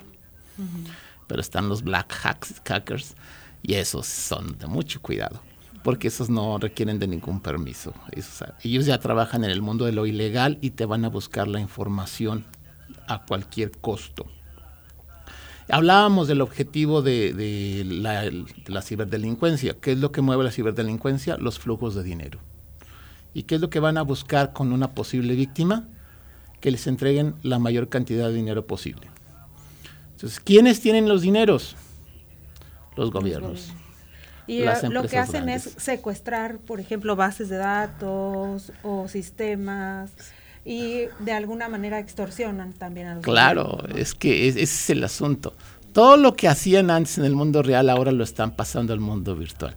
Uh 0.59 0.62
-huh. 0.62 0.93
Pero 1.28 1.41
están 1.41 1.68
los 1.68 1.83
black 1.83 2.12
hacks, 2.24 2.61
hackers 2.64 3.14
y 3.62 3.74
esos 3.74 4.07
son 4.07 4.59
de 4.59 4.66
mucho 4.66 5.01
cuidado 5.01 5.41
porque 5.83 6.09
esos 6.09 6.28
no 6.28 6.59
requieren 6.59 6.99
de 6.99 7.07
ningún 7.07 7.41
permiso. 7.41 7.95
Esos, 8.12 8.47
ellos 8.62 8.85
ya 8.85 8.99
trabajan 8.99 9.45
en 9.45 9.51
el 9.51 9.62
mundo 9.62 9.87
de 9.87 9.93
lo 9.93 10.05
ilegal 10.05 10.59
y 10.61 10.70
te 10.70 10.85
van 10.85 11.07
a 11.07 11.09
buscar 11.09 11.49
la 11.49 11.59
información 11.59 12.45
a 13.11 13.18
cualquier 13.26 13.72
costo. 13.72 14.26
Hablábamos 15.68 16.28
del 16.28 16.40
objetivo 16.40 17.02
de, 17.02 17.32
de, 17.32 17.84
la, 17.84 18.22
de, 18.22 18.44
la, 18.66 18.82
ciberdelincuencia. 18.82 19.74
¿Qué 19.80 19.92
es 19.92 19.98
lo 19.98 20.12
que 20.12 20.20
mueve 20.20 20.44
la 20.44 20.52
ciberdelincuencia? 20.52 21.36
Los 21.36 21.58
flujos 21.58 21.94
de 21.96 22.04
dinero. 22.04 22.38
¿Y 23.34 23.44
qué 23.44 23.56
es 23.56 23.61
lo 23.61 23.68
que 23.68 23.80
van 23.80 23.98
a 23.98 24.02
buscar 24.02 24.52
con 24.52 24.72
una 24.72 24.92
posible 24.94 25.34
víctima? 25.34 25.88
Que 26.61 26.70
les 26.70 26.86
entreguen 26.86 27.34
la 27.42 27.58
mayor 27.58 27.88
cantidad 27.88 28.28
de 28.28 28.34
dinero 28.34 28.66
posible. 28.66 29.08
Entonces, 30.12 30.38
¿quiénes 30.38 30.80
tienen 30.80 31.08
los 31.08 31.22
dineros? 31.22 31.76
Los 32.96 33.11
gobiernos. 33.11 33.72
Y 34.46 34.64
lo 34.64 35.02
que 35.06 35.18
hacen 35.18 35.44
grandes. 35.44 35.66
es 35.66 35.82
secuestrar, 35.82 36.58
por 36.58 36.80
ejemplo, 36.80 37.16
bases 37.16 37.48
de 37.48 37.56
datos 37.56 38.72
o 38.82 39.08
sistemas 39.08 40.12
y 40.70 41.08
de 41.18 41.32
alguna 41.32 41.68
manera 41.68 41.98
extorsionan 41.98 42.72
también 42.72 43.08
a 43.08 43.14
los 43.16 43.24
Claro, 43.24 43.64
gobiernos, 43.64 43.90
¿no? 43.90 43.96
es 43.96 44.14
que 44.14 44.46
ese 44.46 44.62
es 44.62 44.90
el 44.90 45.02
asunto. 45.02 45.52
Todo 45.92 46.16
lo 46.16 46.36
que 46.36 46.46
hacían 46.46 46.92
antes 46.92 47.18
en 47.18 47.24
el 47.24 47.34
mundo 47.34 47.64
real 47.64 47.90
ahora 47.90 48.12
lo 48.12 48.22
están 48.22 48.52
pasando 48.52 48.92
al 48.92 49.00
mundo 49.00 49.34
virtual. 49.34 49.74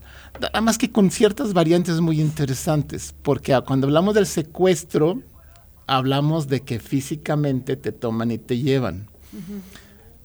Además 0.52 0.78
que 0.78 0.92
con 0.92 1.10
ciertas 1.10 1.52
variantes 1.52 2.00
muy 2.00 2.20
interesantes, 2.20 3.12
porque 3.22 3.60
cuando 3.66 3.88
hablamos 3.88 4.14
del 4.14 4.26
secuestro, 4.26 5.20
hablamos 5.88 6.46
de 6.46 6.60
que 6.60 6.78
físicamente 6.78 7.74
te 7.74 7.90
toman 7.90 8.30
y 8.30 8.38
te 8.38 8.58
llevan. 8.58 9.08
Uh 9.32 9.36
-huh. 9.38 9.60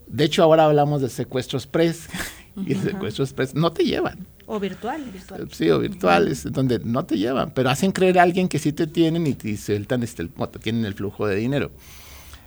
De 0.05 0.23
hecho, 0.25 0.43
ahora 0.43 0.65
hablamos 0.65 1.01
de 1.01 1.09
secuestros 1.09 1.63
express 1.63 2.07
uh 2.55 2.61
-huh. 2.61 2.67
y 2.67 2.73
el 2.73 2.81
secuestro 2.81 3.23
express 3.23 3.55
no 3.55 3.71
te 3.71 3.83
llevan. 3.83 4.27
O 4.45 4.59
virtual, 4.59 5.03
virtual. 5.11 5.47
Sí, 5.51 5.69
o 5.69 5.79
virtuales, 5.79 6.45
uh 6.45 6.49
-huh. 6.49 6.51
donde 6.51 6.79
no 6.79 7.05
te 7.05 7.17
llevan, 7.17 7.51
pero 7.51 7.69
hacen 7.69 7.91
creer 7.91 8.19
a 8.19 8.23
alguien 8.23 8.47
que 8.47 8.59
sí 8.59 8.73
te 8.73 8.87
tienen 8.87 9.27
y 9.27 9.33
te 9.33 9.55
sueltan, 9.57 10.03
este, 10.03 10.25
te 10.25 10.59
tienen 10.59 10.85
el 10.85 10.93
flujo 10.93 11.27
de 11.27 11.35
dinero. 11.35 11.71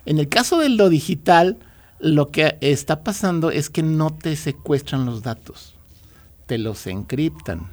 En 0.04 0.18
el 0.18 0.28
caso 0.28 0.58
de 0.58 0.68
lo 0.68 0.88
digital, 0.88 1.58
lo 2.00 2.30
que 2.30 2.58
está 2.60 3.04
pasando 3.04 3.50
es 3.50 3.70
que 3.70 3.82
no 3.82 4.10
te 4.10 4.34
secuestran 4.34 5.06
los 5.06 5.22
datos, 5.22 5.74
te 6.46 6.58
los 6.58 6.86
encriptan. 6.88 7.68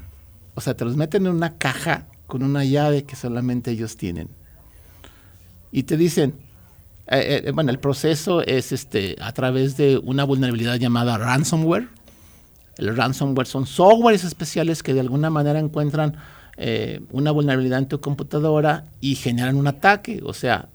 O 0.53 0.61
sea, 0.61 0.75
te 0.75 0.86
los 0.86 0.95
meten 0.95 1.25
en 1.25 1.34
una 1.34 1.57
caja 1.57 2.05
con 2.27 2.43
una 2.43 2.63
llave 2.63 3.03
que 3.03 3.15
solamente 3.15 3.71
ellos 3.71 3.97
tienen. 3.97 4.30
Y 5.71 5.84
te 5.84 5.97
dicen, 5.97 6.36
eh, 7.07 7.43
eh, 7.45 7.51
bueno, 7.51 7.71
el 7.71 7.80
proceso 7.80 8.41
es 8.41 8.71
este, 8.71 9.15
a 9.19 9.32
través 9.34 9.77
de 9.77 9.97
una 9.97 10.23
vulnerabilidad 10.23 10.75
llamada 10.75 11.17
ransomware. 11.17 11.89
El 12.80 12.95
ransomware 12.95 13.45
son 13.45 13.65
softwares 13.65 14.23
especiales 14.23 14.84
que 14.84 14.93
de 14.93 15.01
alguna 15.01 15.30
manera 15.30 15.59
encuentran 15.59 16.15
eh, 16.55 17.01
una 17.11 17.32
vulnerabilidad 17.32 17.80
en 17.80 17.89
tu 17.89 17.99
computadora 17.99 18.86
y 19.01 19.15
generan 19.15 19.57
un 19.57 19.67
ataque. 19.67 20.21
O 20.23 20.34
sea, 20.34 20.69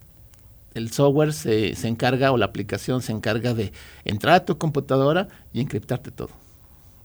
el 0.74 0.92
software 0.92 1.32
se, 1.32 1.74
se, 1.74 1.88
encarga 1.88 2.30
o 2.30 2.36
la 2.36 2.44
aplicación 2.44 3.00
se 3.00 3.12
encarga 3.12 3.54
de 3.54 3.72
entrar 4.04 4.34
a 4.34 4.44
tu 4.44 4.58
computadora 4.58 5.28
y 5.54 5.62
encriptarte 5.62 6.10
todo. 6.10 6.28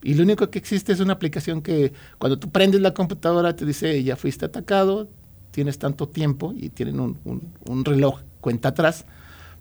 Y 0.04 0.16
lo 0.16 0.24
único 0.24 0.50
que 0.50 0.60
existe 0.60 0.92
es 0.92 1.00
una 1.00 1.14
aplicación 1.14 1.62
que 1.62 1.94
cuando 2.18 2.38
tú 2.38 2.50
prendes 2.50 2.82
la 2.82 2.94
computadora 2.94 3.56
te 3.56 3.66
dice 3.66 4.04
ya 4.04 4.18
fuiste 4.18 4.46
atacado, 4.46 5.08
tienes 5.52 5.80
tanto 5.80 6.10
tiempo 6.10 6.54
y 6.58 6.70
tienen 6.70 7.00
un, 7.00 7.18
un, 7.24 7.54
un 7.66 7.86
reloj 7.86 8.20
cuenta 8.42 8.70
atrás 8.70 9.06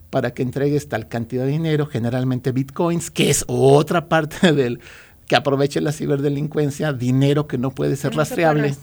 para 0.09 0.31
que 0.31 0.41
entregues 0.41 0.89
tal 0.89 1.07
cantidad 1.07 1.45
de 1.45 1.51
dinero, 1.51 1.85
generalmente 1.85 2.51
bitcoins, 2.51 3.11
que 3.11 3.29
es 3.29 3.45
otra 3.47 4.09
parte 4.09 4.51
del 4.53 4.79
que 5.29 5.35
aproveche 5.35 5.79
la 5.79 5.91
ciberdelincuencia, 5.91 6.91
dinero 6.91 7.47
que 7.47 7.57
no 7.57 7.69
puede 7.71 7.95
ser 7.95 8.11
no 8.11 8.17
rastreable, 8.17 8.75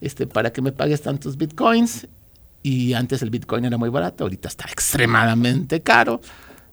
este, 0.00 0.26
para 0.26 0.52
que 0.52 0.62
me 0.62 0.72
pagues 0.72 1.02
tantos 1.02 1.36
bitcoins. 1.36 2.06
Y 2.62 2.94
antes 2.94 3.22
el 3.22 3.30
bitcoin 3.30 3.64
era 3.64 3.76
muy 3.76 3.90
barato, 3.90 4.24
ahorita 4.24 4.48
está 4.48 4.64
extremadamente 4.70 5.82
caro. 5.82 6.20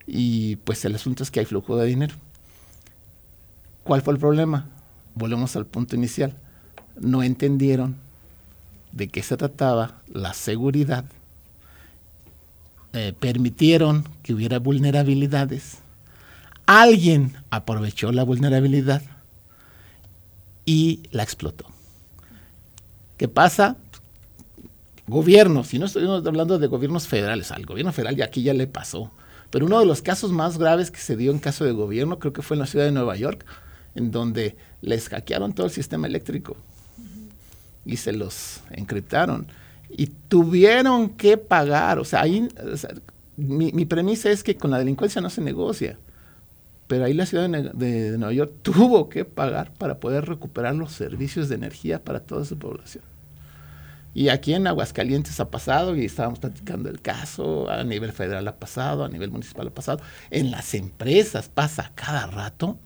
Y 0.06 0.58
pues 0.58 0.86
el 0.86 0.96
asunto 0.96 1.24
es 1.24 1.32
que 1.32 1.40
hay 1.40 1.46
flujo 1.46 1.76
de 1.78 1.88
dinero. 1.88 2.16
¿Cuál 3.84 4.02
fue 4.02 4.14
el 4.14 4.20
problema? 4.20 4.70
Volvemos 5.16 5.56
al 5.56 5.66
punto 5.66 5.96
inicial. 5.96 6.38
No 6.96 7.24
entendieron 7.24 7.98
de 8.92 9.08
qué 9.08 9.24
se 9.24 9.36
trataba 9.36 10.02
la 10.08 10.34
seguridad 10.34 11.06
eh, 12.96 13.14
permitieron 13.20 14.08
que 14.22 14.36
hubiera 14.36 14.60
vulnerabilidades. 14.60 15.80
Alguien 16.66 17.36
aprovechó 17.50 18.12
la 18.12 18.24
vulnerabilidad 18.24 19.02
y 20.66 21.04
la 21.12 21.24
explotó. 21.24 21.66
¿Qué 23.18 23.28
pasa? 23.28 23.78
Gobiernos, 25.08 25.68
si 25.68 25.80
no 25.80 25.86
estamos 25.86 26.26
hablando 26.26 26.58
de 26.60 26.68
gobiernos 26.68 27.08
federales, 27.08 27.52
al 27.52 27.66
gobierno 27.66 27.92
federal 27.92 28.16
ya 28.16 28.26
aquí 28.26 28.44
ya 28.44 28.54
le 28.54 28.68
pasó. 28.68 29.12
Pero 29.50 29.66
uno 29.66 29.80
de 29.80 29.86
los 29.86 30.02
casos 30.02 30.32
más 30.32 30.58
graves 30.58 30.90
que 30.90 31.00
se 31.00 31.16
dio 31.16 31.32
en 31.32 31.40
caso 31.40 31.66
de 31.66 31.74
gobierno, 31.74 32.18
creo 32.18 32.34
que 32.34 32.42
fue 32.42 32.56
en 32.56 32.62
la 32.62 32.66
ciudad 32.66 32.86
de 32.86 32.92
Nueva 32.92 33.16
York, 33.16 33.46
en 33.94 34.12
donde 34.12 34.56
les 34.82 35.10
hackearon 35.10 35.54
todo 35.54 35.68
el 35.68 35.72
sistema 35.72 36.08
eléctrico 36.08 36.58
y 37.86 37.98
se 37.98 38.14
los 38.14 38.62
encriptaron 38.72 39.48
y 39.90 40.08
tuvieron 40.08 41.10
que 41.10 41.38
pagar. 41.38 42.00
O 42.00 42.06
sea, 42.06 42.22
ahí, 42.22 42.48
mi, 43.38 43.86
premisa 43.86 44.30
es 44.32 44.44
que 44.44 44.56
con 44.56 44.72
la 44.72 44.80
delincuencia 44.80 45.22
no 45.22 45.30
se 45.30 45.42
negocia, 45.42 45.98
pero 46.94 47.06
ahí 47.06 47.14
la 47.16 47.26
ciudad 47.26 47.50
de, 47.50 48.18
Nueva 48.20 48.34
York 48.34 48.54
tuvo 48.62 49.10
que 49.10 49.26
pagar 49.26 49.74
para 49.74 50.00
poder 50.00 50.26
recuperar 50.26 50.76
los 50.76 50.92
servicios 50.92 51.50
de 51.50 51.56
energía 51.56 52.04
para 52.04 52.20
toda 52.20 52.46
su 52.46 52.60
población. 52.60 53.04
Y 54.14 54.30
aquí 54.30 54.54
en 54.54 54.68
Aguascalientes 54.68 55.40
ha 55.40 55.50
pasado, 55.50 55.96
y 55.96 56.06
estábamos 56.06 56.38
platicando 56.38 56.92
el 56.92 57.02
caso, 57.02 57.68
a 57.68 57.84
nivel 57.84 58.12
federal 58.12 58.48
ha 58.48 58.58
pasado, 58.58 59.04
a 59.04 59.10
nivel 59.10 59.32
municipal 59.32 59.70
ha 59.70 59.74
pasado, 59.74 60.02
en 60.30 60.52
las 60.52 60.76
empresas 60.76 61.50
pasa 61.50 61.94
cada 61.96 62.28
rato. 62.28 62.78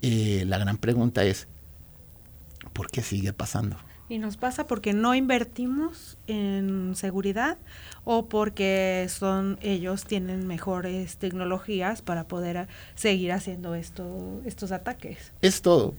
Eh, 0.00 0.44
la 0.46 0.56
gran 0.56 0.78
pregunta 0.78 1.22
es, 1.22 1.46
¿por 2.72 2.90
qué 2.90 3.02
sigue 3.02 3.34
pasando? 3.34 3.76
Y 4.10 4.18
nos 4.18 4.36
pasa 4.36 4.66
porque 4.66 4.92
no 4.92 5.14
invertimos 5.14 6.18
en 6.26 6.96
seguridad 6.96 7.58
o 8.02 8.26
porque 8.26 9.06
son 9.08 9.56
ellos 9.62 10.04
tienen 10.04 10.48
mejores 10.48 11.16
tecnologías 11.16 12.02
para 12.02 12.26
poder 12.26 12.66
seguir 12.96 13.30
haciendo 13.30 13.76
esto, 13.76 14.42
estos 14.44 14.72
ataques. 14.72 15.30
Es 15.42 15.62
todo. 15.62 15.94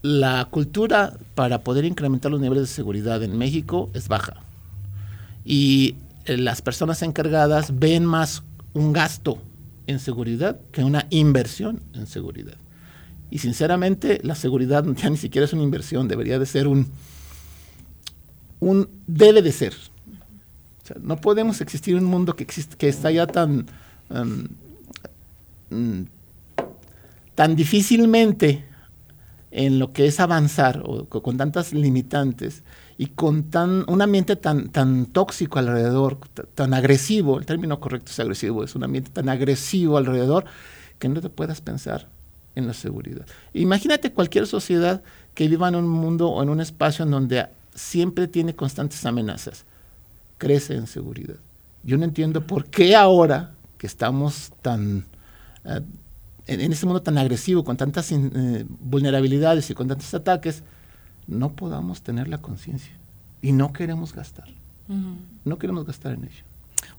La 0.00 0.44
cultura 0.48 1.18
para 1.34 1.62
poder 1.62 1.84
incrementar 1.84 2.30
los 2.30 2.40
niveles 2.40 2.68
de 2.68 2.72
seguridad 2.72 3.20
en 3.24 3.36
México 3.36 3.90
es 3.94 4.06
baja. 4.06 4.34
Y 5.44 5.96
eh, 6.26 6.36
las 6.36 6.62
personas 6.62 7.02
encargadas 7.02 7.76
ven 7.76 8.04
más 8.04 8.44
un 8.74 8.92
gasto 8.92 9.38
en 9.88 9.98
seguridad 9.98 10.60
que 10.70 10.84
una 10.84 11.08
inversión 11.10 11.82
en 11.94 12.06
seguridad. 12.06 12.58
Y 13.28 13.38
sinceramente, 13.38 14.20
la 14.22 14.36
seguridad 14.36 14.84
ya 14.94 15.10
ni 15.10 15.16
siquiera 15.16 15.46
es 15.46 15.52
una 15.52 15.64
inversión, 15.64 16.06
debería 16.06 16.38
de 16.38 16.46
ser 16.46 16.68
un, 16.68 16.92
un 18.60 18.88
debe 19.06 19.42
de 19.42 19.52
ser. 19.52 19.74
no 21.00 21.16
podemos 21.16 21.60
existir 21.60 21.96
en 21.96 22.04
un 22.04 22.10
mundo 22.10 22.36
que, 22.36 22.44
existe, 22.44 22.76
que 22.76 22.88
está 22.88 23.10
ya 23.10 23.26
tan, 23.26 23.66
um, 24.08 24.46
mm, 25.70 26.06
tan 27.34 27.56
difícilmente 27.56 28.64
en 29.50 29.78
lo 29.78 29.92
que 29.92 30.06
es 30.06 30.20
avanzar 30.20 30.82
o 30.84 31.06
con 31.06 31.36
tantas 31.36 31.72
limitantes 31.72 32.62
y 32.98 33.06
con 33.06 33.44
tan, 33.44 33.84
un 33.88 34.02
ambiente 34.02 34.36
tan, 34.36 34.68
tan 34.68 35.06
tóxico 35.06 35.58
alrededor, 35.58 36.18
tan 36.54 36.74
agresivo, 36.74 37.38
el 37.38 37.46
término 37.46 37.80
correcto 37.80 38.10
es 38.10 38.20
agresivo, 38.20 38.64
es 38.64 38.74
un 38.74 38.84
ambiente 38.84 39.10
tan 39.10 39.28
agresivo 39.28 39.96
alrededor 39.96 40.44
que 40.98 41.08
no 41.08 41.20
te 41.20 41.28
puedas 41.28 41.60
pensar 41.60 42.08
en 42.54 42.66
la 42.66 42.72
seguridad. 42.72 43.26
Imagínate 43.52 44.12
cualquier 44.12 44.46
sociedad 44.46 45.02
que 45.34 45.48
viva 45.48 45.68
en 45.68 45.74
un 45.76 45.88
mundo 45.88 46.28
o 46.28 46.42
en 46.42 46.48
un 46.48 46.60
espacio 46.60 47.04
en 47.04 47.10
donde 47.10 47.46
siempre 47.76 48.26
tiene 48.26 48.56
constantes 48.56 49.06
amenazas, 49.06 49.64
crece 50.38 50.74
en 50.74 50.88
seguridad. 50.88 51.36
Yo 51.84 51.96
no 51.96 52.04
entiendo 52.04 52.44
por 52.44 52.66
qué 52.66 52.96
ahora 52.96 53.54
que 53.78 53.86
estamos 53.86 54.52
tan 54.62 55.06
eh, 55.64 55.80
en, 56.46 56.72
este 56.72 56.86
mundo 56.86 57.02
tan 57.02 57.18
agresivo, 57.18 57.62
con 57.64 57.76
tantas 57.76 58.10
eh, 58.10 58.64
vulnerabilidades 58.68 59.70
y 59.70 59.74
con 59.74 59.88
tantos 59.88 60.12
ataques, 60.14 60.62
no 61.26 61.54
podamos 61.54 62.02
tener 62.02 62.28
la 62.28 62.38
conciencia 62.38 62.92
y 63.42 63.52
no 63.52 63.72
queremos 63.72 64.12
gastar. 64.12 64.48
No 65.44 65.58
queremos 65.58 65.84
gastar 65.84 66.12
en 66.12 66.24
ello. 66.24 66.44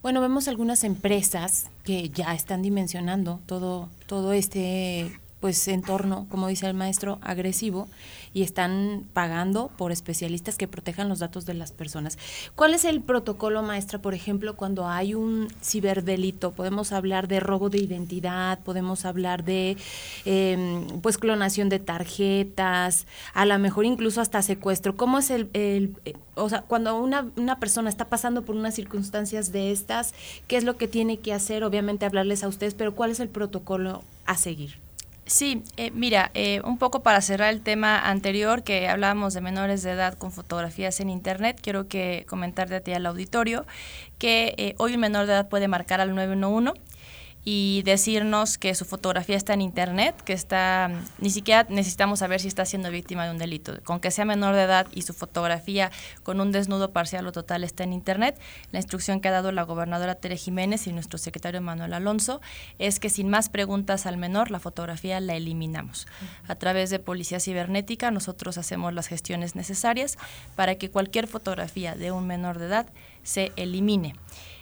Bueno, 0.01 0.19
vemos 0.19 0.49
algunas 0.49 0.83
empresas 0.83 1.69
que 1.85 2.09
ya 2.09 2.33
están 2.33 2.61
dimensionando 2.61 3.39
todo, 3.45 3.89
todo 4.05 4.33
este 4.33 5.17
pues 5.39 5.67
entorno, 5.67 6.25
como 6.29 6.47
dice 6.47 6.65
el 6.65 6.73
maestro, 6.73 7.19
agresivo 7.21 7.87
y 8.33 8.41
están 8.41 9.07
pagando 9.13 9.69
por 9.77 9.91
especialistas 9.91 10.57
que 10.57 10.67
protejan 10.67 11.09
los 11.09 11.19
datos 11.19 11.45
de 11.45 11.53
las 11.53 11.71
personas. 11.71 12.17
¿Cuál 12.55 12.73
es 12.73 12.85
el 12.85 13.01
protocolo, 13.01 13.61
maestra, 13.61 13.99
por 13.99 14.13
ejemplo, 14.13 14.55
cuando 14.55 14.87
hay 14.87 15.13
un 15.13 15.47
ciberdelito? 15.63 16.51
Podemos 16.51 16.91
hablar 16.91 17.27
de 17.27 17.39
robo 17.39 17.69
de 17.69 17.77
identidad, 17.77 18.59
podemos 18.59 19.05
hablar 19.05 19.43
de 19.43 19.77
em, 20.25 20.87
pues 21.01 21.17
clonación 21.17 21.69
de 21.69 21.79
tarjetas, 21.79 23.05
a 23.33 23.45
lo 23.45 23.57
mejor 23.59 23.85
incluso 23.85 24.21
hasta 24.21 24.41
secuestro. 24.41 24.95
¿Cómo 24.97 25.19
es 25.19 25.29
el, 25.29 25.49
el 25.53 25.95
o 26.35 26.49
sea, 26.49 26.61
cuando 26.63 26.99
una, 26.99 27.27
una 27.35 27.59
persona 27.59 27.89
está 27.89 28.05
pasando 28.05 28.43
por 28.43 28.55
unas 28.55 28.73
circunstancias 28.73 29.51
de 29.51 29.71
estas, 29.71 30.13
qué 30.47 30.57
es 30.57 30.63
lo 30.63 30.77
que 30.77 30.87
tiene 30.87 31.17
que 31.17 31.33
hacer? 31.33 31.63
Obviamente 31.63 32.05
hablarles 32.05 32.43
a 32.43 32.47
ustedes, 32.47 32.73
pero 32.73 32.95
¿cuál 32.95 33.11
es 33.11 33.19
el 33.19 33.29
protocolo 33.29 34.03
a 34.25 34.35
seguir? 34.35 34.86
Sí, 35.27 35.61
eh, 35.75 35.91
mira, 35.91 36.31
eh, 36.35 36.61
un 36.63 36.77
poco 36.77 37.03
para 37.03 37.19
cerrar 37.19 37.53
el 37.53 37.61
tema 37.61 37.99
anterior 37.99 38.63
que 38.63 38.87
hablábamos 38.87 39.33
de 39.33 39.41
menores 39.41 39.83
de 39.83 39.91
edad 39.91 40.13
con 40.17 40.31
fotografías 40.31 41.01
en 41.01 41.09
Internet, 41.09 41.59
quiero 41.61 41.89
que 41.89 42.25
comentarte 42.29 42.75
a 42.75 42.79
ti 42.79 42.93
al 42.93 43.05
auditorio 43.05 43.65
que 44.19 44.55
eh, 44.57 44.73
hoy 44.77 44.93
un 44.93 45.01
menor 45.01 45.25
de 45.25 45.33
edad 45.33 45.49
puede 45.49 45.67
marcar 45.67 45.99
al 45.99 46.15
911 46.15 46.79
y 47.49 47.81
decirnos 47.83 48.57
que 48.57 48.75
su 48.75 48.83
fotografía 48.83 49.37
está 49.37 49.53
en 49.53 49.61
internet, 49.61 50.21
que 50.25 50.33
está, 50.33 50.91
ni 51.19 51.29
siquiera 51.29 51.65
necesitamos 51.69 52.19
saber 52.19 52.41
si 52.41 52.49
está 52.49 52.65
siendo 52.65 52.91
víctima 52.91 53.23
de 53.23 53.31
un 53.31 53.37
delito. 53.37 53.81
Con 53.85 54.01
que 54.01 54.11
sea 54.11 54.25
menor 54.25 54.53
de 54.53 54.63
edad 54.63 54.85
y 54.93 55.03
su 55.03 55.13
fotografía 55.13 55.89
con 56.23 56.41
un 56.41 56.51
desnudo 56.51 56.91
parcial 56.91 57.25
o 57.25 57.31
total 57.31 57.63
está 57.63 57.85
en 57.85 57.93
internet, 57.93 58.37
la 58.73 58.79
instrucción 58.79 59.21
que 59.21 59.29
ha 59.29 59.31
dado 59.31 59.53
la 59.53 59.63
gobernadora 59.63 60.15
Tere 60.15 60.35
Jiménez 60.35 60.87
y 60.87 60.91
nuestro 60.91 61.17
secretario 61.17 61.61
Manuel 61.61 61.93
Alonso 61.93 62.41
es 62.79 62.99
que 62.99 63.09
sin 63.09 63.29
más 63.29 63.47
preguntas 63.47 64.07
al 64.07 64.17
menor, 64.17 64.51
la 64.51 64.59
fotografía 64.59 65.21
la 65.21 65.37
eliminamos. 65.37 66.05
A 66.49 66.55
través 66.55 66.89
de 66.89 66.99
Policía 66.99 67.39
Cibernética 67.39 68.11
nosotros 68.11 68.57
hacemos 68.57 68.93
las 68.93 69.07
gestiones 69.07 69.55
necesarias 69.55 70.17
para 70.57 70.75
que 70.75 70.91
cualquier 70.91 71.27
fotografía 71.27 71.95
de 71.95 72.11
un 72.11 72.27
menor 72.27 72.59
de 72.59 72.65
edad 72.65 72.87
se 73.23 73.53
elimine 73.55 74.15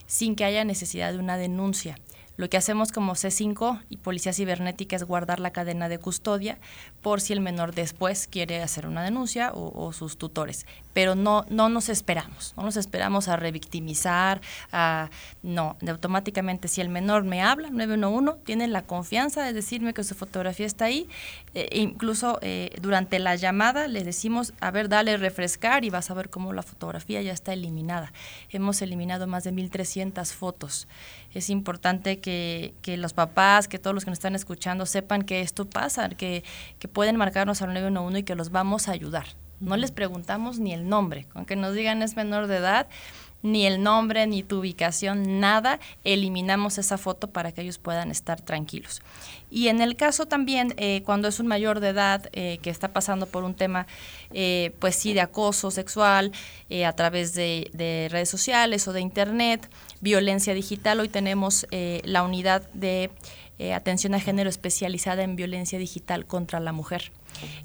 sin 0.06 0.36
que 0.36 0.46
haya 0.46 0.64
necesidad 0.64 1.14
de 1.14 1.18
una 1.18 1.36
denuncia. 1.36 1.98
Lo 2.38 2.50
que 2.50 2.58
hacemos 2.58 2.92
como 2.92 3.14
C5 3.14 3.84
y 3.90 3.98
Policía 3.98 4.34
Cibernética 4.34 4.96
es 4.96 5.04
guardar 5.04 5.40
la 5.40 5.52
cadena 5.52 5.88
de 5.88 6.00
custodia 6.00 6.58
por 7.02 7.22
si 7.22 7.32
el 7.32 7.40
menor 7.40 7.74
después 7.74 8.28
quiere 8.28 8.62
hacer 8.62 8.88
una 8.88 9.04
denuncia 9.04 9.52
o, 9.54 9.94
sus 9.94 10.18
tutores. 10.18 10.66
Pero 10.96 11.14
no, 11.14 11.46
no 11.50 11.70
nos 11.70 11.90
esperamos, 11.90 12.56
no 12.58 12.64
nos 12.64 12.76
esperamos 12.76 13.28
a 13.28 13.36
revictimizar, 13.36 14.42
a, 14.72 15.12
no, 15.44 15.78
automáticamente 15.88 16.68
si 16.68 16.82
el 16.82 16.90
menor 16.90 17.24
me 17.24 17.44
habla, 17.44 17.70
911, 17.70 18.40
tiene 18.44 18.68
la 18.68 18.82
confianza 18.82 19.44
de 19.44 19.54
decirme 19.54 19.94
que 19.94 20.04
su 20.04 20.16
fotografía 20.16 20.66
está 20.66 20.86
ahí, 20.86 21.08
e 21.54 21.80
incluso 21.80 22.40
eh, 22.42 22.76
durante 22.82 23.20
la 23.20 23.36
llamada 23.36 23.88
le 23.88 24.04
decimos, 24.04 24.54
a 24.60 24.72
ver, 24.72 24.90
dale 24.90 25.18
refrescar 25.18 25.86
y 25.86 25.92
vas 25.92 26.10
a 26.10 26.16
ver 26.16 26.32
cómo 26.32 26.54
la 26.54 26.64
fotografía 26.64 27.22
ya 27.22 27.34
está 27.34 27.54
eliminada. 27.54 28.12
Hemos 28.50 28.82
eliminado 28.82 29.28
más 29.28 29.44
de 29.44 29.54
1.300 29.54 30.34
fotos 30.34 30.88
es 31.36 31.50
importante 31.50 32.20
que, 32.20 32.74
los 32.98 33.14
papás, 33.14 33.68
que 33.68 33.78
todos 33.78 33.94
los 33.94 34.06
que 34.06 34.12
nos 34.12 34.20
están 34.20 34.36
escuchando 34.36 34.86
sepan 34.86 35.24
que 35.24 35.42
esto 35.42 35.70
pasa, 35.70 36.08
que, 36.10 36.46
que 36.80 36.88
pueden 36.88 37.18
marcarnos 37.18 37.62
al 37.62 37.74
911 37.74 38.20
y 38.20 38.24
que 38.24 38.36
los 38.36 38.52
vamos 38.52 38.88
a 38.88 38.94
ayudar. 38.94 39.26
No 39.60 39.78
les 39.78 39.92
preguntamos 39.92 40.60
ni 40.60 40.74
el 40.74 40.88
nombre, 40.88 41.26
con 41.26 41.46
que 41.46 41.56
nos 41.56 41.74
digan 41.74 42.02
es 42.02 42.16
menor 42.16 42.48
de 42.48 42.58
edad, 42.58 42.88
ni 43.46 43.68
el 43.68 43.84
nombre, 43.84 44.26
ni 44.26 44.42
tu 44.42 44.58
ubicación, 44.60 45.40
nada, 45.40 45.80
eliminamos 46.04 46.80
esa 46.80 46.98
foto 46.98 47.30
para 47.30 47.52
que 47.52 47.62
ellos 47.62 47.78
puedan 47.78 48.10
estar 48.10 48.42
tranquilos. 48.42 49.04
Y 49.52 49.68
en 49.68 49.82
el 49.82 49.96
caso 49.96 50.26
también, 50.26 50.74
eh, 50.78 51.04
cuando 51.06 51.28
es 51.28 51.40
un 51.40 51.46
mayor 51.46 51.80
de 51.80 51.90
edad 51.90 52.28
eh, 52.34 52.58
que 52.64 52.72
está 52.72 52.88
pasando 52.92 53.28
por 53.28 53.44
un 53.44 53.54
tema, 53.54 53.86
eh, 54.34 54.74
pues 54.80 54.96
sí, 54.96 55.14
de 55.14 55.22
acoso 55.22 55.70
sexual 55.70 56.32
a 56.86 56.94
través 56.94 57.36
de, 57.36 57.70
de, 57.74 58.08
redes 58.10 58.30
sociales 58.30 58.88
o 58.88 58.94
de 58.94 59.02
internet, 59.02 59.70
violencia 60.02 60.56
digital, 60.56 61.00
hoy 61.00 61.10
tenemos 61.10 61.68
la 61.72 62.24
unidad 62.24 62.68
de 62.74 63.12
atención 63.74 64.16
a 64.16 64.20
género 64.20 64.50
especializada 64.50 65.24
en 65.24 65.36
violencia 65.36 65.78
digital 65.78 66.26
contra 66.26 66.60
la 66.60 66.72
mujer. 66.72 67.12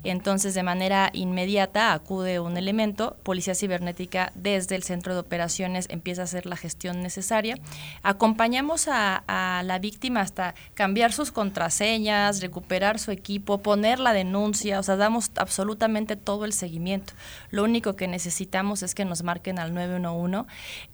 Entonces, 0.05 0.55
de 0.55 0.62
manera 0.62 1.11
inmediata 1.12 1.93
acude 1.93 2.41
un 2.41 2.57
elemento, 2.57 3.16
Policía 3.23 3.55
Cibernética 3.55 4.33
desde 4.35 4.77
el 4.77 4.83
centro 4.83 5.14
de 5.14 5.21
operaciones 5.21 5.87
empieza 5.91 6.23
a 6.23 6.25
hacer 6.25 6.47
la 6.47 6.57
gestión 6.57 7.03
necesaria. 7.03 7.57
Acompañamos 8.03 8.89
a, 8.89 9.23
la 9.64 9.79
víctima 9.79 10.21
hasta 10.21 10.55
cambiar 10.75 11.12
sus 11.12 11.33
contraseñas, 11.33 12.41
recuperar 12.41 12.99
su 12.99 13.11
equipo, 13.11 13.59
poner 13.59 14.01
la 14.01 14.12
denuncia, 14.12 14.79
o 14.79 14.83
sea, 14.83 14.97
damos 14.97 15.31
absolutamente 15.37 16.16
todo 16.16 16.45
el 16.45 16.53
seguimiento. 16.53 17.12
Lo 17.51 17.64
único 17.64 17.97
que 17.97 18.09
necesitamos 18.09 18.83
es 18.83 18.95
que 18.95 19.05
nos 19.05 19.23
marquen 19.23 19.59
al 19.59 19.75
911. 19.75 20.47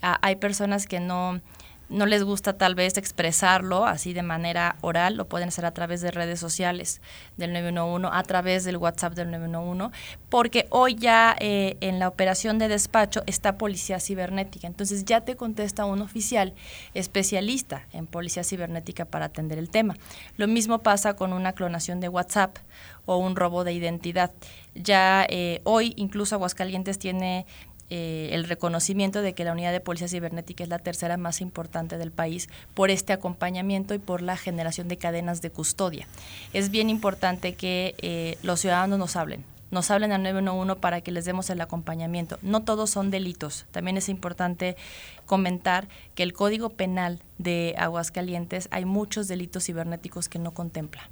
Ah, 0.03 0.19
hay 0.23 0.37
personas 0.37 0.87
que 0.87 1.01
no 1.01 1.41
no 1.89 2.07
les 2.07 2.25
gusta 2.25 2.55
tal 2.55 2.75
vez 2.75 2.97
expresarlo 2.97 3.87
así 3.87 4.13
de 4.13 4.23
manera 4.23 4.77
oral, 4.81 5.17
lo 5.17 5.27
pueden 5.29 5.49
hacer 5.49 5.65
a 5.65 5.73
través 5.73 6.01
de 6.01 6.11
redes 6.11 6.41
sociales 6.41 7.01
del 7.37 7.53
911, 7.53 8.09
a 8.13 8.23
través 8.25 8.65
del 8.65 8.77
WhatsApp 8.77 9.15
del 9.15 9.31
911, 9.31 9.97
porque 10.29 10.67
hoy 10.71 10.97
ya 10.97 11.37
eh, 11.39 11.77
en 11.81 11.99
la 11.99 12.09
operación 12.09 12.59
de 12.59 12.69
despacho 12.69 13.23
está 13.27 13.57
policía 13.59 14.01
cibernética, 14.01 14.67
entonces 14.67 15.05
ya 15.05 15.21
te 15.21 15.37
contesta 15.37 15.85
un 15.85 16.03
oficial 16.03 16.55
especialista 16.95 17.87
en 17.93 18.07
policía 18.07 18.45
cibernética 18.45 19.05
para 19.05 19.27
atender 19.27 19.59
el 19.59 19.71
tema. 19.71 19.97
Lo 20.37 20.49
mismo 20.49 20.81
pasa 20.81 21.15
con 21.15 21.33
una 21.33 21.53
clonación 21.53 22.01
de 22.01 22.09
WhatsApp 22.09 22.59
o 23.05 23.17
un 23.17 23.37
robo 23.37 23.65
de 23.65 23.73
identidad. 23.73 24.33
Ya 24.75 25.27
eh, 25.29 25.61
hoy 25.65 25.95
incluso 25.97 26.35
Aguascalientes 26.35 26.99
tiene 26.99 27.47
eh, 27.89 28.31
el 28.33 28.45
reconocimiento 28.45 29.23
de 29.23 29.33
que 29.35 29.45
la 29.45 29.53
unidad 29.53 29.73
de 29.73 29.81
policía 29.81 30.09
cibernética 30.09 30.65
es 30.65 30.71
la 30.71 30.79
tercera 30.79 31.17
más 31.17 31.41
importante 31.41 31.99
del 31.99 32.11
país 32.11 32.49
por 32.75 32.91
este 32.91 33.13
acompañamiento 33.13 33.95
y 33.95 33.99
por 33.99 34.23
la 34.23 34.37
generación 34.37 34.89
de 34.89 34.97
cadenas 34.97 35.41
de 35.41 35.51
custodia. 35.51 36.09
Es 36.53 36.71
bien 36.71 36.91
importante 36.91 37.55
que 37.55 37.95
eh, 37.99 38.39
los 38.43 38.61
ciudadanos 38.61 38.99
nos 38.99 39.15
hablen, 39.15 39.45
nos 39.71 39.91
hablen 39.91 40.13
al 40.13 40.23
911 40.23 40.81
para 40.81 41.01
que 41.01 41.13
les 41.13 41.25
demos 41.25 41.49
el 41.51 41.61
acompañamiento. 41.61 42.39
No 42.43 42.63
todos 42.63 42.91
son 42.91 43.11
delitos. 43.11 43.67
También 43.71 43.97
es 43.97 44.09
importante 44.09 44.77
comentar 45.25 45.89
que 46.15 46.23
el 46.23 46.33
Código 46.33 46.71
Penal 46.71 47.21
de 47.39 47.75
Aguascalientes 47.79 48.69
hay 48.71 48.85
muchos 48.85 49.29
delitos 49.29 49.65
cibernéticos 49.65 50.29
que 50.29 50.39
no 50.39 50.53
contempla. 50.53 51.09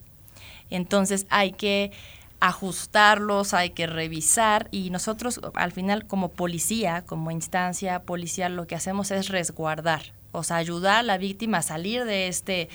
Entonces 0.70 1.26
hay 1.30 1.52
que 1.52 1.92
ajustarlos, 2.48 3.54
hay 3.54 3.70
que 3.70 3.86
revisar 3.86 4.68
y 4.70 4.90
nosotros 4.90 5.40
al 5.54 5.72
final 5.72 6.06
como 6.06 6.32
policía, 6.32 7.02
como 7.06 7.30
instancia 7.30 8.02
policial, 8.02 8.54
lo 8.54 8.66
que 8.66 8.74
hacemos 8.74 9.10
es 9.12 9.28
resguardar, 9.28 10.12
o 10.30 10.42
sea, 10.42 10.56
ayudar 10.56 10.96
a 10.96 11.02
la 11.02 11.16
víctima 11.16 11.58
a 11.58 11.62
salir 11.62 12.04
de 12.04 12.28
este 12.28 12.68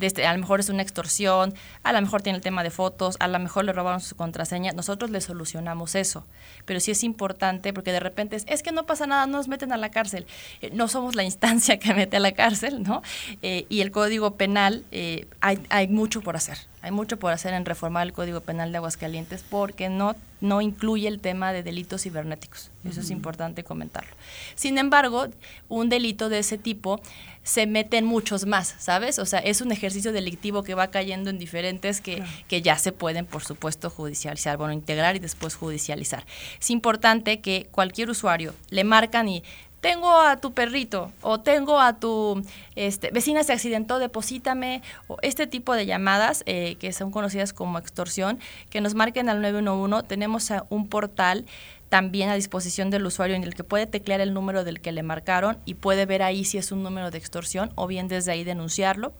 este, 0.00 0.26
a 0.26 0.32
lo 0.34 0.38
mejor 0.38 0.60
es 0.60 0.68
una 0.68 0.82
extorsión, 0.82 1.54
a 1.82 1.92
lo 1.92 2.00
mejor 2.00 2.22
tiene 2.22 2.36
el 2.36 2.42
tema 2.42 2.62
de 2.62 2.70
fotos, 2.70 3.16
a 3.18 3.28
lo 3.28 3.38
mejor 3.38 3.64
le 3.64 3.72
robaron 3.72 4.00
su 4.00 4.14
contraseña, 4.14 4.72
nosotros 4.72 5.10
le 5.10 5.20
solucionamos 5.20 5.94
eso. 5.94 6.26
Pero 6.66 6.80
sí 6.80 6.90
es 6.90 7.02
importante 7.02 7.72
porque 7.72 7.92
de 7.92 8.00
repente 8.00 8.36
es, 8.46 8.62
que 8.62 8.72
no 8.72 8.84
pasa 8.84 9.06
nada, 9.06 9.26
no 9.26 9.38
nos 9.38 9.48
meten 9.48 9.72
a 9.72 9.76
la 9.76 9.90
cárcel. 9.90 10.26
Eh, 10.60 10.70
no 10.72 10.88
somos 10.88 11.14
la 11.14 11.24
instancia 11.24 11.78
que 11.80 11.94
mete 11.94 12.18
a 12.18 12.20
la 12.20 12.32
cárcel, 12.32 12.82
¿no? 12.82 13.02
Eh, 13.42 13.66
y 13.68 13.80
el 13.80 13.90
Código 13.90 14.36
Penal, 14.36 14.84
eh, 14.92 15.26
hay, 15.40 15.58
hay 15.70 15.88
mucho 15.88 16.20
por 16.20 16.36
hacer. 16.36 16.58
Hay 16.86 16.92
mucho 16.92 17.18
por 17.18 17.32
hacer 17.32 17.52
en 17.52 17.64
reformar 17.64 18.06
el 18.06 18.12
Código 18.12 18.42
Penal 18.42 18.70
de 18.70 18.76
Aguascalientes 18.78 19.42
porque 19.50 19.88
no, 19.88 20.14
no 20.40 20.60
incluye 20.60 21.08
el 21.08 21.18
tema 21.18 21.52
de 21.52 21.64
delitos 21.64 22.04
cibernéticos. 22.04 22.70
Eso 22.88 23.00
es 23.00 23.10
importante 23.10 23.64
comentarlo. 23.64 24.12
Sin 24.54 24.78
embargo, 24.78 25.26
un 25.68 25.88
delito 25.88 26.28
de 26.28 26.38
ese 26.38 26.58
tipo 26.58 27.00
se 27.42 27.66
meten 27.66 28.04
muchos 28.04 28.46
más, 28.46 28.76
¿sabes? 28.78 29.18
O 29.18 29.26
sea, 29.26 29.40
es 29.40 29.62
un 29.62 29.72
ejercicio 29.72 30.12
delictivo 30.12 30.62
que 30.62 30.74
va 30.74 30.92
cayendo 30.92 31.28
en 31.28 31.38
diferentes 31.38 32.00
que, 32.00 32.22
que 32.46 32.62
ya 32.62 32.78
se 32.78 32.92
pueden, 32.92 33.26
por 33.26 33.42
supuesto, 33.42 33.90
judicializar, 33.90 34.56
bueno, 34.56 34.72
integrar 34.72 35.16
y 35.16 35.18
después 35.18 35.56
judicializar. 35.56 36.24
Es 36.60 36.70
importante 36.70 37.40
que 37.40 37.66
cualquier 37.72 38.10
usuario 38.10 38.54
le 38.70 38.84
marcan 38.84 39.28
y 39.28 39.42
tengo 39.80 40.20
a 40.20 40.36
tu 40.38 40.52
perrito 40.52 41.12
o 41.22 41.40
tengo 41.40 41.80
a 41.80 41.98
tu 41.98 42.42
este, 42.74 43.10
vecina 43.10 43.44
se 43.44 43.52
accidentó, 43.52 43.98
deposítame, 43.98 44.82
o 45.08 45.16
este 45.22 45.46
tipo 45.46 45.74
de 45.74 45.86
llamadas 45.86 46.42
eh, 46.46 46.76
que 46.76 46.92
son 46.92 47.10
conocidas 47.10 47.52
como 47.52 47.78
extorsión, 47.78 48.38
que 48.70 48.80
nos 48.80 48.94
marquen 48.94 49.28
al 49.28 49.40
911. 49.42 50.06
Tenemos 50.08 50.50
un 50.70 50.88
portal 50.88 51.44
también 51.88 52.30
a 52.30 52.34
disposición 52.34 52.90
del 52.90 53.06
usuario 53.06 53.36
en 53.36 53.44
el 53.44 53.54
que 53.54 53.64
puede 53.64 53.86
teclear 53.86 54.20
el 54.20 54.34
número 54.34 54.64
del 54.64 54.80
que 54.80 54.92
le 54.92 55.02
marcaron 55.02 55.58
y 55.64 55.74
puede 55.74 56.06
ver 56.06 56.22
ahí 56.22 56.44
si 56.44 56.58
es 56.58 56.72
un 56.72 56.82
número 56.82 57.10
de 57.10 57.18
extorsión 57.18 57.72
o 57.76 57.86
bien 57.86 58.08
desde 58.08 58.32
ahí 58.32 58.44
denunciarlo. 58.44 59.12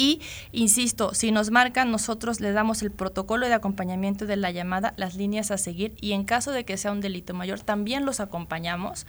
Y, 0.00 0.22
insisto, 0.50 1.12
si 1.12 1.30
nos 1.30 1.50
marcan, 1.50 1.90
nosotros 1.90 2.40
le 2.40 2.52
damos 2.52 2.80
el 2.80 2.90
protocolo 2.90 3.46
de 3.46 3.52
acompañamiento 3.52 4.24
de 4.24 4.36
la 4.36 4.50
llamada, 4.50 4.94
las 4.96 5.14
líneas 5.14 5.50
a 5.50 5.58
seguir 5.58 5.94
y 6.00 6.12
en 6.12 6.24
caso 6.24 6.52
de 6.52 6.64
que 6.64 6.78
sea 6.78 6.90
un 6.90 7.02
delito 7.02 7.34
mayor, 7.34 7.60
también 7.60 8.06
los 8.06 8.18
acompañamos 8.18 9.06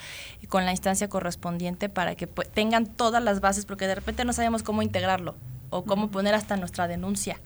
con 0.49 0.65
la 0.65 0.71
instancia 0.71 1.07
correspondiente 1.07 1.87
para 1.87 2.15
que 2.15 2.27
tengan 2.27 2.87
todas 2.87 3.23
las 3.23 3.39
bases, 3.39 3.65
porque 3.65 3.87
de 3.87 3.95
repente 3.95 4.25
no 4.25 4.33
sabemos 4.33 4.63
cómo 4.63 4.81
integrarlo 4.81 5.37
o 5.69 5.85
cómo 5.85 6.11
poner 6.11 6.35
hasta 6.35 6.57
nuestra 6.57 6.89
denuncia. 6.89 7.39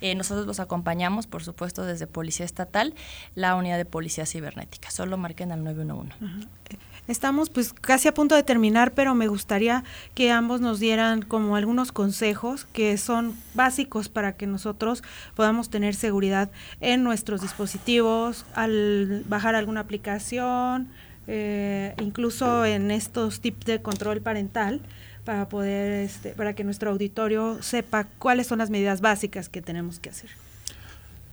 Eh, 0.00 0.16
nosotros 0.16 0.44
los 0.48 0.58
acompañamos, 0.58 1.28
por 1.28 1.44
supuesto, 1.44 1.84
desde 1.86 2.08
Policía 2.08 2.44
Estatal, 2.44 2.96
la 3.36 3.54
unidad 3.54 3.76
de 3.76 3.84
Policía 3.84 4.26
Cibernética. 4.26 4.90
Solo 4.90 5.16
marquen 5.16 5.52
al 5.52 5.62
911. 5.62 6.16
Estamos 7.10 7.50
pues 7.50 7.72
casi 7.72 8.06
a 8.06 8.14
punto 8.14 8.36
de 8.36 8.44
terminar, 8.44 8.92
pero 8.92 9.16
me 9.16 9.26
gustaría 9.26 9.82
que 10.14 10.30
ambos 10.30 10.60
nos 10.60 10.78
dieran 10.78 11.22
como 11.22 11.56
algunos 11.56 11.90
consejos 11.90 12.66
que 12.72 12.96
son 12.98 13.34
básicos 13.52 14.08
para 14.08 14.36
que 14.36 14.46
nosotros 14.46 15.02
podamos 15.34 15.70
tener 15.70 15.96
seguridad 15.96 16.52
en 16.80 17.02
nuestros 17.02 17.40
dispositivos, 17.40 18.46
al 18.54 19.24
bajar 19.26 19.56
alguna 19.56 19.80
aplicación, 19.80 20.86
eh, 21.26 21.96
incluso 22.00 22.64
en 22.64 22.92
estos 22.92 23.40
tips 23.40 23.66
de 23.66 23.82
control 23.82 24.20
parental 24.20 24.80
para 25.24 25.48
poder, 25.48 26.04
este, 26.04 26.30
para 26.34 26.54
que 26.54 26.62
nuestro 26.62 26.92
auditorio 26.92 27.60
sepa 27.60 28.04
cuáles 28.20 28.46
son 28.46 28.58
las 28.58 28.70
medidas 28.70 29.00
básicas 29.00 29.48
que 29.48 29.60
tenemos 29.60 29.98
que 29.98 30.10
hacer. 30.10 30.30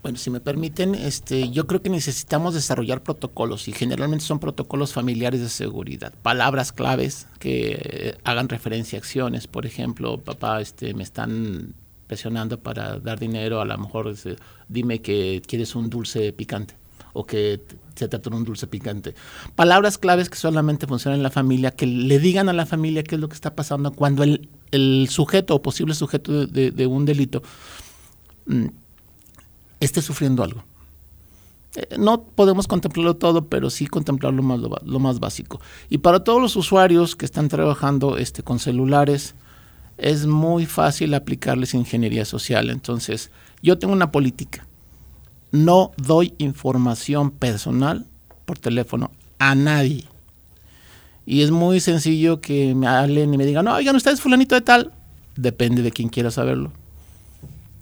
Bueno, 0.08 0.20
si 0.20 0.30
me 0.30 0.40
permiten, 0.40 0.96
este, 0.96 1.50
yo 1.50 1.68
creo 1.68 1.82
que 1.82 1.90
necesitamos 1.90 2.54
desarrollar 2.54 3.04
protocolos 3.04 3.68
y 3.68 3.74
generalmente 3.74 4.24
son 4.24 4.40
protocolos 4.40 4.94
familiares 4.94 5.42
de 5.42 5.50
seguridad, 5.50 6.14
palabras 6.22 6.72
claves 6.72 7.28
que 7.40 8.16
hagan 8.24 8.48
referencia 8.48 8.98
a 8.98 9.02
acciones. 9.02 9.48
Por 9.48 9.66
ejemplo, 9.66 10.18
papá, 10.18 10.62
este, 10.62 10.94
me 10.94 11.04
están 11.04 11.74
presionando 12.08 12.58
para 12.58 13.00
dar 13.00 13.20
dinero, 13.20 13.60
a 13.60 13.66
lo 13.66 13.78
mejor 13.78 14.08
este, 14.08 14.38
dime 14.70 15.02
que 15.02 15.42
quieres 15.46 15.76
un 15.76 15.90
dulce 15.90 16.32
picante 16.32 16.76
o 17.12 17.26
que 17.26 17.60
se 17.96 18.08
trata 18.08 18.30
de 18.30 18.36
un 18.38 18.46
dulce 18.46 18.66
picante. 18.66 19.14
Palabras 19.58 19.98
claves 19.98 20.30
que 20.30 20.38
solamente 20.38 20.88
funcionan 20.88 21.20
en 21.20 21.24
la 21.24 21.32
familia, 21.32 21.72
que 21.72 21.86
le 21.86 22.18
digan 22.18 22.48
a 22.48 22.54
la 22.54 22.66
familia 22.66 23.04
qué 23.04 23.16
es 23.16 23.20
lo 23.20 23.28
que 23.28 23.36
está 23.36 23.56
pasando 23.56 23.92
cuando 23.92 24.24
el, 24.24 25.10
sujeto 25.10 25.56
o 25.56 25.62
posible 25.62 25.94
sujeto 25.94 26.48
de, 26.48 26.88
un 26.88 27.04
delito 27.04 27.44
mm, 28.46 28.68
esté 29.80 30.02
sufriendo 30.02 30.44
algo. 30.44 30.64
Eh, 31.76 31.98
no 31.98 32.24
podemos 32.24 32.68
contemplarlo 32.68 33.16
todo, 33.16 33.48
pero 33.48 33.70
sí 33.70 33.88
contemplar 33.88 34.34
lo 34.34 34.42
más, 35.00 35.20
básico. 35.20 35.60
Y 35.90 36.00
para 36.00 36.24
todos 36.24 36.42
los 36.42 36.56
usuarios 36.56 37.16
que 37.16 37.26
están 37.26 37.50
trabajando 37.50 38.18
este, 38.18 38.44
con 38.44 38.60
celulares, 38.60 39.36
es 39.98 40.26
muy 40.26 40.66
fácil 40.66 41.14
aplicarles 41.14 41.74
ingeniería 41.74 42.26
social. 42.26 42.70
Entonces, 42.70 43.32
yo 43.62 43.78
tengo 43.80 43.94
una 43.94 44.12
política 44.12 44.68
no 45.52 45.92
doy 45.98 46.34
información 46.38 47.32
personal 47.32 48.06
por 48.46 48.60
teléfono 48.60 49.12
a 49.40 49.56
nadie. 49.56 50.06
Y 51.26 51.42
es 51.42 51.52
muy 51.52 51.80
sencillo 51.80 52.40
que 52.40 52.74
me 52.74 52.88
hablen 52.88 53.34
y 53.34 53.38
me 53.38 53.46
digan, 53.46 53.66
no, 53.66 53.76
oigan, 53.76 53.96
ustedes 53.96 54.22
fulanito 54.22 54.56
de 54.56 54.62
tal. 54.62 54.94
Depende 55.36 55.82
de 55.82 55.92
quien 55.92 56.10
quiera 56.10 56.32
saberlo. 56.32 56.72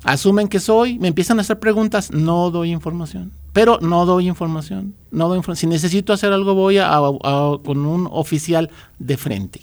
Asumen 0.05 0.47
que 0.47 0.59
soy, 0.59 0.99
me 0.99 1.07
empiezan 1.07 1.39
a 1.39 1.41
hacer 1.41 1.59
preguntas, 1.59 2.11
no 2.11 2.51
doy 2.51 2.71
información. 2.71 3.31
Pero 3.53 3.79
no 3.81 4.05
doy 4.05 4.27
información. 4.27 4.93
No 5.09 5.27
doy 5.27 5.41
Si 5.55 5.65
necesito 5.65 6.13
hacer 6.13 6.31
algo, 6.31 6.53
voy 6.53 6.77
a, 6.77 6.91
con 7.63 7.85
un 7.85 8.07
oficial 8.11 8.69
de 8.99 9.17
frente. 9.17 9.61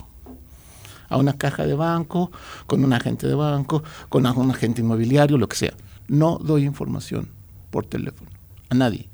A 1.08 1.16
una 1.16 1.34
caja 1.34 1.64
de 1.64 1.74
banco, 1.74 2.32
con 2.66 2.84
un 2.84 2.92
agente 2.92 3.28
de 3.28 3.34
banco, 3.34 3.84
con 4.08 4.26
un 4.26 4.50
agente 4.50 4.80
inmobiliario, 4.80 5.38
lo 5.38 5.46
que 5.46 5.56
sea. 5.56 5.74
No 6.08 6.38
doy 6.38 6.64
información 6.64 7.28
por 7.70 7.86
teléfono, 7.86 8.30
a 8.68 8.74
nadie. 8.74 9.08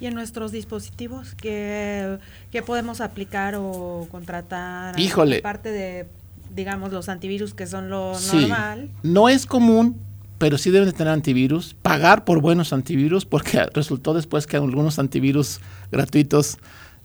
¿Y 0.00 0.06
en 0.06 0.14
nuestros 0.14 0.50
dispositivos 0.50 1.34
qué, 1.34 2.18
podemos 2.66 3.00
aplicar 3.00 3.54
o 3.56 4.08
contratar? 4.10 4.98
Híjole. 4.98 5.38
Aparte 5.38 5.70
de, 5.70 6.08
digamos, 6.52 6.90
los 6.90 7.08
antivirus 7.08 7.54
que 7.54 7.66
son 7.68 7.88
lo 7.88 8.18
normal. 8.32 8.90
No 9.02 9.28
es 9.28 9.44
común, 9.44 10.00
pero 10.40 10.56
sí 10.56 10.70
deben 10.70 10.88
de 10.88 10.94
tener 10.94 11.12
antivirus. 11.12 11.76
Pagar 11.82 12.24
por 12.24 12.40
buenos 12.40 12.72
antivirus, 12.72 13.26
porque 13.26 13.62
resultó 13.74 14.14
después 14.14 14.46
que 14.46 14.56
algunos 14.56 14.98
antivirus 14.98 15.60
gratuitos 15.92 16.56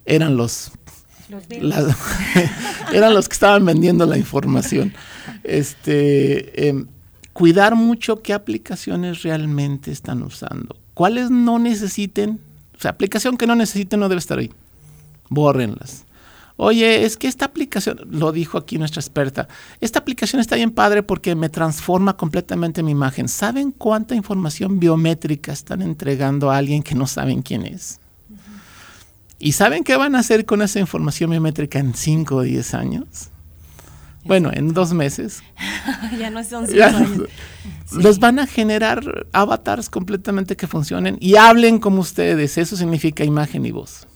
eran 0.06 0.38
los 0.38 0.72
eran 2.94 3.14
los 3.14 3.28
que 3.28 3.34
estaban 3.34 3.66
vendiendo 3.66 4.06
la 4.06 4.18
información. 4.18 4.94
Este, 5.44 6.70
em, 6.70 6.88
cuidar 7.34 7.76
mucho 7.76 8.22
qué 8.22 8.34
aplicaciones 8.34 9.24
realmente 9.24 9.92
están 9.92 10.24
usando. 10.24 10.78
¿Cuáles 10.94 11.30
no 11.30 11.60
necesiten? 11.60 12.40
O 12.78 12.80
sea, 12.80 12.92
aplicación 12.92 13.36
que 13.36 13.48
no 13.48 13.56
necesiten 13.56 14.00
no 14.00 14.08
debe 14.08 14.20
estar 14.20 14.40
ahí. 14.40 14.52
Bórrenlas. 15.30 16.06
Oye, 16.58 17.04
es 17.04 17.18
que 17.18 17.28
esta 17.28 17.46
aplicación, 17.46 18.00
lo 18.10 18.32
dijo 18.32 18.58
aquí 18.58 18.78
nuestra 18.78 19.02
experta, 19.02 19.48
esta 19.82 20.00
aplicación 20.00 20.40
está 20.40 20.56
bien 20.56 20.72
padre 20.72 21.04
porque 21.04 21.36
me 21.36 21.50
transforma 21.50 22.16
completamente 22.16 22.82
mi 22.82 22.92
imagen. 22.92 23.28
¿Saben 23.28 23.72
cuánta 23.72 24.16
información 24.16 24.80
biométrica 24.80 25.52
están 25.52 25.82
entregando 25.82 26.50
a 26.52 26.58
alguien 26.58 26.82
que 26.82 26.96
no 26.96 27.08
saben 27.08 27.42
quién 27.42 27.66
es? 27.66 28.00
¿Y 29.38 29.52
saben 29.52 29.84
qué 29.84 29.98
van 29.98 30.16
a 30.16 30.20
hacer 30.20 30.46
con 30.46 30.62
esa 30.62 30.80
información 30.80 31.30
biométrica 31.30 31.78
en 31.78 31.94
5 31.94 32.36
o 32.36 32.42
10 32.42 32.74
años? 32.74 33.30
Bueno, 34.26 34.50
en 34.52 34.74
dos 34.74 34.92
meses. 34.92 35.44
ya 36.20 36.30
no 36.32 36.44
son 36.44 36.68
cinco 36.68 36.84
años. 36.84 37.30
Los 37.92 38.20
van 38.20 38.40
a 38.40 38.48
generar 38.48 39.28
avatars 39.32 39.90
completamente 39.90 40.56
que 40.56 40.68
funcionen 40.68 41.18
y 41.20 41.36
hablen 41.36 41.80
como 41.80 42.00
ustedes. 42.02 42.58
Eso 42.58 42.76
significa 42.76 43.24
imagen 43.24 43.66
y 43.66 43.72
voz. 43.72 44.08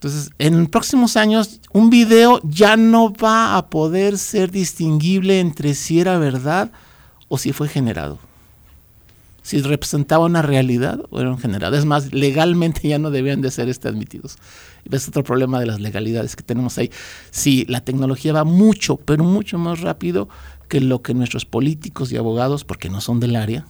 Entonces, 0.00 0.30
en 0.38 0.66
próximos 0.66 1.18
años, 1.18 1.60
un 1.74 1.90
video 1.90 2.40
ya 2.42 2.78
no 2.78 3.12
va 3.12 3.58
a 3.58 3.68
poder 3.68 4.16
ser 4.16 4.50
distinguible 4.50 5.40
entre 5.40 5.74
si 5.74 6.00
era 6.00 6.16
verdad 6.16 6.72
o 7.28 7.36
si 7.36 7.52
fue 7.52 7.68
generado. 7.68 8.18
Si 9.42 9.60
representaba 9.60 10.24
una 10.24 10.40
realidad 10.40 11.02
o 11.10 11.20
era 11.20 11.28
un 11.28 11.36
generado. 11.36 11.76
Es 11.76 11.84
más, 11.84 12.14
legalmente 12.14 12.88
ya 12.88 12.98
no 12.98 13.10
debían 13.10 13.42
de 13.42 13.50
ser 13.50 13.68
este 13.68 13.88
admitidos. 13.88 14.38
Es 14.90 15.06
otro 15.06 15.22
problema 15.22 15.60
de 15.60 15.66
las 15.66 15.80
legalidades 15.80 16.34
que 16.34 16.44
tenemos 16.44 16.78
ahí. 16.78 16.90
Sí, 17.30 17.66
la 17.68 17.82
tecnología 17.82 18.32
va 18.32 18.44
mucho, 18.44 18.96
pero 18.96 19.22
mucho 19.22 19.58
más 19.58 19.80
rápido 19.80 20.30
que 20.68 20.80
lo 20.80 21.02
que 21.02 21.12
nuestros 21.12 21.44
políticos 21.44 22.10
y 22.10 22.16
abogados, 22.16 22.64
porque 22.64 22.88
no 22.88 23.02
son 23.02 23.20
del 23.20 23.36
área, 23.36 23.66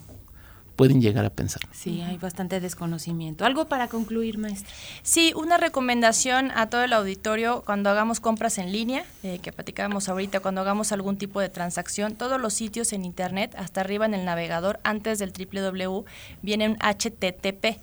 pueden 0.80 1.02
llegar 1.02 1.26
a 1.26 1.28
pensar. 1.28 1.60
Sí, 1.72 2.00
hay 2.00 2.16
bastante 2.16 2.58
desconocimiento. 2.58 3.44
¿Algo 3.44 3.66
para 3.66 3.88
concluir, 3.88 4.38
maestra? 4.38 4.72
Sí, 5.02 5.34
una 5.36 5.58
recomendación 5.58 6.50
a 6.52 6.70
todo 6.70 6.82
el 6.82 6.94
auditorio 6.94 7.62
cuando 7.66 7.90
hagamos 7.90 8.18
compras 8.18 8.56
en 8.56 8.72
línea, 8.72 9.04
eh, 9.22 9.40
que 9.42 9.52
platicábamos 9.52 10.08
ahorita, 10.08 10.40
cuando 10.40 10.62
hagamos 10.62 10.90
algún 10.92 11.18
tipo 11.18 11.38
de 11.38 11.50
transacción, 11.50 12.14
todos 12.14 12.40
los 12.40 12.54
sitios 12.54 12.94
en 12.94 13.04
Internet, 13.04 13.54
hasta 13.58 13.82
arriba 13.82 14.06
en 14.06 14.14
el 14.14 14.24
navegador, 14.24 14.80
antes 14.82 15.18
del 15.18 15.34
www, 15.34 16.04
viene 16.40 16.66
un 16.66 16.78
HTTP, 16.78 17.78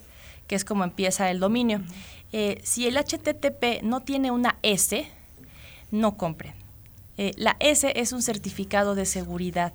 que 0.48 0.56
es 0.56 0.64
como 0.64 0.82
empieza 0.82 1.30
el 1.30 1.38
dominio. 1.38 1.82
Eh, 2.32 2.60
si 2.64 2.88
el 2.88 2.96
HTTP 2.96 3.84
no 3.84 4.00
tiene 4.00 4.32
una 4.32 4.58
S, 4.62 5.08
no 5.92 6.16
compren. 6.16 6.54
Eh, 7.16 7.30
la 7.36 7.56
S 7.60 7.92
es 7.94 8.12
un 8.12 8.22
certificado 8.22 8.96
de 8.96 9.06
seguridad 9.06 9.72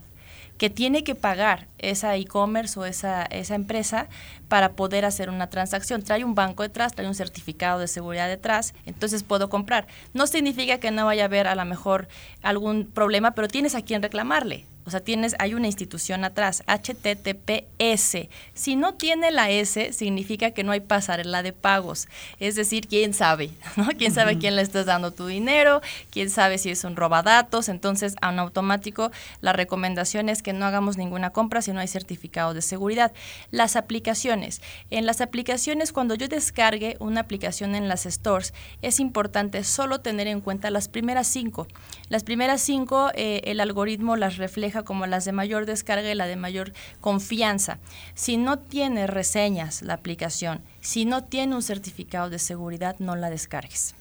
que 0.57 0.69
tiene 0.69 1.03
que 1.03 1.15
pagar 1.15 1.67
esa 1.77 2.15
e-commerce 2.15 2.79
o 2.79 2.85
esa, 2.85 3.23
esa 3.23 3.55
empresa 3.55 4.07
para 4.47 4.73
poder 4.73 5.05
hacer 5.05 5.29
una 5.29 5.49
transacción. 5.49 6.03
Trae 6.03 6.23
un 6.23 6.35
banco 6.35 6.63
detrás, 6.63 6.93
trae 6.93 7.07
un 7.07 7.15
certificado 7.15 7.79
de 7.79 7.87
seguridad 7.87 8.27
detrás, 8.27 8.73
entonces 8.85 9.23
puedo 9.23 9.49
comprar. 9.49 9.87
No 10.13 10.27
significa 10.27 10.79
que 10.79 10.91
no 10.91 11.05
vaya 11.05 11.23
a 11.23 11.25
haber 11.25 11.47
a 11.47 11.55
lo 11.55 11.65
mejor 11.65 12.07
algún 12.41 12.85
problema, 12.85 13.31
pero 13.31 13.47
tienes 13.47 13.75
a 13.75 13.81
quien 13.81 14.01
reclamarle. 14.01 14.65
O 14.85 14.91
sea, 14.91 14.99
tienes, 14.99 15.35
hay 15.39 15.53
una 15.53 15.67
institución 15.67 16.23
atrás, 16.25 16.63
HTTPS. 16.67 18.27
Si 18.53 18.75
no 18.75 18.95
tiene 18.95 19.31
la 19.31 19.49
S, 19.49 19.93
significa 19.93 20.51
que 20.51 20.63
no 20.63 20.71
hay 20.71 20.81
pasarela 20.81 21.41
de 21.43 21.53
pagos. 21.53 22.07
Es 22.39 22.55
decir, 22.55 22.87
quién 22.87 23.13
sabe, 23.13 23.51
¿no? 23.77 23.87
Quién 23.97 24.13
sabe 24.13 24.37
quién 24.37 24.55
le 24.55 24.61
estás 24.61 24.85
dando 24.85 25.11
tu 25.11 25.27
dinero, 25.27 25.81
quién 26.11 26.29
sabe 26.29 26.57
si 26.57 26.69
es 26.69 26.83
un 26.83 26.95
robadatos. 26.95 27.69
Entonces, 27.69 28.15
en 28.21 28.39
automático, 28.39 29.11
la 29.41 29.53
recomendación 29.53 30.29
es 30.29 30.43
que 30.43 30.53
no 30.53 30.65
hagamos 30.65 30.97
ninguna 30.97 31.29
compra 31.29 31.61
si 31.61 31.71
no 31.71 31.79
hay 31.79 31.87
certificado 31.87 32.53
de 32.53 32.61
seguridad. 32.61 33.13
Las 33.51 33.75
aplicaciones. 33.75 34.61
En 34.89 35.05
las 35.05 35.21
aplicaciones, 35.21 35.93
cuando 35.93 36.15
yo 36.15 36.27
descargue 36.27 36.97
una 36.99 37.21
aplicación 37.21 37.75
en 37.75 37.87
las 37.87 38.03
stores, 38.03 38.53
es 38.81 38.99
importante 38.99 39.63
solo 39.63 40.01
tener 40.01 40.27
en 40.27 40.41
cuenta 40.41 40.69
las 40.69 40.87
primeras 40.87 41.27
cinco. 41.27 41.67
Las 42.09 42.23
primeras 42.23 42.61
cinco, 42.61 43.11
eh, 43.15 43.41
el 43.45 43.59
algoritmo 43.59 44.15
las 44.15 44.37
refleja 44.37 44.72
como 44.81 45.05
las 45.05 45.25
de 45.25 45.31
mayor 45.31 45.67
descarga 45.67 46.11
y 46.11 46.15
la 46.15 46.25
de 46.25 46.35
mayor 46.35 46.73
confianza. 46.99 47.77
Si 48.15 48.37
no 48.37 48.57
tiene 48.57 49.05
reseñas 49.05 49.83
la 49.83 49.93
aplicación, 49.93 50.61
si 50.81 51.05
no 51.05 51.23
tiene 51.23 51.55
un 51.55 51.61
certificado 51.61 52.31
de 52.31 52.39
seguridad, 52.39 52.95
no 52.97 53.15
la 53.15 53.29
descargues. 53.29 53.93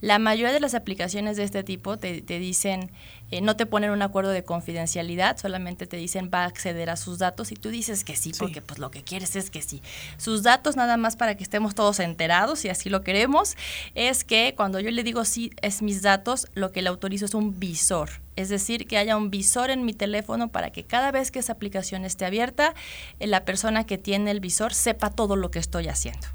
La 0.00 0.18
mayoría 0.18 0.52
de 0.52 0.60
las 0.60 0.74
aplicaciones 0.74 1.36
de 1.36 1.44
este 1.44 1.62
tipo 1.62 1.98
te, 1.98 2.20
dicen, 2.22 2.90
eh, 3.30 3.40
no 3.40 3.56
te 3.56 3.66
ponen 3.66 3.90
un 3.90 4.02
acuerdo 4.02 4.30
de 4.30 4.44
confidencialidad, 4.44 5.38
solamente 5.38 5.86
te 5.86 5.96
dicen 5.96 6.30
va 6.32 6.42
a 6.42 6.46
acceder 6.46 6.90
a 6.90 6.96
sus 6.96 7.18
datos 7.18 7.52
y 7.52 7.56
tú 7.56 7.68
dices 7.68 8.04
que 8.04 8.16
sí, 8.16 8.32
porque 8.38 8.62
pues 8.62 8.78
lo 8.78 8.90
que 8.90 9.02
quieres 9.02 9.36
es 9.36 9.50
que 9.50 9.62
sí. 9.62 9.82
Sus 10.16 10.42
datos, 10.42 10.76
nada 10.76 10.96
más 10.96 11.16
para 11.16 11.36
que 11.36 11.44
estemos 11.44 11.74
todos 11.74 12.00
enterados 12.00 12.64
y 12.64 12.68
así 12.68 12.88
lo 12.88 13.02
queremos, 13.02 13.56
es 13.94 14.24
que 14.24 14.54
cuando 14.56 14.80
yo 14.80 14.90
le 14.90 15.02
digo 15.02 15.24
sí 15.24 15.52
es 15.62 15.82
mis 15.82 16.02
datos, 16.02 16.46
lo 16.54 16.72
que 16.72 16.82
le 16.82 16.88
autorizo 16.88 17.26
es 17.26 17.34
un 17.34 17.58
visor. 17.58 18.10
Es 18.40 18.48
decir, 18.48 18.86
que 18.86 18.98
haya 18.98 19.16
un 19.16 19.30
visor 19.30 19.70
en 19.70 19.84
mi 19.84 19.92
teléfono 19.92 20.48
para 20.48 20.70
que 20.70 20.84
cada 20.84 21.10
vez 21.10 21.30
que 21.30 21.38
esa 21.38 21.52
aplicación 21.52 22.04
esté 22.04 22.24
abierta, 22.24 22.74
eh, 23.18 23.26
la 23.26 23.44
persona 23.44 23.84
que 23.84 23.98
tiene 23.98 24.30
el 24.30 24.40
visor 24.40 24.74
sepa 24.74 25.10
todo 25.10 25.36
lo 25.36 25.50
que 25.50 25.58
estoy 25.58 25.88
haciendo. 25.88 26.26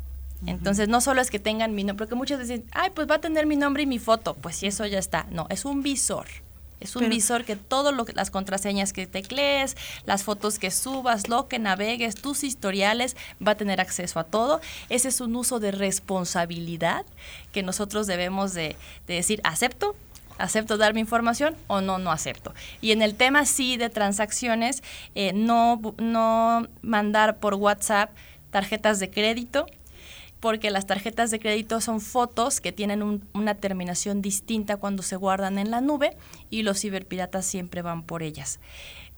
Entonces, 0.45 0.88
no 0.88 1.01
solo 1.01 1.22
es 1.22 1.32
que 1.32 1.39
tengan 1.39 1.74
mi 1.74 1.84
nombre, 1.84 2.06
porque 2.06 2.16
muchos 2.16 2.39
dicen, 2.39 2.66
ay, 2.72 2.91
pues 2.93 3.10
va 3.10 3.16
a 3.16 3.22
tener 3.22 3.47
mi 3.47 3.56
nombre 3.56 3.84
y 3.84 3.86
mi 3.88 3.97
foto. 3.97 4.36
Pues 4.36 4.58
sí, 4.58 4.68
eso 4.68 4.86
ya 4.86 4.99
está. 4.99 5.26
No, 5.32 5.47
es 5.49 5.66
un 5.66 5.82
visor. 5.82 6.28
Es 6.82 6.95
un 6.95 7.10
visor 7.10 7.45
que 7.45 7.56
todas 7.56 7.95
las 8.14 8.30
contraseñas 8.30 8.91
que 8.93 9.08
teclees, 9.08 9.76
las 10.06 10.24
fotos 10.24 10.60
que 10.60 10.72
subas, 10.72 11.30
lo 11.30 11.47
que 11.47 11.58
navegues, 11.58 12.16
tus 12.16 12.43
historiales, 12.43 13.16
va 13.45 13.53
a 13.53 13.56
tener 13.56 13.80
acceso 13.80 14.20
a 14.20 14.26
todo. 14.26 14.60
Ese 14.89 15.08
es 15.08 15.22
un 15.22 15.36
uso 15.36 15.60
de 15.60 15.72
responsabilidad 15.72 17.06
que 17.53 17.64
nosotros 17.64 18.08
debemos 18.08 18.53
de, 18.53 18.76
decir, 19.08 19.39
acepto, 19.43 19.95
acepto 20.38 20.77
dar 20.77 20.93
mi 20.93 20.99
información 20.99 21.55
o 21.67 21.81
no, 21.81 21.97
no 21.97 22.11
acepto. 22.11 22.53
Y 22.81 22.91
en 22.91 23.01
el 23.01 23.15
tema 23.15 23.45
sí 23.45 23.77
de 23.77 23.89
transacciones, 23.89 24.83
eh, 25.15 25.33
no, 25.33 25.81
no 25.97 26.67
mandar 26.81 27.38
por 27.38 27.55
WhatsApp 27.55 28.11
tarjetas 28.51 28.99
de 28.99 29.09
crédito, 29.09 29.65
porque 30.39 30.69
las 30.69 30.86
tarjetas 30.86 31.31
de 31.31 31.39
crédito 31.39 31.81
son 31.81 32.01
fotos 32.01 32.61
que 32.61 32.71
tienen 32.71 33.23
una 33.33 33.55
terminación 33.55 34.21
distinta 34.21 34.77
cuando 34.77 35.01
se 35.01 35.15
guardan 35.15 35.57
en 35.57 35.71
la 35.71 35.81
nube 35.81 36.15
y 36.49 36.61
los 36.61 36.81
ciberpiratas 36.81 37.45
siempre 37.45 37.81
van 37.81 38.03
por 38.03 38.21
ellas. 38.21 38.59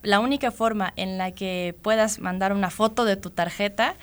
La 0.07 0.21
única 0.21 0.51
forma 0.51 0.93
en 0.95 1.17
la 1.17 1.31
que 1.31 1.75
puedas 1.81 2.19
mandar 2.19 2.53
una 2.53 2.69
foto 2.69 3.03
de 3.03 3.17
tu 3.17 3.29
tarjeta 3.29 3.95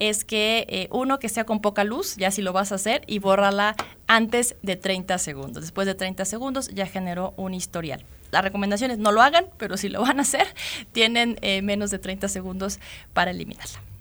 es 0.00 0.24
que 0.24 0.66
eh, 0.68 0.88
uno 0.90 1.20
que 1.20 1.28
sea 1.28 1.44
con 1.44 1.60
poca 1.60 1.84
luz, 1.84 2.16
ya 2.16 2.32
si 2.32 2.42
lo 2.42 2.52
vas 2.52 2.72
a 2.72 2.74
hacer, 2.74 3.04
y 3.06 3.20
bórrala 3.20 3.76
antes 4.08 4.56
de 4.62 4.74
30 4.74 5.18
segundos. 5.18 5.62
Después 5.62 5.86
de 5.86 5.94
30 5.94 6.24
segundos 6.24 6.70
ya 6.70 6.86
generó 6.86 7.32
un 7.36 7.54
historial. 7.54 8.04
La 8.32 8.42
recomendación 8.42 8.90
es 8.90 8.98
no 8.98 9.12
lo 9.12 9.22
hagan, 9.22 9.46
pero 9.56 9.76
si 9.76 9.88
lo 9.88 10.00
van 10.00 10.18
a 10.18 10.22
hacer, 10.22 10.48
tienen 10.90 11.38
eh, 11.42 11.62
menos 11.62 11.92
de 11.92 12.00
30 12.00 12.26
segundos 12.26 12.80
para 13.12 13.30
eliminarla. 13.30 13.91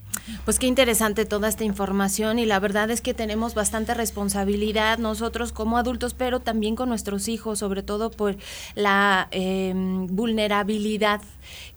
Pues 0.45 0.59
qué 0.59 0.68
interesante 0.68 1.26
toda 1.26 1.47
esta 1.47 1.64
información 1.64 2.39
y 2.39 2.45
la 2.45 2.59
verdad 2.59 2.89
es 2.91 3.01
que 3.01 3.14
tenemos 3.14 3.53
bastante 3.53 3.93
responsabilidad 3.93 4.97
nosotros 4.97 5.51
como 5.51 5.78
adultos, 5.78 6.14
pero 6.14 6.39
también 6.39 6.76
con 6.76 6.89
nuestros 6.89 7.28
hijos, 7.28 7.59
sobre 7.59 7.84
todo 7.84 8.12
por 8.12 8.38
la 8.76 9.28
em, 9.32 10.07
vulnerabilidad 10.07 11.22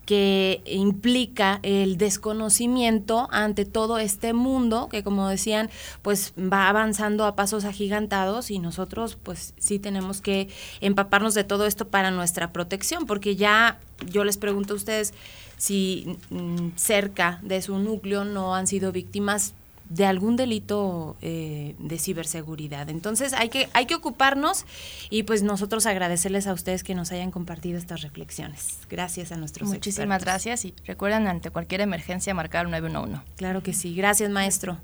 que 0.07 0.63
implica 0.67 1.61
el 1.63 1.97
desconocimiento 1.97 3.29
ante 3.33 3.65
todo 3.65 3.99
este 3.99 4.35
mundo 4.35 4.89
que 4.91 5.03
como 5.03 5.29
decían 5.29 5.71
pues 6.03 6.35
va 6.37 6.69
avanzando 6.69 7.25
a 7.25 7.35
pasos 7.37 7.65
agigantados 7.65 8.51
y 8.51 8.59
nosotros 8.59 9.17
pues 9.23 9.55
sí 9.57 9.79
tenemos 9.79 10.21
que 10.21 10.49
empaparnos 10.83 11.33
de 11.33 11.45
todo 11.45 11.65
esto 11.65 11.89
para 11.89 12.11
nuestra 12.11 12.53
protección 12.53 13.07
porque 13.07 13.35
ya 13.37 13.79
yo 14.07 14.25
les 14.25 14.37
pregunto 14.37 14.75
a 14.75 14.77
ustedes 14.77 15.15
si 15.65 16.19
mm, 16.29 16.77
cerca 16.77 17.41
de 17.43 17.63
su 17.63 17.79
núcleo 17.79 18.27
no 18.27 18.55
han 18.55 18.67
sido 18.67 18.93
víctimas 18.93 19.55
de 19.89 20.05
algún 20.05 20.37
delito 20.37 21.17
eh, 21.23 21.75
de 21.79 21.99
ciberseguridad. 21.99 22.91
Entonces 22.91 23.33
hay 23.33 23.49
que, 23.49 23.71
hay 23.73 23.87
que 23.87 23.95
ocuparnos 23.95 24.67
y 25.09 25.23
pues 25.23 25.43
nosotros 25.43 25.87
agradecerles 25.87 26.47
a 26.47 26.53
ustedes 26.53 26.85
que 26.85 26.95
nos 26.95 27.13
hayan 27.13 27.31
compartido 27.31 27.79
estas 27.79 28.03
reflexiones. 28.03 28.79
Gracias 28.91 29.33
a 29.33 29.37
nuestros 29.37 29.67
Muchísimas 29.67 30.23
gracias 30.23 30.67
y 30.67 30.75
recuerden 30.85 31.29
ante 31.29 31.49
cualquier 31.49 31.81
emergencia 31.81 32.35
marcar 32.35 32.69
911. 32.69 33.23
Claro 33.37 33.63
que 33.63 33.73
sí. 33.73 33.95
Gracias, 33.95 34.31
maestro. 34.31 34.77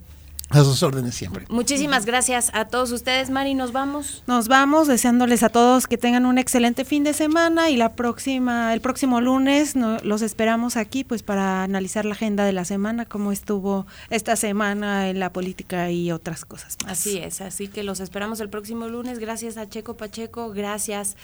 A 0.53 0.65
sus 0.65 0.83
órdenes 0.83 1.15
siempre. 1.15 1.47
Muchísimas 1.49 2.07
gracias 2.07 2.51
a 2.55 2.65
todos 2.65 2.91
ustedes, 2.91 3.31
Mari. 3.31 3.55
Nos 3.55 3.71
vamos. 3.71 4.25
Nos 4.27 4.49
vamos 4.49 4.89
deseándoles 4.89 5.45
a 5.45 5.49
todos 5.49 5.87
que 5.87 5.97
tengan 5.97 6.27
un 6.27 6.39
excelente 6.39 6.85
fin 6.85 7.05
de 7.05 7.13
semana 7.13 7.71
y 7.71 7.77
la 7.77 7.95
próxima, 7.95 8.75
el 8.75 8.81
próximo 8.81 9.21
lunes 9.21 9.77
los 10.03 10.23
esperamos 10.23 10.77
aquí, 10.77 11.05
pues 11.05 11.23
para 11.23 11.63
analizar 11.63 12.05
la 12.05 12.15
agenda 12.15 12.45
de 12.45 12.53
la 12.53 12.65
semana, 12.65 13.05
cómo 13.07 13.31
estuvo 13.31 13.87
esta 14.11 14.35
semana 14.35 15.09
en 15.09 15.21
la 15.21 15.33
política 15.33 15.93
y 15.93 16.11
otras 16.11 16.45
cosas. 16.45 16.77
Así 16.85 17.19
es, 17.19 17.41
así 17.41 17.69
que 17.69 17.85
los 17.85 18.01
esperamos 18.01 18.41
el 18.41 18.51
próximo 18.51 18.89
lunes. 18.89 19.21
Gracias 19.21 19.57
a 19.57 19.69
Checo 19.69 19.97
Pacheco, 19.97 20.51
gracias 20.51 21.17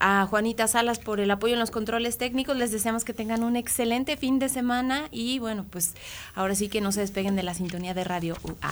a 0.00 0.26
Juanita 0.28 0.66
Salas 0.66 0.98
por 0.98 1.20
el 1.20 1.30
apoyo 1.30 1.54
en 1.54 1.60
los 1.60 1.70
controles 1.70 2.18
técnicos. 2.18 2.56
Les 2.56 2.72
deseamos 2.72 3.04
que 3.04 3.14
tengan 3.14 3.44
un 3.44 3.54
excelente 3.54 4.16
fin 4.16 4.40
de 4.40 4.48
semana 4.48 5.06
y 5.12 5.38
bueno, 5.38 5.66
pues 5.70 5.94
ahora 6.34 6.56
sí 6.56 6.68
que 6.68 6.80
no 6.80 6.90
se 6.90 7.00
despeguen 7.00 7.36
de 7.36 7.44
la 7.44 7.54
sintonía 7.54 7.94
de 7.94 8.02
radio 8.02 8.36
UA. 8.42 8.71